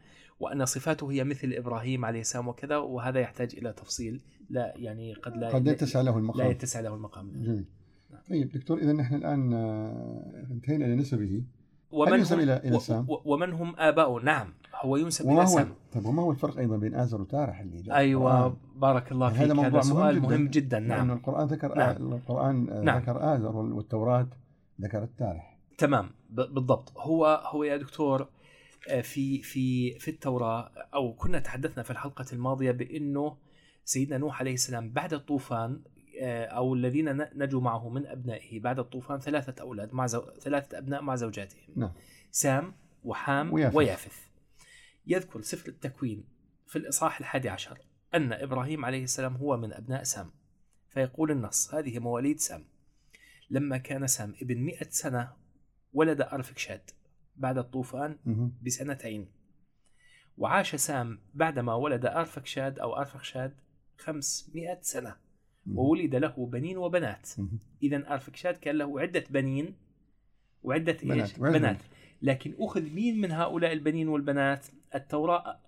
وأن 0.42 0.64
صفاته 0.64 1.12
هي 1.12 1.24
مثل 1.24 1.52
إبراهيم 1.52 2.04
عليه 2.04 2.20
السلام 2.20 2.48
وكذا 2.48 2.76
وهذا 2.76 3.20
يحتاج 3.20 3.54
إلى 3.58 3.72
تفصيل. 3.72 4.20
لا 4.50 4.72
يعني 4.76 5.14
قد 5.14 5.36
لا 5.36 5.48
قد 5.48 5.66
لا 5.66 5.72
يتسع 5.72 6.00
له 6.00 6.10
لا 6.12 6.18
المقام 6.18 6.50
يتسع 6.50 6.80
له 6.80 6.94
المقام. 6.94 7.32
جميل. 7.42 7.64
طيب 8.30 8.52
دكتور 8.52 8.78
إذا 8.78 8.92
نحن 8.92 9.14
الآن 9.14 9.52
آه، 9.52 10.46
انتهينا 10.50 10.86
إلى 10.86 10.96
نسبه. 10.96 11.42
ومن 11.90 12.18
ينسب 12.18 12.38
هم 12.38 12.46
إلى- 12.46 12.64
إلى 12.64 12.78
سام؟ 12.78 13.06
ومن 13.24 13.52
هم 13.52 13.74
آباؤه؟ 13.78 14.22
نعم 14.22 14.54
هو 14.84 14.96
ينسب 14.96 15.30
إلى 15.30 15.46
سام. 15.46 15.68
طيب 15.92 16.06
وما 16.06 16.22
هو 16.22 16.30
الفرق 16.30 16.58
أيضا 16.58 16.76
بين 16.76 16.94
آزر 16.94 17.20
وتارح 17.20 17.60
اللي 17.60 17.82
جاء؟ 17.82 17.96
أيوة 17.96 18.46
القرآن؟ 18.46 18.56
بارك 18.76 19.12
الله 19.12 19.28
فيك 19.28 19.38
هذا 19.38 19.54
موضوع 19.54 19.68
هذا 19.68 19.80
سؤال 19.80 20.20
مهم 20.20 20.26
جدا, 20.26 20.36
مهم 20.36 20.48
جدا. 20.48 20.78
لأن 20.80 20.88
نعم 20.88 21.10
القرآن 21.10 21.46
ذكر 21.46 21.74
نعم. 21.74 22.12
القرآن 22.12 22.70
آه، 22.70 22.82
نعم. 22.82 22.98
ذكر 23.02 23.34
آزر 23.34 23.56
والتوراة 23.56 24.28
ذكر 24.80 25.02
التارح 25.02 25.58
تمام 25.78 26.10
بالضبط. 26.30 26.92
هو 26.98 27.42
هو 27.52 27.64
يا 27.64 27.76
دكتور 27.76 28.28
في 29.02 29.42
في 29.42 29.98
في 29.98 30.10
التوراة 30.10 30.72
أو 30.94 31.14
كنا 31.14 31.38
تحدثنا 31.38 31.82
في 31.82 31.90
الحلقة 31.90 32.26
الماضية 32.32 32.70
بأنه 32.70 33.36
سيدنا 33.84 34.18
نوح 34.18 34.40
عليه 34.40 34.54
السلام 34.54 34.90
بعد 34.90 35.14
الطوفان 35.14 35.82
آه، 36.20 36.44
أو 36.44 36.74
الذين 36.74 37.26
نجوا 37.34 37.60
معه 37.60 37.88
من 37.88 38.06
أبنائه 38.06 38.60
بعد 38.60 38.78
الطوفان 38.78 39.20
ثلاثة 39.20 39.62
أولاد 39.62 39.94
مع 39.94 40.06
زو... 40.06 40.30
ثلاثة 40.40 40.78
أبناء 40.78 41.02
مع 41.02 41.16
زوجاتهم. 41.16 41.74
نعم. 41.76 41.92
سام 42.30 42.74
وحام 43.04 43.52
ويافث. 43.52 43.76
ويافث. 43.76 44.18
يذكر 45.06 45.40
سفر 45.40 45.68
التكوين 45.68 46.24
في 46.66 46.76
الإصحاح 46.76 47.18
الحادي 47.18 47.48
عشر 47.48 47.78
أن 48.14 48.32
إبراهيم 48.32 48.84
عليه 48.84 49.04
السلام 49.04 49.36
هو 49.36 49.56
من 49.56 49.72
أبناء 49.72 50.02
سام. 50.02 50.30
فيقول 50.88 51.30
النص 51.30 51.74
هذه 51.74 51.98
مواليد 51.98 52.40
سام. 52.40 52.64
لما 53.50 53.78
كان 53.78 54.06
سام 54.06 54.34
ابن 54.42 54.58
مئة 54.58 54.90
سنة 54.90 55.32
ولد 55.92 56.20
أرفكشاد. 56.20 56.90
بعد 57.36 57.58
الطوفان. 57.58 58.18
بسنتين 58.62 59.28
وعاش 60.38 60.74
سام 60.74 61.18
بعدما 61.34 61.74
ولد 61.74 62.06
أرفكشاد 62.06 62.78
أو 62.78 62.96
أرفخشاد 62.96 63.54
خمسمائة 63.98 64.78
سنة 64.80 65.16
مهم. 65.66 65.78
وولد 65.78 66.14
له 66.14 66.46
بنين 66.46 66.76
وبنات. 66.76 67.28
إذا 67.82 68.12
أرفكشاد 68.12 68.56
كان 68.56 68.78
له 68.78 69.00
عدة 69.00 69.24
بنين 69.30 69.74
وعدة 70.62 70.92
إيش؟ 70.92 71.32
بنات. 71.38 71.40
بنات. 71.40 71.78
لكن 72.22 72.54
أخذ 72.58 72.82
مين 72.82 73.20
من 73.20 73.32
هؤلاء 73.32 73.72
البنين 73.72 74.08
والبنات 74.08 74.66
التوراة 74.94 75.60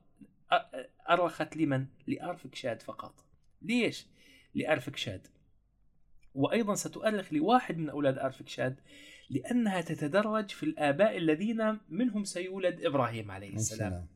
أرخت 1.11 1.57
لمن؟ 1.57 1.87
لأرفكشاد 2.07 2.83
فقط 2.83 3.25
ليش؟ 3.63 4.07
لأرفكشاد 4.55 5.27
وأيضا 6.35 6.75
ستؤرخ 6.75 7.33
لواحد 7.33 7.79
من 7.79 7.91
أولاد 7.91 8.19
أرفكشاد 8.19 8.81
لأنها 9.31 9.81
تتدرج 9.81 10.51
في 10.51 10.63
الآباء 10.63 11.17
الذين 11.17 11.79
منهم 11.89 12.25
سيولد 12.25 12.85
إبراهيم 12.85 13.31
عليه 13.31 13.55
السلام. 13.55 13.89
السلام. 13.93 14.15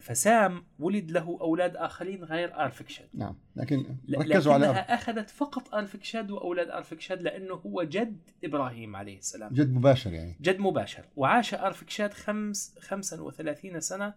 فسام 0.00 0.66
ولد 0.78 1.10
له 1.10 1.38
أولاد 1.40 1.76
آخرين 1.76 2.24
غير 2.24 2.54
ارفكشاد 2.54 3.08
نعم 3.14 3.38
لكن 3.56 3.96
ركزوا 4.10 4.52
على 4.54 4.66
لكنها 4.66 4.94
أخذت 4.94 5.30
فقط 5.30 5.74
ارفكشاد 5.74 6.30
وأولاد 6.30 6.70
ارفكشاد 6.70 7.22
لأنه 7.22 7.54
هو 7.54 7.82
جد 7.82 8.30
إبراهيم 8.44 8.96
عليه 8.96 9.18
السلام. 9.18 9.52
جد 9.52 9.72
مباشر 9.72 10.12
يعني. 10.12 10.36
جد 10.40 10.58
مباشر. 10.58 11.04
وعاش 11.16 11.54
ارفكشاد 11.54 12.14
خمس 12.14 12.78
35 12.80 13.80
سنة 13.80 14.14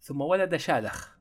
ثم 0.00 0.20
ولد 0.20 0.56
شالخ. 0.56 1.17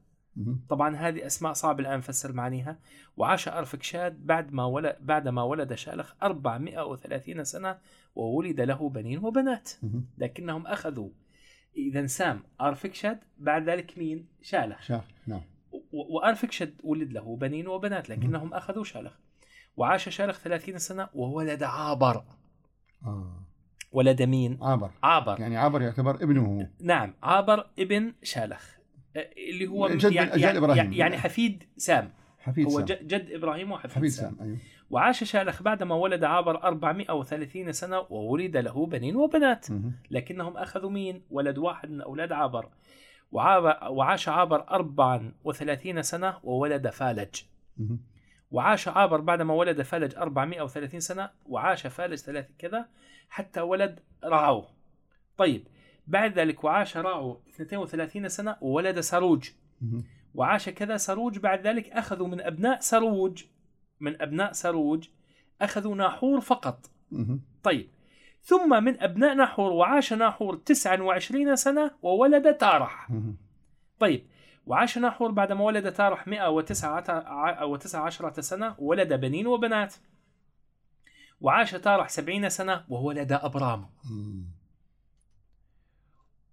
طبعا 0.69 0.95
هذه 0.95 1.25
أسماء 1.25 1.53
صعب 1.53 1.79
الآن 1.79 1.97
نفسر 1.97 2.33
معانيها. 2.33 2.79
وعاش 3.17 3.47
ارفكشاد 3.47 4.25
بعد 4.25 4.53
ما 4.53 4.65
ولد 4.65 4.97
بعد 4.99 5.27
ما 5.27 5.43
ولد 5.43 5.73
شالخ 5.73 6.13
430 6.23 7.43
سنة 7.43 7.77
وولد 8.15 8.61
له 8.61 8.89
بنين 8.89 9.25
وبنات. 9.25 9.69
لكنهم 10.17 10.67
أخذوا. 10.67 11.09
اذا 11.77 12.05
سام 12.05 12.43
ارفكشاد 12.61 13.19
بعد 13.38 13.69
ذلك 13.69 13.97
مين؟ 13.97 14.27
شالخ. 14.41 14.81
شاف 14.81 15.07
نعم. 15.27 15.41
وارفكشاد 15.91 16.73
ولد 16.83 17.13
له 17.13 17.35
بنين 17.35 17.67
وبنات 17.67 18.09
لكنهم 18.09 18.53
أخذوا 18.53 18.83
شالخ. 18.83 19.13
وعاش 19.77 20.09
شالخ 20.09 20.39
30 20.39 20.77
سنة 20.77 21.09
وولد 21.13 21.63
عابر. 21.63 22.23
آه. 23.05 23.43
ولد 23.91 24.21
مين؟ 24.21 24.57
عابر. 24.61 24.91
عابر. 25.03 25.39
يعني 25.39 25.57
عابر 25.57 25.81
يعتبر 25.81 26.15
ابنه. 26.15 26.69
نعم 26.79 27.13
عابر 27.23 27.69
ابن 27.79 28.13
شالخ. 28.23 28.76
اللي 29.49 29.68
هو 29.68 29.88
جد 29.88 30.11
يعني, 30.11 30.34
أجيال 30.34 30.41
يعني, 30.41 30.57
إبراهيم. 30.57 30.93
يعني 30.93 31.18
حفيد 31.18 31.63
سام 31.78 32.11
حفيد 32.39 32.65
هو 32.65 32.72
سام 32.72 32.86
جد 32.86 33.32
إبراهيم 33.32 33.72
وحفيد 33.72 33.91
حفيد 33.91 34.09
سام 34.09 34.36
سام 34.38 34.47
أيوه 34.47 34.57
وعاش 34.89 35.24
شالخ 35.24 35.63
بعدما 35.63 35.95
ولد 35.95 36.24
عابر 36.24 36.63
430 36.63 37.72
سنة 37.72 37.99
وولد 38.09 38.57
له 38.57 38.86
بنين 38.86 39.15
وبنات 39.15 39.72
مهم. 39.72 39.93
لكنهم 40.11 40.57
أخذوا 40.57 40.89
مين؟ 40.89 41.24
ولد 41.30 41.57
واحد 41.57 41.91
من 41.91 42.01
أولاد 42.01 42.32
عابر 42.32 42.70
وعاب 43.32 43.91
وعاش 43.91 44.30
عابر 44.30 44.61
34 44.70 46.01
سنة 46.01 46.38
وولد 46.43 46.89
فالج. 46.89 47.36
وعاش 48.51 48.88
عابر 48.88 49.22
بعدما 49.22 49.53
ولد 49.53 49.82
فالج 49.82 50.15
430 50.15 50.99
سنة 50.99 51.30
وعاش 51.45 51.88
فالج 51.88 52.20
ثلاث 52.20 52.49
كذا 52.59 52.86
حتى 53.30 53.61
ولد 53.61 53.99
رعو 54.24 54.65
طيب 55.38 55.68
بعد 56.07 56.39
ذلك 56.39 56.63
وعاش 56.63 56.97
راعو 56.97 57.41
32 57.49 58.29
سنة 58.29 58.55
وولد 58.61 58.99
سروج. 58.99 59.49
وعاش 60.35 60.69
كذا 60.69 60.97
سروج 60.97 61.39
بعد 61.39 61.67
ذلك 61.67 61.89
أخذوا 61.89 62.27
من 62.27 62.41
أبناء 62.41 62.79
سروج 62.79 63.43
من 63.99 64.21
أبناء 64.21 64.51
سروج 64.51 65.07
أخذوا 65.61 65.95
ناحور 65.95 66.41
فقط. 66.41 66.91
طيب 67.63 67.89
ثم 68.41 68.83
من 68.83 69.03
أبناء 69.03 69.33
ناحور 69.33 69.71
وعاش 69.71 70.13
ناحور 70.13 70.55
29 70.55 71.55
سنة 71.55 71.91
وولد 72.01 72.53
تارح. 72.53 73.09
طيب 73.99 74.27
وعاش 74.65 74.97
ناحور 74.97 75.31
بعدما 75.31 75.63
ولد 75.63 75.93
تارح 75.93 76.27
119 76.27 78.41
سنة 78.41 78.75
وولد 78.79 79.13
بنين 79.13 79.47
وبنات 79.47 79.95
وعاش 81.41 81.71
تارح 81.71 82.09
70 82.09 82.49
سنة 82.49 82.83
وولد 82.89 83.31
أبرام 83.31 83.85
مم. 84.11 84.56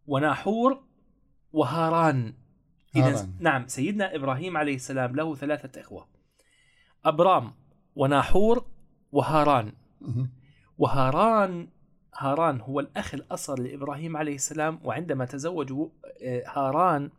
وناحور 0.06 0.82
وهاران. 1.52 2.34
إذا. 2.96 3.28
نعم 3.40 3.66
سيدنا 3.66 4.14
إبراهيم 4.14 4.56
عليه 4.56 4.74
السلام 4.74 5.16
له 5.16 5.34
ثلاثة 5.34 5.80
إخوة. 5.80 6.06
أبرام 7.04 7.52
وناحور 7.96 8.64
وهاران. 9.12 9.72
وهاران 10.78 11.68
هاران 12.18 12.60
هو 12.60 12.80
الأخ 12.80 13.14
الأصغر 13.14 13.60
لإبراهيم 13.60 14.16
عليه 14.16 14.34
السلام 14.34 14.80
وعندما 14.84 15.24
تزوجوا 15.24 15.88
آه، 16.22 16.42
هاران 16.46 17.10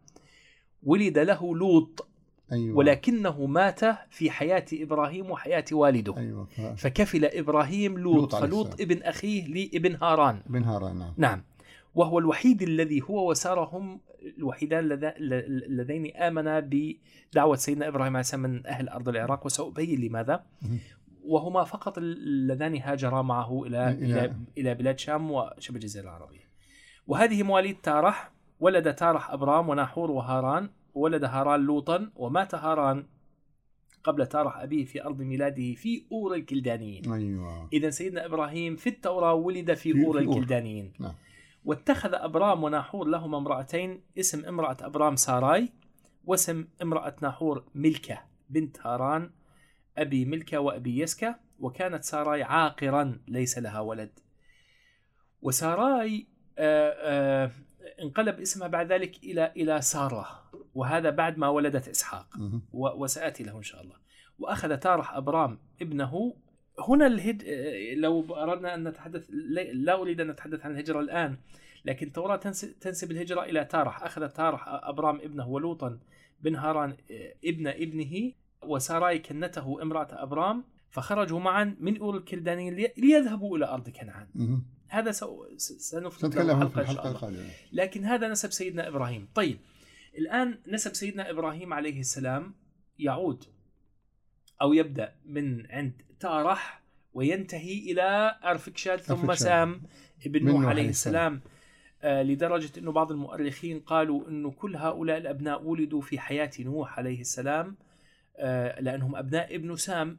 ولد 0.84 1.18
له 1.20 1.56
لوط. 1.58 2.08
أيوه. 2.52 2.78
ولكنه 2.78 3.46
مات 3.46 3.80
في 4.10 4.32
حياة 4.32 4.66
إبراهيم 4.74 5.32
وحياة 5.32 5.66
والده. 5.72 6.14
ف- 6.46 6.62
فكفل 6.62 7.26
إبراهيم 7.26 7.98
لوط. 7.98 8.36
لوط 8.36 8.36
فلوط. 8.36 8.82
ابن 8.82 9.04
أخيه 9.04 9.48
لابن 9.48 9.96
هاران. 9.96 10.42
بن 10.50 10.64
هاران 10.64 10.98
نعم. 11.00 11.14
نعم. 11.18 11.44
وهو 11.96 12.20
الوحيد 12.20 12.62
الذي 12.62 13.02
هو 13.02 13.30
وسارة 13.32 13.70
هم 13.78 14.00
الوحيدان 14.38 14.80
اللذين 14.92 16.16
آمنا 16.16 16.60
بدعوة 16.60 17.56
سيدنا 17.56 17.88
إبراهيم 17.88 18.12
عليه 18.14 18.20
السلام 18.20 18.42
من 18.44 18.68
أهل 18.68 18.90
أرض 18.90 19.10
العراق 19.10 19.46
وسأبين 19.46 20.02
لماذا. 20.02 20.44
وهما 21.26 21.64
فقط 21.64 21.98
اللذان 21.98 22.76
هاجرا 22.78 23.22
معه 23.22 23.64
إلى 23.64 23.98
إلى- 24.00 24.58
إلى 24.58 24.74
بلاد 24.76 25.00
شام 25.00 25.32
وشبه 25.32 25.76
الجزيرة 25.76 26.04
العربية 26.04 26.46
وهذه 27.08 27.44
مواليد 27.44 27.78
تارح 27.84 28.32
ولد 28.60 28.94
تارح 28.96 29.32
أبرام 29.32 29.70
وناحور 29.70 30.12
وهاران 30.12 30.70
ولد 30.94 31.24
هاران 31.24 31.60
لوطا 31.60 32.12
ومات 32.16 32.56
هاران 32.56 33.06
قبل 34.04 34.28
تارح 34.28 34.58
أبيه 34.58 34.86
في 34.86 35.04
أرض 35.04 35.22
ميلاده 35.22 35.74
في 35.74 36.04
أور 36.12 36.36
الكلدانيين 36.36 37.14
أيوه 37.14 37.70
إذا 37.74 37.90
سيدنا 37.90 38.26
إبراهيم 38.26 38.76
في 38.76 38.90
التوراة 38.90 39.34
ولد 39.34 39.74
في, 39.74 39.94
في 39.94 40.06
أور. 40.06 40.20
الكلدانيين 40.20 40.94
نعم. 41.00 41.14
واتخذ 41.66 42.14
أبرام 42.14 42.64
وناحور 42.64 43.08
لهما 43.08 43.38
امرأتين 43.38 44.02
اسم 44.20 44.46
امرأة 44.46 44.78
أبرام 44.82 45.16
ساراي 45.16 45.70
واسم 46.26 46.68
امرأة 46.82 47.16
ناحور 47.22 47.66
ملكة 47.76 48.20
بنت 48.50 48.80
هاران 48.88 49.32
أبي 49.98 50.26
ملكة 50.26 50.60
وأبي 50.60 51.00
يسكة 51.00 51.36
وكانت 51.60 52.04
ساراي 52.04 52.44
عاقرا 52.44 53.20
ليس 53.28 53.58
لها 53.58 53.80
ولد. 53.80 54.20
وساراي 55.42 56.28
آه 56.58 56.90
آه 57.46 57.52
انقلب 58.02 58.40
اسمها 58.40 58.68
بعد 58.68 58.92
ذلك 58.92 59.24
إلى 59.24 59.52
إلى 59.58 59.82
سارة 59.82 60.28
وهذا 60.76 61.10
بعد 61.10 61.38
ما 61.38 61.48
ولدت 61.48 61.88
إسحاق. 61.88 62.28
مهم. 62.38 62.62
و- 62.74 63.04
وسآتي 63.04 63.44
له 63.44 63.58
إن 63.58 63.64
شاء 63.64 63.82
الله. 63.82 63.96
وأخذ 64.40 64.78
تارح 64.78 65.14
أبرام 65.14 65.60
ابنه 65.82 66.34
هنا 66.80 67.08
الهج... 67.08 67.44
لو 67.98 68.36
أردنا 68.36 68.76
أن 68.76 68.88
نتحدث 68.88 69.26
لا- 69.30 69.94
أريد 70.02 70.22
أن 70.22 70.28
نتحدث 70.28 70.66
عن 70.66 70.72
الهجرة 70.72 71.00
الآن 71.00 71.38
لكن 71.86 72.08
التوراة 72.08 72.36
تنس- 72.36 72.80
تنسب 72.82 73.12
الهجرة 73.12 73.44
إلى 73.44 73.66
تارح 73.66 74.04
أخذ 74.04 74.28
تارح 74.30 74.64
أبرام 74.68 75.16
ابنه 75.16 75.48
ولوطا 75.50 76.00
بن 76.42 76.56
هاران 76.56 76.98
ابن 77.46 77.68
ابنه 77.68 78.32
وساراي 78.64 79.20
كنته 79.20 79.82
امرأة 79.82 80.08
أبرام 80.12 80.64
فخرجوا 80.90 81.40
معا 81.40 81.76
من 81.80 81.98
أور 81.98 82.18
الكلدانيين 82.18 82.76
لي- 82.76 82.94
ليذهبوا 82.98 83.58
إلى 83.58 83.66
أرض 83.66 83.90
كنعان. 83.90 84.28
هذا 84.88 85.12
سنفرد 85.12 86.12
سنتكلم 86.22 86.56
عنه 86.56 86.68
في 86.70 86.76
حلقة 86.76 86.90
إن 86.90 86.96
شاء 86.96 87.06
الحلقة 87.12 87.28
الله. 87.28 87.40
القادمة 87.40 87.54
لكن 87.74 88.06
هذا 88.06 88.28
نسب 88.30 88.52
سيدنا 88.52 88.88
إبراهيم 88.88 89.28
طيب 89.36 89.58
الآن 90.18 90.58
نسب 90.68 90.94
سيدنا 90.94 91.30
إبراهيم 91.30 91.74
عليه 91.74 92.00
السلام 92.00 92.54
يعود 93.00 93.44
أو 94.62 94.74
يبدأ 94.74 95.16
من 95.26 95.72
عند 95.72 96.02
تارح 96.26 96.82
وينتهي 97.14 97.92
إلى 97.92 98.36
ارفكشاد 98.44 99.00
ثم. 99.00 99.34
سام 99.34 99.82
ابن 100.26 100.46
نوح 100.46 100.66
عليه 100.66 100.90
السلام. 100.90 101.42
آه 102.02 102.24
لدرجة 102.24 102.80
إنه 102.80 102.92
بعض 102.92 103.12
المؤرخين 103.12 103.80
قالوا 103.80 104.28
إنه 104.28 104.52
كل 104.52 104.76
هؤلاء 104.76 105.18
الأبناء 105.18 105.64
ولدوا 105.64 106.02
في 106.02 106.20
حياة 106.20 106.52
نوح 106.60 107.00
عليه 107.00 107.22
السلام 107.22 107.76
آه 108.38 108.82
لأنهم 108.82 109.16
أبناء 109.16 109.56
ابن 109.56 109.76
سام. 109.76 110.18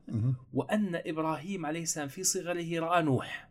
وأن 0.53 1.03
إبراهيم 1.07 1.67
عليه 1.67 1.83
السلام 1.83 2.09
في 2.09 2.23
صغره 2.23 2.81
رأى 2.81 3.03
نوح. 3.03 3.49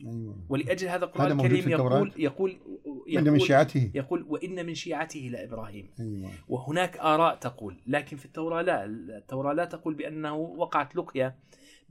أيوه. 0.00 0.46
ولأجل 0.48 0.88
هذا 0.88 1.04
القرآن 1.04 1.40
الكريم 1.40 1.72
التوراة؟ 1.72 1.98
يقول 1.98 2.12
يقول 2.16 2.60
من 3.06 3.26
يقول 3.26 3.42
شيعته. 3.42 3.90
يقول 3.94 4.26
وإن 4.28 4.66
من 4.66 4.74
شيعته 4.74 5.20
لإبراهيم 5.20 5.90
أيوه. 6.00 6.30
وهناك 6.48 6.96
آراء 6.96 7.34
تقول 7.36 7.76
لكن 7.86 8.16
في 8.16 8.24
التوراة 8.24 8.62
لا. 8.62 8.84
التوراة 8.84 9.52
لا 9.52 9.64
تقول 9.64 9.94
بأنه 9.94 10.34
وقعت 10.34 10.96
لقية. 10.96 11.36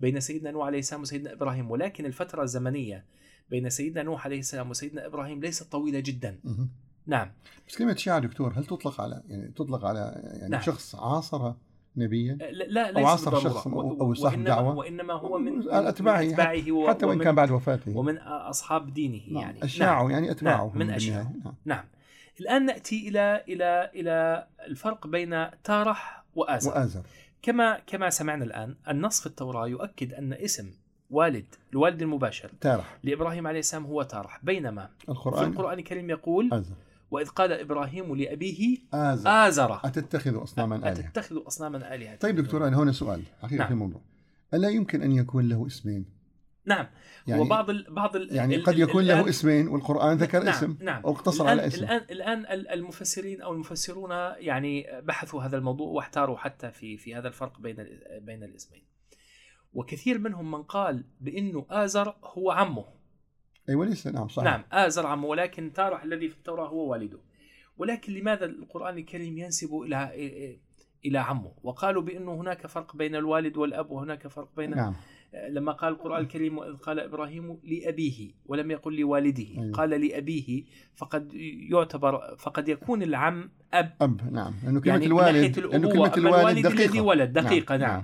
بين 0.01 0.19
سيدنا 0.19 0.51
نوح 0.51 0.65
عليه 0.65 0.79
السلام 0.79 1.01
وسيدنا 1.01 1.33
إبراهيم 1.33 1.71
ولكن 1.71 2.05
الفترة 2.05 2.43
الزمنية 2.43 3.05
بين 3.49 3.69
سيدنا 3.69 4.03
نوح 4.03 4.25
عليه 4.25 4.39
السلام 4.39 4.69
وسيدنا 4.69 5.05
إبراهيم 5.05 5.39
ليست 5.41 5.71
طويلة 5.71 5.99
جدا. 5.99 6.39
نعم 7.07 7.31
بس 7.67 7.77
كلمة 7.77 7.95
شيعة 7.95 8.19
دكتور 8.19 8.53
هل 8.57 8.65
تطلق 8.65 9.01
على 9.01 9.23
يعني 9.29 9.47
تطلق 9.55 9.85
على 9.85 10.21
يعني 10.39 10.49
نعم. 10.51 10.61
شخص 10.61 10.95
عاصر 10.95 11.53
نبيا 11.97 12.33
لا, 12.33 12.65
لا 12.67 12.89
أو 12.89 12.93
ليس 12.95 13.05
عاصر. 13.05 13.39
شخص 13.39 13.63
أو- 13.67 13.67
و- 13.67 14.01
أو 14.01 14.13
صاحب 14.13 14.37
وإنما, 14.37 14.49
دعوة. 14.49 14.75
وإنما 14.75 15.13
هو 15.13 15.37
من, 15.39 15.57
أتباعه، 15.71 16.21
من 16.21 16.27
أتباعه 16.29 16.71
و- 16.71 16.87
حتى 16.89 17.05
وإن 17.05 17.19
كان 17.19 17.35
بعد 17.35 17.51
وفاته 17.51 17.97
ومن 17.97 18.17
أصحاب 18.17 18.93
دينه 18.93 19.21
نعم. 19.27 19.41
يعني 19.41 19.63
اشياعه 19.63 20.09
يعني 20.09 20.31
أتباعه 20.31 20.65
نعم، 20.67 20.77
من. 20.77 20.89
أشياعه. 20.91 21.33
نعم. 21.45 21.53
نعم 21.65 21.83
الآن 22.39 22.65
نأتي 22.65 23.07
إلى 23.07 23.43
إلى 23.47 23.91
إلى 23.95 24.47
الفرق 24.67 25.07
بين 25.07 25.47
تارح 25.63 26.23
وآزر 26.35 26.71
وآزر 26.71 27.01
كما 27.41 27.79
كما 27.87 28.09
سمعنا 28.09 28.43
الآن 28.43 28.75
النص 28.89 29.19
في 29.19 29.25
التوراة 29.25 29.67
يؤكد 29.67 30.13
أن 30.13 30.33
اسم 30.33 30.71
والد 31.09 31.45
الوالد 31.71 32.01
المباشر 32.01 32.51
تارح. 32.61 32.97
لإبراهيم 33.03 33.47
عليه 33.47 33.59
السلام 33.59 33.85
هو 33.85 34.03
تارح. 34.03 34.39
بينما 34.43 34.89
في 34.99 35.09
القرآن. 35.09 35.51
القرآن 35.51 35.79
الكريم 35.79 36.09
يقول 36.09 36.49
آزر. 36.53 36.75
وإذ 37.11 37.27
قال 37.27 37.51
إبراهيم 37.51 38.15
لأبيه 38.15 38.77
آزر. 38.93 39.29
آزر. 39.29 39.79
أتتخذ 39.85 40.43
أصناما 40.43 40.75
آلهة؟ 40.75 40.91
أتتخذ 40.91 41.47
أصناما 41.47 41.95
آلهة. 41.95 42.15
طيب 42.15 42.35
دكتور 42.35 42.67
أنا 42.67 42.77
هنا 42.77 42.91
سؤال. 42.91 43.21
حقيقه 43.41 43.57
نعم. 43.57 43.67
في 43.67 43.73
الموضوع 43.73 44.01
ألا 44.53 44.69
يمكن 44.69 45.01
أن 45.01 45.11
يكون 45.11 45.49
له 45.49 45.67
اسمين؟ 45.67 46.05
نعم. 46.65 46.87
يعني 47.27 47.41
وبعض 47.41 47.69
ال 47.69 47.85
بعض 47.89 48.15
ال 48.15 48.35
يعني 48.35 48.55
ال- 48.55 48.63
قد 48.63 48.79
يكون 48.79 49.03
له 49.03 49.29
اسمين 49.29 49.67
والقرآن 49.67 50.17
ذكر 50.17 50.39
نعم 50.43 50.47
اسم 50.53 50.77
نعم. 50.81 51.03
أو 51.03 51.11
اقتصر 51.11 51.47
على 51.47 51.67
اسم. 51.67 51.83
الآن 51.83 52.01
الآن 52.11 52.39
ال- 52.39 52.67
المفسرين 52.67 53.41
أو 53.41 53.53
المفسرون 53.53 54.11
يعني 54.37 55.01
بحثوا 55.03 55.41
هذا 55.43 55.57
الموضوع 55.57 55.87
واحتاروا 55.87 56.37
حتى 56.37 56.71
في 56.71 56.97
في 56.97 57.15
هذا 57.15 57.27
الفرق 57.27 57.59
بين 57.59 57.75
بين 58.21 58.43
الاسمين. 58.43 58.83
وكثير 59.73 60.17
منهم 60.19 60.51
من 60.51 60.63
قال 60.63 61.03
بأنه 61.21 61.65
آزر 61.69 62.15
هو 62.23 62.51
عمه. 62.51 62.85
أيوة 63.69 63.85
ليس 63.85 64.07
نعم 64.07 64.27
صحيح. 64.27 64.45
نعم 64.45 64.63
آزر 64.71 65.07
عمه 65.07 65.27
ولكن 65.27 65.73
تارح 65.73 66.03
الذي 66.03 66.29
في 66.29 66.35
التوراة 66.37 66.67
هو 66.67 66.91
والده. 66.91 67.19
ولكن 67.77 68.13
لماذا 68.13 68.45
القرآن 68.45 68.97
الكريم 68.97 69.37
ينسب 69.37 69.73
إلى 69.75 70.11
إلى 71.05 71.17
عمه؟ 71.17 71.51
وقالوا 71.63 72.01
بأنه 72.01 72.33
هناك 72.35 72.67
فرق 72.67 72.95
بين 72.95 73.15
الوالد 73.15 73.57
والأب 73.57 73.91
وهناك 73.91 74.27
فرق 74.27 74.49
بين 74.57 74.69
نعم. 74.69 74.95
لما 75.49 75.71
قال 75.71 75.93
القرآن 75.93 76.21
الكريم 76.21 76.59
قال 76.59 76.99
إبراهيم 76.99 77.57
لأبيه 77.63 78.31
ولم 78.45 78.71
يقل 78.71 78.99
لوالده 78.99 79.45
أيوة. 79.57 79.71
قال 79.71 79.89
لأبيه 79.89 80.63
فقد 80.95 81.33
يعتبر 81.69 82.35
فقد 82.37 82.69
يكون 82.69 83.03
العم 83.03 83.49
أب. 83.73 83.93
أب 84.01 84.33
نعم. 84.33 84.53
لأنه 84.63 84.81
كلمة 84.81 84.93
يعني 84.93 85.05
الوالد 85.05 85.59
لأنه 85.59 85.89
كلمة 85.89 86.13
الوالد 86.17 86.67
دقيقة. 86.67 87.01
ولد 87.01 87.33
دقيقة 87.33 87.77
نعم, 87.77 87.89
نعم. 87.89 88.03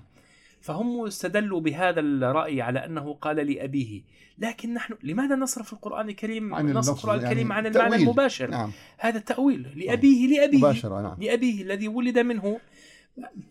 فهم 0.61 1.05
استدلوا 1.05 1.61
بهذا 1.61 1.99
الرأي 1.99 2.61
على 2.61 2.85
أنه 2.85 3.13
قال 3.13 3.35
لأبيه. 3.35 4.01
لكن 4.39 4.73
نحن 4.73 4.93
لماذا 5.03 5.35
نصرف 5.35 5.73
القرآن 5.73 6.09
الكريم 6.09 6.53
عن 6.53 6.73
نصرف 6.73 6.97
القرآن 6.97 7.19
الكريم 7.19 7.51
يعني 7.51 7.67
عن 7.67 7.75
المعنى. 7.75 7.95
المباشر؟ 7.95 8.49
نعم. 8.49 8.71
هذا 8.97 9.17
التأويل 9.17 9.67
لأبيه 9.75 10.27
لأبيه. 10.27 10.57
مباشرة 10.57 11.01
نعم. 11.01 11.17
لأبيه 11.21 11.61
الذي 11.61 11.87
ولد 11.87 12.19
منه. 12.19 12.59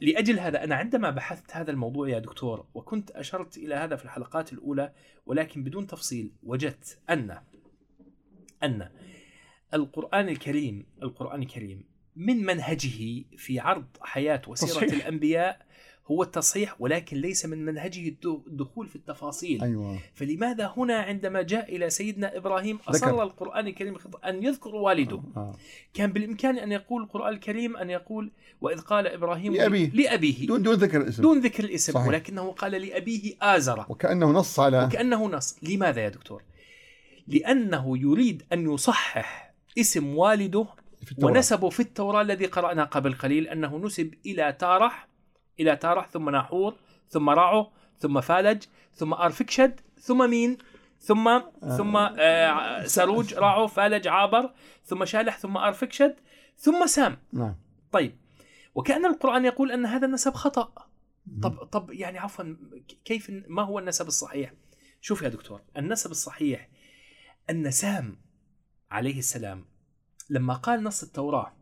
لأجل 0.00 0.38
هذا 0.38 0.64
أنا 0.64 0.74
عندما 0.74 1.10
بحثت 1.10 1.56
هذا 1.56 1.70
الموضوع 1.70 2.08
يا 2.08 2.18
دكتور 2.18 2.66
وكنت 2.74 3.10
أشرت 3.10 3.56
إلى 3.56 3.74
هذا 3.74 3.96
في 3.96 4.04
الحلقات 4.04 4.52
الأولى 4.52 4.92
ولكن 5.26 5.64
بدون 5.64 5.86
تفصيل 5.86 6.32
وجدت 6.42 6.98
أن 7.10 7.38
أن 8.62 8.90
القرآن 9.74 10.28
الكريم 10.28 10.86
القرآن 11.02 11.42
الكريم 11.42 11.84
من 12.16 12.36
منهجه 12.36 13.24
في 13.36 13.60
عرض 13.60 13.86
حياة 14.00 14.42
وسيرة 14.46 14.70
تصحيح. 14.70 14.92
الأنبياء 14.92 15.66
هو 16.10 16.22
التصحيح 16.22 16.76
ولكن 16.80 17.16
ليس 17.16 17.46
من 17.46 17.64
منهجه 17.64 18.14
الدخول 18.24 18.88
في 18.88 18.96
التفاصيل 18.96 19.62
أيوة 19.62 19.98
فلماذا 20.14 20.72
هنا 20.76 20.96
عندما 20.96 21.42
جاء 21.42 21.76
إلى 21.76 21.90
سيدنا 21.90 22.36
إبراهيم 22.36 22.78
أصر 22.88 23.06
ذكر. 23.06 23.22
القرآن 23.22 23.66
الكريم 23.66 23.96
أن 24.24 24.42
يذكر 24.44 24.74
والده 24.74 25.20
آه. 25.36 25.54
كان 25.94 26.12
بالإمكان 26.12 26.58
أن 26.58 26.72
يقول 26.72 27.02
القرآن 27.02 27.34
الكريم 27.34 27.76
أن 27.76 27.90
يقول 27.90 28.30
وإذ 28.60 28.80
قال 28.80 29.06
إبراهيم 29.06 29.54
لأبيه. 29.54 29.90
لأبيه 29.90 30.46
دون 30.46 30.62
دون 30.62 30.74
ذكر 30.74 31.00
الاسم 31.00 31.22
دون 31.22 31.40
ذكر 31.40 31.64
الاسم 31.64 31.92
صحيح. 31.92 32.08
ولكنه 32.08 32.52
قال 32.52 32.72
لأبيه 32.72 33.34
آزر 33.42 33.86
وكأنه 33.88 34.30
نص 34.30 34.60
على 34.60 34.84
وكأنه 34.84 35.26
نص 35.26 35.56
لماذا 35.62 36.00
يا 36.00 36.08
دكتور 36.08 36.42
لأنه 37.28 37.98
يريد 37.98 38.42
أن 38.52 38.74
يصحح 38.74 39.54
اسم 39.78 40.16
والده 40.16 40.66
في. 41.04 41.14
ونسبه 41.24 41.68
في 41.70 41.80
التوراة 41.80 42.22
الذي 42.22 42.46
قرأنا 42.46 42.84
قبل 42.84 43.14
قليل 43.14 43.48
أنه 43.48 43.78
نسب 43.78 44.14
إلى 44.26 44.56
تارح 44.60 45.08
إلى 45.60 45.76
تارح 45.76 46.08
ثم 46.08 46.30
ناحور 46.30 46.74
ثم 47.08 47.30
رعو 47.30 47.70
ثم 47.98 48.20
فالج 48.20 48.64
ثم 48.94 49.14
أرفكشد 49.14 49.80
ثم 50.00 50.30
مين 50.30 50.58
ثم 51.00 51.40
ثم 51.76 51.96
آه. 51.96 52.86
سروج 52.86 53.34
رعو 53.34 53.66
فالج 53.66 54.08
عابر 54.08 54.52
ثم 54.84 55.04
شالح 55.04 55.38
ثم 55.38 55.56
أرفكشد 55.56 56.16
ثم 56.56 56.86
سام. 56.86 57.18
نعم. 57.32 57.54
طيب. 57.92 58.16
وكأن 58.74 59.06
القرآن 59.06 59.44
يقول 59.44 59.72
أن 59.72 59.86
هذا 59.86 60.06
النسب 60.06 60.34
خطأ. 60.34 60.72
طب 61.42 61.64
طب 61.64 61.90
يعني 61.90 62.18
عفوا 62.18 62.56
كيف 63.04 63.30
ما 63.48 63.62
هو 63.62 63.78
النسب 63.78 64.06
الصحيح؟ 64.06 64.52
شوف 65.00 65.22
يا 65.22 65.28
دكتور 65.28 65.60
النسب 65.76 66.10
الصحيح 66.10 66.68
أن 67.50 67.70
سام 67.70 68.18
عليه 68.90 69.18
السلام 69.18 69.64
لما 70.30 70.54
قال 70.54 70.82
نص 70.82 71.02
التوراة 71.02 71.52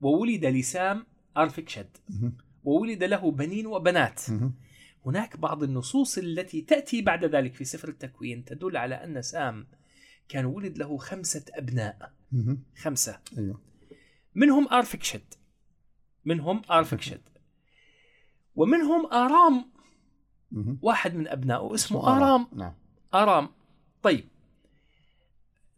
وولد 0.00 0.44
لسام 0.44 1.06
أرفكشد. 1.36 1.96
مهم. 2.08 2.36
وولد 2.66 3.04
له 3.04 3.30
بنين 3.30 3.66
وبنات. 3.66 4.22
هناك 5.06 5.36
بعض 5.36 5.62
النصوص 5.62 6.18
التي 6.18 6.60
تأتي 6.60 7.02
بعد 7.02 7.24
ذلك 7.24 7.54
في 7.54 7.64
سفر 7.64 7.88
التكوين 7.88 8.44
تدل 8.44 8.76
على 8.76 8.94
أن 8.94 9.22
سام 9.22 9.66
كان 10.28 10.44
ولد 10.44 10.78
له 10.78 10.96
خمسة 10.96 11.44
أبناء. 11.54 12.12
خمسة. 12.76 13.20
أيوة. 13.38 13.60
منهم 14.34 14.68
أرفكشد 14.72 15.34
منهم 16.24 16.62
أرفكشد 16.70 17.20
ومنهم 18.54 19.06
آرام. 19.12 19.72
واحد 20.82 21.14
من 21.14 21.28
أبنائه 21.28 21.74
اسمه 21.74 22.16
آرام. 22.16 22.48
نعم. 22.52 22.74
آرام. 23.14 23.48
طيب. 24.02 24.28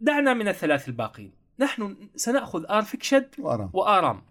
دعنا 0.01 0.34
من 0.34 0.49
الثلاث 0.49 0.89
الباقين. 0.89 1.32
نحن 1.59 2.09
سنأخذ 2.16 2.64
أرفكشد 2.70 3.28
وأرام. 3.39 3.70
وآرام. 3.72 4.22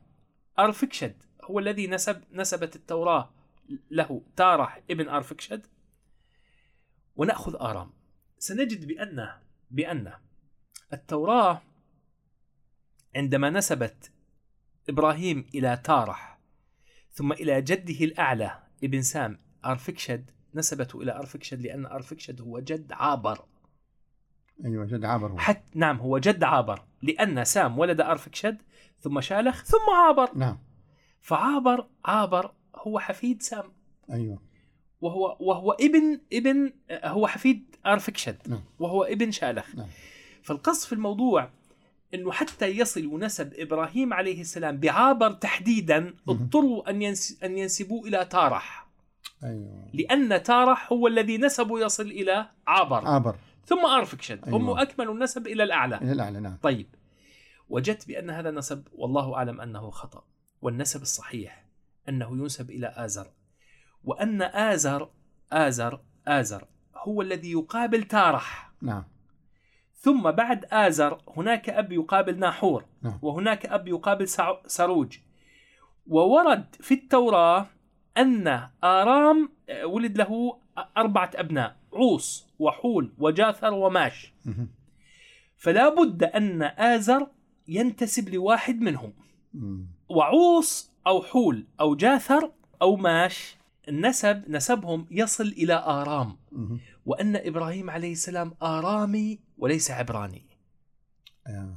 أرفكشد 0.60 1.16
هو 1.48 1.60
الذي 1.60 1.88
نسب 1.88 2.24
نسبت 2.32 2.76
التوراة 2.76 3.30
له 3.92 4.22
تارح 4.36 4.82
ابن 4.92 5.10
أرفكشد. 5.10 5.66
ونأخذ 7.16 7.56
آرام. 7.56 7.92
سنجد 8.40 8.88
بأن 8.88 9.30
بأن 9.72 10.14
التوراة 10.94 11.62
عندما 13.16 13.50
نسبت 13.50 14.12
إبراهيم 14.90 15.46
إلى 15.56 15.78
تارح 15.84 16.40
ثم 17.12 17.32
إلى 17.32 17.62
جده 17.62 18.06
الأعلى 18.06 18.64
ابن 18.84 19.02
سام 19.02 19.40
أرفكشد 19.66 20.32
نسبته 20.56 21.02
إلى 21.02 21.16
أرفكشد 21.16 21.62
لأن 21.62 21.86
أرفكشد 21.86 22.42
هو 22.42 22.60
جد 22.60 22.92
عابر. 22.92 23.46
أيوة 24.66 24.86
جد 24.86 25.06
عابر 25.06 25.32
هو. 25.32 25.38
حتى 25.38 25.80
نعم 25.80 25.98
هو 25.98 26.18
جد 26.18 26.44
عابر 26.44 26.86
لأن 27.02 27.44
سام 27.46 27.80
ولد 27.80 28.02
أرفكشد 28.02 28.62
ثم 29.00 29.22
شالخ 29.22 29.64
ثم 29.64 29.94
عابر. 29.96 30.38
نعم. 30.38 30.60
فعابر 31.22 31.88
عابر 32.06 32.52
هو 32.76 33.00
حفيد 33.00 33.42
سام. 33.42 33.74
أيوة. 34.12 34.42
وهو 35.02 35.38
وهو 35.40 35.72
ابن 35.72 36.20
ابن 36.34 36.74
هو 36.92 37.28
حفيد 37.28 37.76
أرفكشد. 37.86 38.38
نعم. 38.48 38.64
وهو 38.80 39.04
ابن 39.04 39.32
شالخ. 39.32 39.76
نعم. 39.76 39.88
فالقصد 40.44 40.88
في 40.88 40.94
الموضوع 40.94 41.50
إنه 42.14 42.32
حتى 42.32 42.66
يصل 42.66 43.20
نسب 43.20 43.54
إبراهيم 43.54 44.14
عليه 44.14 44.42
السلام 44.42 44.78
بعابر 44.78 45.32
تحديدا 45.32 46.14
اضطروا 46.30 46.90
أن 46.90 47.16
أن 47.44 47.58
ينسبوه 47.58 48.08
إلى 48.08 48.26
تارح. 48.26 48.88
أيوة. 49.44 49.90
لأن 49.94 50.44
تارح 50.44 50.94
هو 50.94 51.08
الذي 51.08 51.38
نسبه 51.38 51.80
يصل 51.80 52.04
إلى 52.04 52.50
عابر. 52.68 53.08
عابر. 53.08 53.36
ثم 53.66 53.86
أرفكشد. 53.86 54.50
هم 54.50 54.68
أيوة. 54.68 54.82
اكملوا 54.82 55.14
النسب 55.14 55.48
إلى 55.48 55.64
الأعلى. 55.64 55.98
إلى 55.98 56.12
الأعلى 56.12 56.40
نعم. 56.40 56.58
طيب. 56.62 56.88
وجدت 57.70 58.08
بأن 58.08 58.30
هذا 58.30 58.50
النسب 58.50 58.88
والله 58.94 59.36
أعلم 59.36 59.62
أنه 59.62 59.90
خطأ. 59.90 60.24
والنسب 60.62 61.02
الصحيح 61.02 61.66
أنه 62.10 62.38
ينسب 62.38 62.70
إلى 62.70 62.94
آزر 62.96 63.28
وأن 64.04 64.42
آزر 64.42 65.10
آزر 65.52 66.02
آزر 66.28 66.68
هو 66.96 67.22
الذي 67.22 67.52
يقابل 67.52 68.04
تارح 68.04 68.72
نعم 68.82 69.04
ثم 69.96 70.32
بعد 70.32 70.66
آزر 70.72 71.22
هناك 71.38 71.70
أب 71.70 71.92
يقابل 71.92 72.40
ناحور 72.40 72.86
نعم. 73.02 73.20
وهناك 73.22 73.66
أب 73.66 73.88
يقابل 73.88 74.28
سروج 74.68 75.18
وورد 76.08 76.76
في 76.80 76.94
التوراة 76.94 77.68
أن 78.18 78.68
آرام 78.84 79.50
آه، 79.70 79.86
ولد 79.86 80.18
له 80.18 80.60
أربعة 80.98 81.32
أبناء 81.36 81.76
عوص 81.94 82.48
وحول 82.60 83.14
وجاثر 83.18 83.74
وماش. 83.74 84.34
فلا 85.56 85.90
بد 85.90 86.24
أن 86.24 86.64
آزر 86.64 87.28
ينتسب 87.68 88.30
لواحد 88.30 88.82
منهم. 88.82 89.14
وعوص 90.10 90.92
أو 91.08 91.22
حول 91.22 91.66
أو 91.80 91.96
جاثر 91.96 92.52
أو 92.82 92.96
ماش 92.96 93.58
النسب 93.90 94.44
نسبهم 94.50 95.06
يصل 95.12 95.44
إلى 95.48 95.74
آرام. 95.74 96.36
وأن 97.06 97.36
إبراهيم 97.36 97.90
عليه 97.90 98.12
السلام 98.12 98.54
آرامي 98.64 99.40
وليس 99.58 99.92
عبراني 99.92 100.46
آه. 101.48 101.76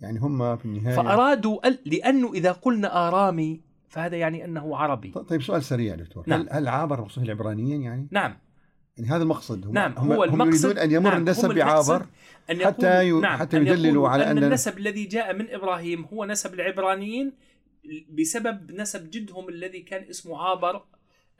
يعني 0.00 0.18
هم 0.18 0.56
في 0.56 0.64
النهاية 0.64 0.96
فأرادوا 0.96 1.58
لأنه 1.86 2.32
إذا 2.32 2.52
قلنا 2.52 3.08
آرامي 3.08 3.60
فهذا 3.88 4.16
يعني 4.16 4.44
أنه 4.44 4.76
عربي 4.76 5.10
ط- 5.10 5.18
طيب 5.18 5.42
سؤال 5.42 5.64
سريع 5.64 5.94
دكتور 5.94 6.24
نعم. 6.26 6.46
هل 6.50 6.68
عابر 6.68 7.00
مقصود 7.00 7.24
العبرانيين 7.24 7.82
يعني؟ 7.82 8.08
نعم 8.10 8.36
يعني 8.98 9.10
هذا 9.10 9.22
المقصد. 9.22 9.66
هم 9.66 9.72
نعم 9.72 9.92
هم, 9.98 10.12
هو 10.12 10.24
هم 10.24 10.42
المقصد 10.42 10.64
يريدون 10.64 10.78
أن 10.82 10.90
يمر 10.90 11.10
نعم، 11.10 11.18
النسب 11.20 11.48
بعابر 11.54 12.06
أن 12.50 12.64
حتى 12.66 12.86
يقولوا- 12.86 13.18
ي- 13.18 13.22
نعم 13.22 13.38
حتى 13.38 13.56
يدللوا 13.56 14.08
على 14.08 14.30
أن 14.30 14.38
أن- 14.40 14.42
النسب 14.42 14.78
الذي 14.78 15.04
جاء 15.04 15.34
من 15.34 15.50
إبراهيم 15.50 16.04
هو 16.04 16.24
نسب 16.24 16.54
العبرانيين 16.54 17.32
بسبب 18.10 18.72
نسب 18.72 19.10
جدهم 19.10 19.48
الذي 19.48 19.80
كان 19.80 20.02
اسمه 20.10 20.42
عابر 20.42 20.82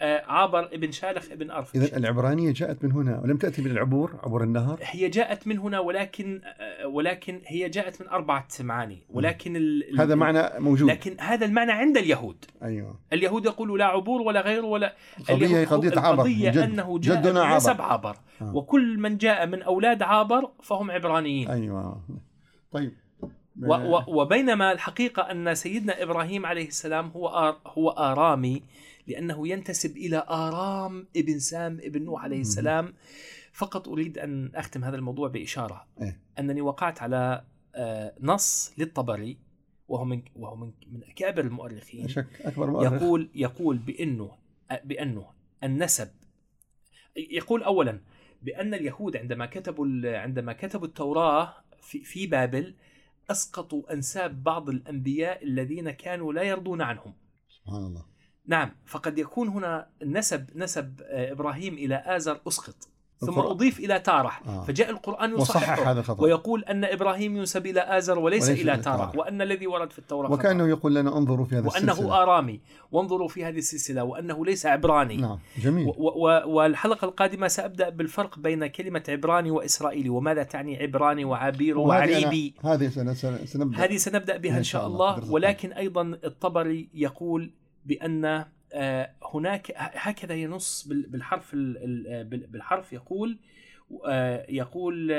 آه، 0.00 0.22
عابر 0.26 0.64
ابن 0.64 0.92
شالخ 0.92 1.32
ابن 1.32 1.50
أرفش. 1.50 1.76
إذا 1.76 1.96
العبرانية 1.96 2.52
جاءت 2.52 2.84
من 2.84 2.92
هنا 2.92 3.20
ولم 3.20 3.36
تأتي 3.36 3.62
من 3.62 3.70
العبور 3.70 4.20
عبور 4.22 4.44
النهر؟ 4.44 4.78
هي 4.82 5.08
جاءت 5.08 5.46
من 5.46 5.58
هنا 5.58 5.80
ولكن 5.80 6.40
آه، 6.60 6.86
ولكن 6.86 7.40
هي 7.46 7.68
جاءت 7.68 8.02
من 8.02 8.08
أربعة 8.08 8.48
معاني 8.60 9.06
ولكن 9.10 9.56
ال... 9.56 10.00
هذا 10.00 10.14
معنى 10.14 10.60
موجود. 10.60 10.90
لكن 10.90 11.16
هذا 11.20 11.46
المعنى 11.46 11.72
عند 11.72 11.96
اليهود. 11.96 12.44
أيوه. 12.62 13.00
اليهود 13.12 13.44
يقولوا 13.44 13.78
لا 13.78 13.84
عبور 13.84 14.22
ولا 14.22 14.40
غير 14.40 14.64
ولا 14.64 14.94
القضية 15.20 15.58
هي 15.58 15.64
قضية 15.64 16.00
عبر 16.00 16.14
القضية 16.14 16.50
جد. 16.50 16.58
أنه 16.58 16.98
جاء 16.98 17.20
جدنا 17.20 17.50
من 17.50 17.56
نسب 17.56 17.70
عبر. 17.70 17.82
عبر 17.82 18.16
آه. 18.42 18.56
وكل 18.56 18.98
من 18.98 19.16
جاء 19.16 19.46
من 19.46 19.62
أولاد 19.62 20.02
عابر 20.02 20.50
فهم 20.62 20.90
عبرانيين. 20.90 21.50
أيوه. 21.50 22.04
طيب. 22.72 22.92
وبينما 24.08 24.72
الحقيقة 24.72 25.22
أن 25.22 25.54
سيدنا 25.54 26.02
إبراهيم 26.02 26.46
عليه 26.46 26.68
السلام 26.68 27.08
هو 27.08 27.28
آر 27.28 27.56
هو 27.66 27.90
آرامي 27.90 28.62
لأنه 29.06 29.48
ينتسب 29.48 29.96
إلى 29.96 30.26
آرام 30.28 31.06
ابن 31.16 31.38
سام 31.38 31.80
ابن 31.82 32.02
نوح 32.02 32.24
عليه 32.24 32.40
السلام. 32.40 32.94
فقط 33.52 33.88
أريد 33.88 34.18
أن 34.18 34.50
أختم 34.54 34.84
هذا 34.84 34.96
الموضوع 34.96 35.28
بإشارة. 35.28 35.86
إيه. 36.02 36.20
أنني 36.38 36.60
وقعت 36.60 37.02
على 37.02 37.44
آه، 37.74 38.14
نص 38.20 38.72
للطبري 38.78 39.38
وهو 39.88 40.04
من 40.04 40.22
وهو 40.36 40.56
من 40.56 40.72
من 40.92 41.04
أكابر 41.04 41.44
المؤرخين. 41.44 42.06
أكبر 42.40 42.70
مؤرخ. 42.70 42.92
يقول 42.92 43.30
يقول 43.34 43.78
بأنه 43.78 44.32
بأنه 44.84 45.26
النسب 45.64 46.08
يقول 47.16 47.62
اولا 47.62 48.00
بأن 48.42 48.74
اليهود 48.74 49.16
عندما 49.16 49.46
كتبوا 49.46 49.86
عندما 50.04 50.52
كتبوا 50.52 50.86
التوراة 50.86 51.54
في 51.80 52.04
في 52.04 52.26
بابل 52.26 52.74
أسقطوا 53.30 53.92
أنساب 53.92 54.42
بعض 54.42 54.68
الأنبياء 54.68 55.44
الذين 55.44 55.90
كانوا 55.90 56.32
لا 56.32 56.42
يرضون 56.42 56.82
عنهم. 56.82 57.14
سبحان 57.48 57.84
الله. 57.84 58.13
نعم 58.46 58.70
فقد 58.86 59.18
يكون 59.18 59.48
هنا 59.48 59.86
نسب 60.04 60.46
نسب 60.56 61.00
آه، 61.04 61.32
إبراهيم 61.32 61.74
إلى 61.74 62.02
آزر 62.06 62.40
أسقط 62.48 62.74
ثم 63.20 63.28
القرآن. 63.28 63.50
أضيف 63.50 63.78
إلى 63.78 63.98
تارح 64.00 64.42
آه. 64.46 64.64
فجاء 64.64 64.90
القرآن 64.90 65.34
وصحح 65.34 65.62
يصححه 65.62 65.90
هذا 65.90 66.00
الخطأ 66.00 66.22
ويقول 66.22 66.64
أن 66.64 66.84
إبراهيم 66.84 67.36
ينسب 67.36 67.66
إلى 67.66 67.80
آزر 67.80 68.18
وليس, 68.18 68.48
وليس 68.48 68.60
إلى 68.60 68.76
تارح. 68.76 69.16
وأن 69.16 69.42
الذي 69.42 69.66
ورد 69.66 69.92
في 69.92 69.98
التوراة 69.98 70.28
خطأ. 70.28 70.34
وكأنه 70.34 70.68
يقول 70.68 70.94
لنا 70.94 71.18
انظروا 71.18 71.44
في 71.44 71.54
هذا 71.54 71.68
وأنه 71.68 71.92
السلسلة 71.92 72.22
آرامي 72.22 72.60
وانظروا 72.92 73.28
في 73.28 73.44
هذه 73.44 73.58
السلسلة 73.58 74.04
وأنه 74.04 74.44
ليس 74.46 74.66
عبراني 74.66 75.16
نعم 75.16 75.38
جميل 75.58 75.86
و- 75.86 75.92
و- 76.26 76.48
والحلقة 76.48 77.04
القادمة 77.04 77.48
سأبدأ 77.48 77.88
بالفرق 77.88 78.38
بين 78.38 78.66
كلمة 78.66 79.02
عبراني 79.08 79.50
وإسرائيلي 79.50 80.08
وماذا 80.08 80.42
تعني 80.42 80.76
عبراني 80.82 81.24
وعبير 81.24 81.78
وعريبي 81.78 82.54
هذه 82.64 82.88
سن- 82.88 83.14
سن- 83.14 83.46
سنبدأ 83.46 83.84
هذه 83.84 83.96
سنبدأ 83.96 84.36
بها 84.36 84.58
إن 84.58 84.62
شاء 84.62 84.86
الله 84.86 85.12
حضرتك. 85.12 85.32
ولكن 85.32 85.72
أيضا 85.72 86.02
الطبري 86.24 86.88
يقول 86.94 87.50
بأن 87.84 88.44
آه، 88.72 89.10
هناك 89.34 89.72
هكذا 89.76 90.34
ينص 90.34 90.88
بال- 90.88 91.06
بالحرف 91.08 91.54
ال- 91.54 91.76
ال- 91.84 92.06
آه، 92.08 92.22
بال- 92.22 92.46
بالحرف 92.46 92.92
يقول 92.92 93.38
آه، 94.06 94.46
يقول 94.48 95.12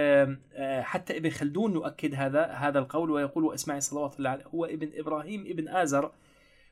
حتى 0.82 1.18
ابن 1.18 1.30
خلدون 1.30 1.74
يؤكد 1.74 2.16
هذا 2.16 2.46
هذا 2.46 2.80
القول 2.80 3.12
ويقول 3.12 3.44
وإسماعيل 3.44 3.82
صلوات 3.84 4.18
الله 4.18 4.30
عليه 4.30 4.44
هو 4.46 4.66
ابن 4.66 4.90
إبراهيم 4.96 5.42
ابن 5.48 5.68
آزر 5.68 6.12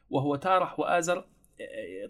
وهو 0.09 0.35
تارح 0.35 0.79
وآزر. 0.79 1.25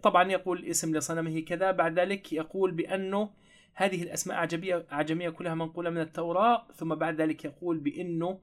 طبعا 0.03 0.31
يقول 0.31 0.65
اسم 0.65 0.95
لصنمه 0.97 1.39
كذا 1.39 1.71
بعد 1.71 1.99
ذلك 1.99 2.33
يقول 2.33 2.71
بانه 2.71 3.29
هذه 3.73 4.03
الأسماء 4.03 4.37
عجميه 4.37 4.85
عجمية 4.91 5.29
كلها 5.29 5.53
منقولة 5.55 5.89
من 5.89 6.01
التوراة 6.01 6.67
ثم 6.75 6.95
بعد 6.95 7.21
ذلك 7.21 7.45
يقول 7.45 7.77
بأنه 7.77 8.39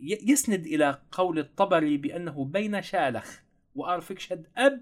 يسند 0.00 0.66
إلى 0.66 0.98
قول 1.12 1.38
الطبري 1.38 1.96
بأنه 1.96 2.44
بين 2.44 2.82
شالخ. 2.82 3.40
وارفكشد 3.74 4.46
أب 4.56 4.80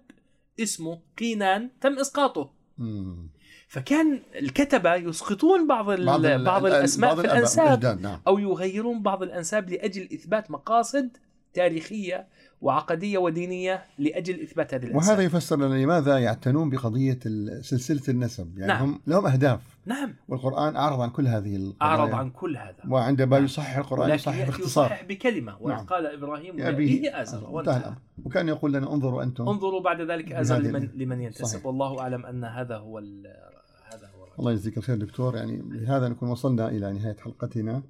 اسمه 0.61 0.99
قينان 1.18 1.70
تم 1.80 1.99
إسقاطه. 1.99 2.51
مم. 2.78 3.28
فكان 3.68 4.20
الكتبة 4.36 4.95
يسقطون 4.95 5.66
بعض 5.66 5.91
ال- 5.91 6.07
بعض, 6.07 6.24
ال- 6.24 6.45
بعض 6.45 6.66
ال- 6.66 6.72
الأسماء 6.72 7.14
بعض 7.14 7.26
في 7.26 7.32
والأجداد، 7.32 8.01
نعم. 8.01 8.20
أو 8.26 8.38
يغيرون 8.38 9.03
بعض 9.03 9.22
الأنساب 9.22 9.70
لأجل 9.70 10.03
إثبات 10.03 10.51
مقاصد 10.51 11.16
تاريخية 11.55 12.28
وعقدية 12.61 13.18
ودينية 13.18 13.84
لأجل 13.99 14.43
إثبات 14.43 14.74
هذه 14.74 14.82
الأنساب. 14.86 15.11
وهذا 15.11 15.22
يفسر 15.22 15.57
لنا 15.57 15.74
لماذا 15.74 16.18
يعتنون 16.18 16.70
بقضية 16.70 17.18
سلسلة 17.61 18.03
النسب. 18.09 18.59
يعني 18.59 18.72
نعم. 18.72 18.82
هم 18.82 19.01
لهم 19.07 19.26
أهداف. 19.26 19.61
نعم. 19.86 20.14
والقرآن 20.28 20.76
أعرض 20.76 21.00
عن 21.00 21.10
كل 21.10 21.26
هذه 21.26 21.56
القضايا. 21.56 21.76
أعرض 21.82 22.14
عن 22.14 22.30
كل 22.30 22.56
هذا. 22.56 22.76
وعندما 22.88 23.36
نعم. 23.36 23.44
يصحح 23.44 23.76
القرآن 23.76 24.10
يصحح 24.10 24.46
باختصار. 24.46 24.86
يصحح 24.86 25.04
بكلمة. 25.04 25.56
وإذ 25.60 25.74
نعم. 25.74 25.86
قال 25.86 26.06
إبراهيم 26.06 26.56
لأبيه 26.56 27.00
لابيه 27.00 27.22
آزر 27.22 27.38
انتهى 27.38 27.52
وانتهى. 27.52 27.76
الأمر. 27.76 27.96
وكان 28.24 28.48
يقول 28.48 28.72
لنا 28.72 28.92
انظروا 28.92 29.22
أنتم 29.22 29.48
انظروا 29.48 29.82
بعد 29.82 30.00
ذلك 30.00 30.28
بهذه 30.28 30.58
لمن 30.58 30.88
لمن 30.94 31.20
ينتسب. 31.20 31.44
صحيح. 31.44 31.66
والله 31.66 32.00
أعلم 32.00 32.26
أن 32.26 32.44
هذا 32.44 32.76
هو 32.76 32.98
هذا 32.98 34.10
هو 34.16 34.24
الرأي. 34.24 34.38
الله 34.38 34.52
يجزيك 34.52 34.78
الخير 34.78 34.96
دكتور. 34.96 35.36
يعني 35.36 35.56
بهذا 35.62 36.08
نكون 36.08 36.28
وصلنا 36.28 36.68
إلى 36.68 36.92
نهاية 36.92 37.16
حلقتنا. 37.16 37.82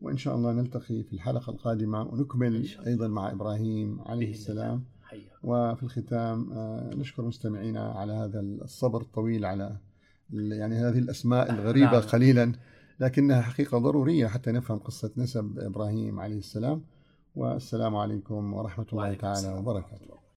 وإن 0.00 0.16
شاء 0.16 0.34
الله 0.34 0.52
نلتقي 0.52 1.02
في 1.02 1.12
الحلقة 1.12 1.50
القادمة 1.50 2.02
ونكمل. 2.02 2.68
أيضا 2.86 3.08
مع 3.08 3.32
إبراهيم 3.32 4.00
عليه 4.06 4.30
السلام. 4.30 4.84
حيا 5.02 5.30
وفي 5.42 5.82
الختام 5.82 6.52
آه، 6.52 6.90
نشكر 6.94 7.22
مستمعينا 7.22 7.92
على 7.92 8.12
هذا 8.12 8.40
الصبر 8.40 9.00
الطويل 9.00 9.44
على 9.44 9.76
يعني 10.32 10.76
هذه 10.76 10.98
الأسماء 10.98 11.52
الغريبة 11.52 11.90
نعم. 11.90 12.00
قليلا 12.00 12.52
لكنها 13.00 13.42
حقيقة 13.42 13.78
ضرورية 13.78 14.26
حتى 14.26 14.52
نفهم 14.52 14.78
قصة 14.78 15.10
نسب 15.16 15.58
إبراهيم 15.58 16.20
عليه 16.20 16.38
السلام. 16.38 16.82
والسلام 17.36 17.96
عليكم 17.96 18.54
ورحمة 18.54 18.86
الله 18.92 19.14
تعالى 19.14 19.58
وبركاته. 19.58 20.25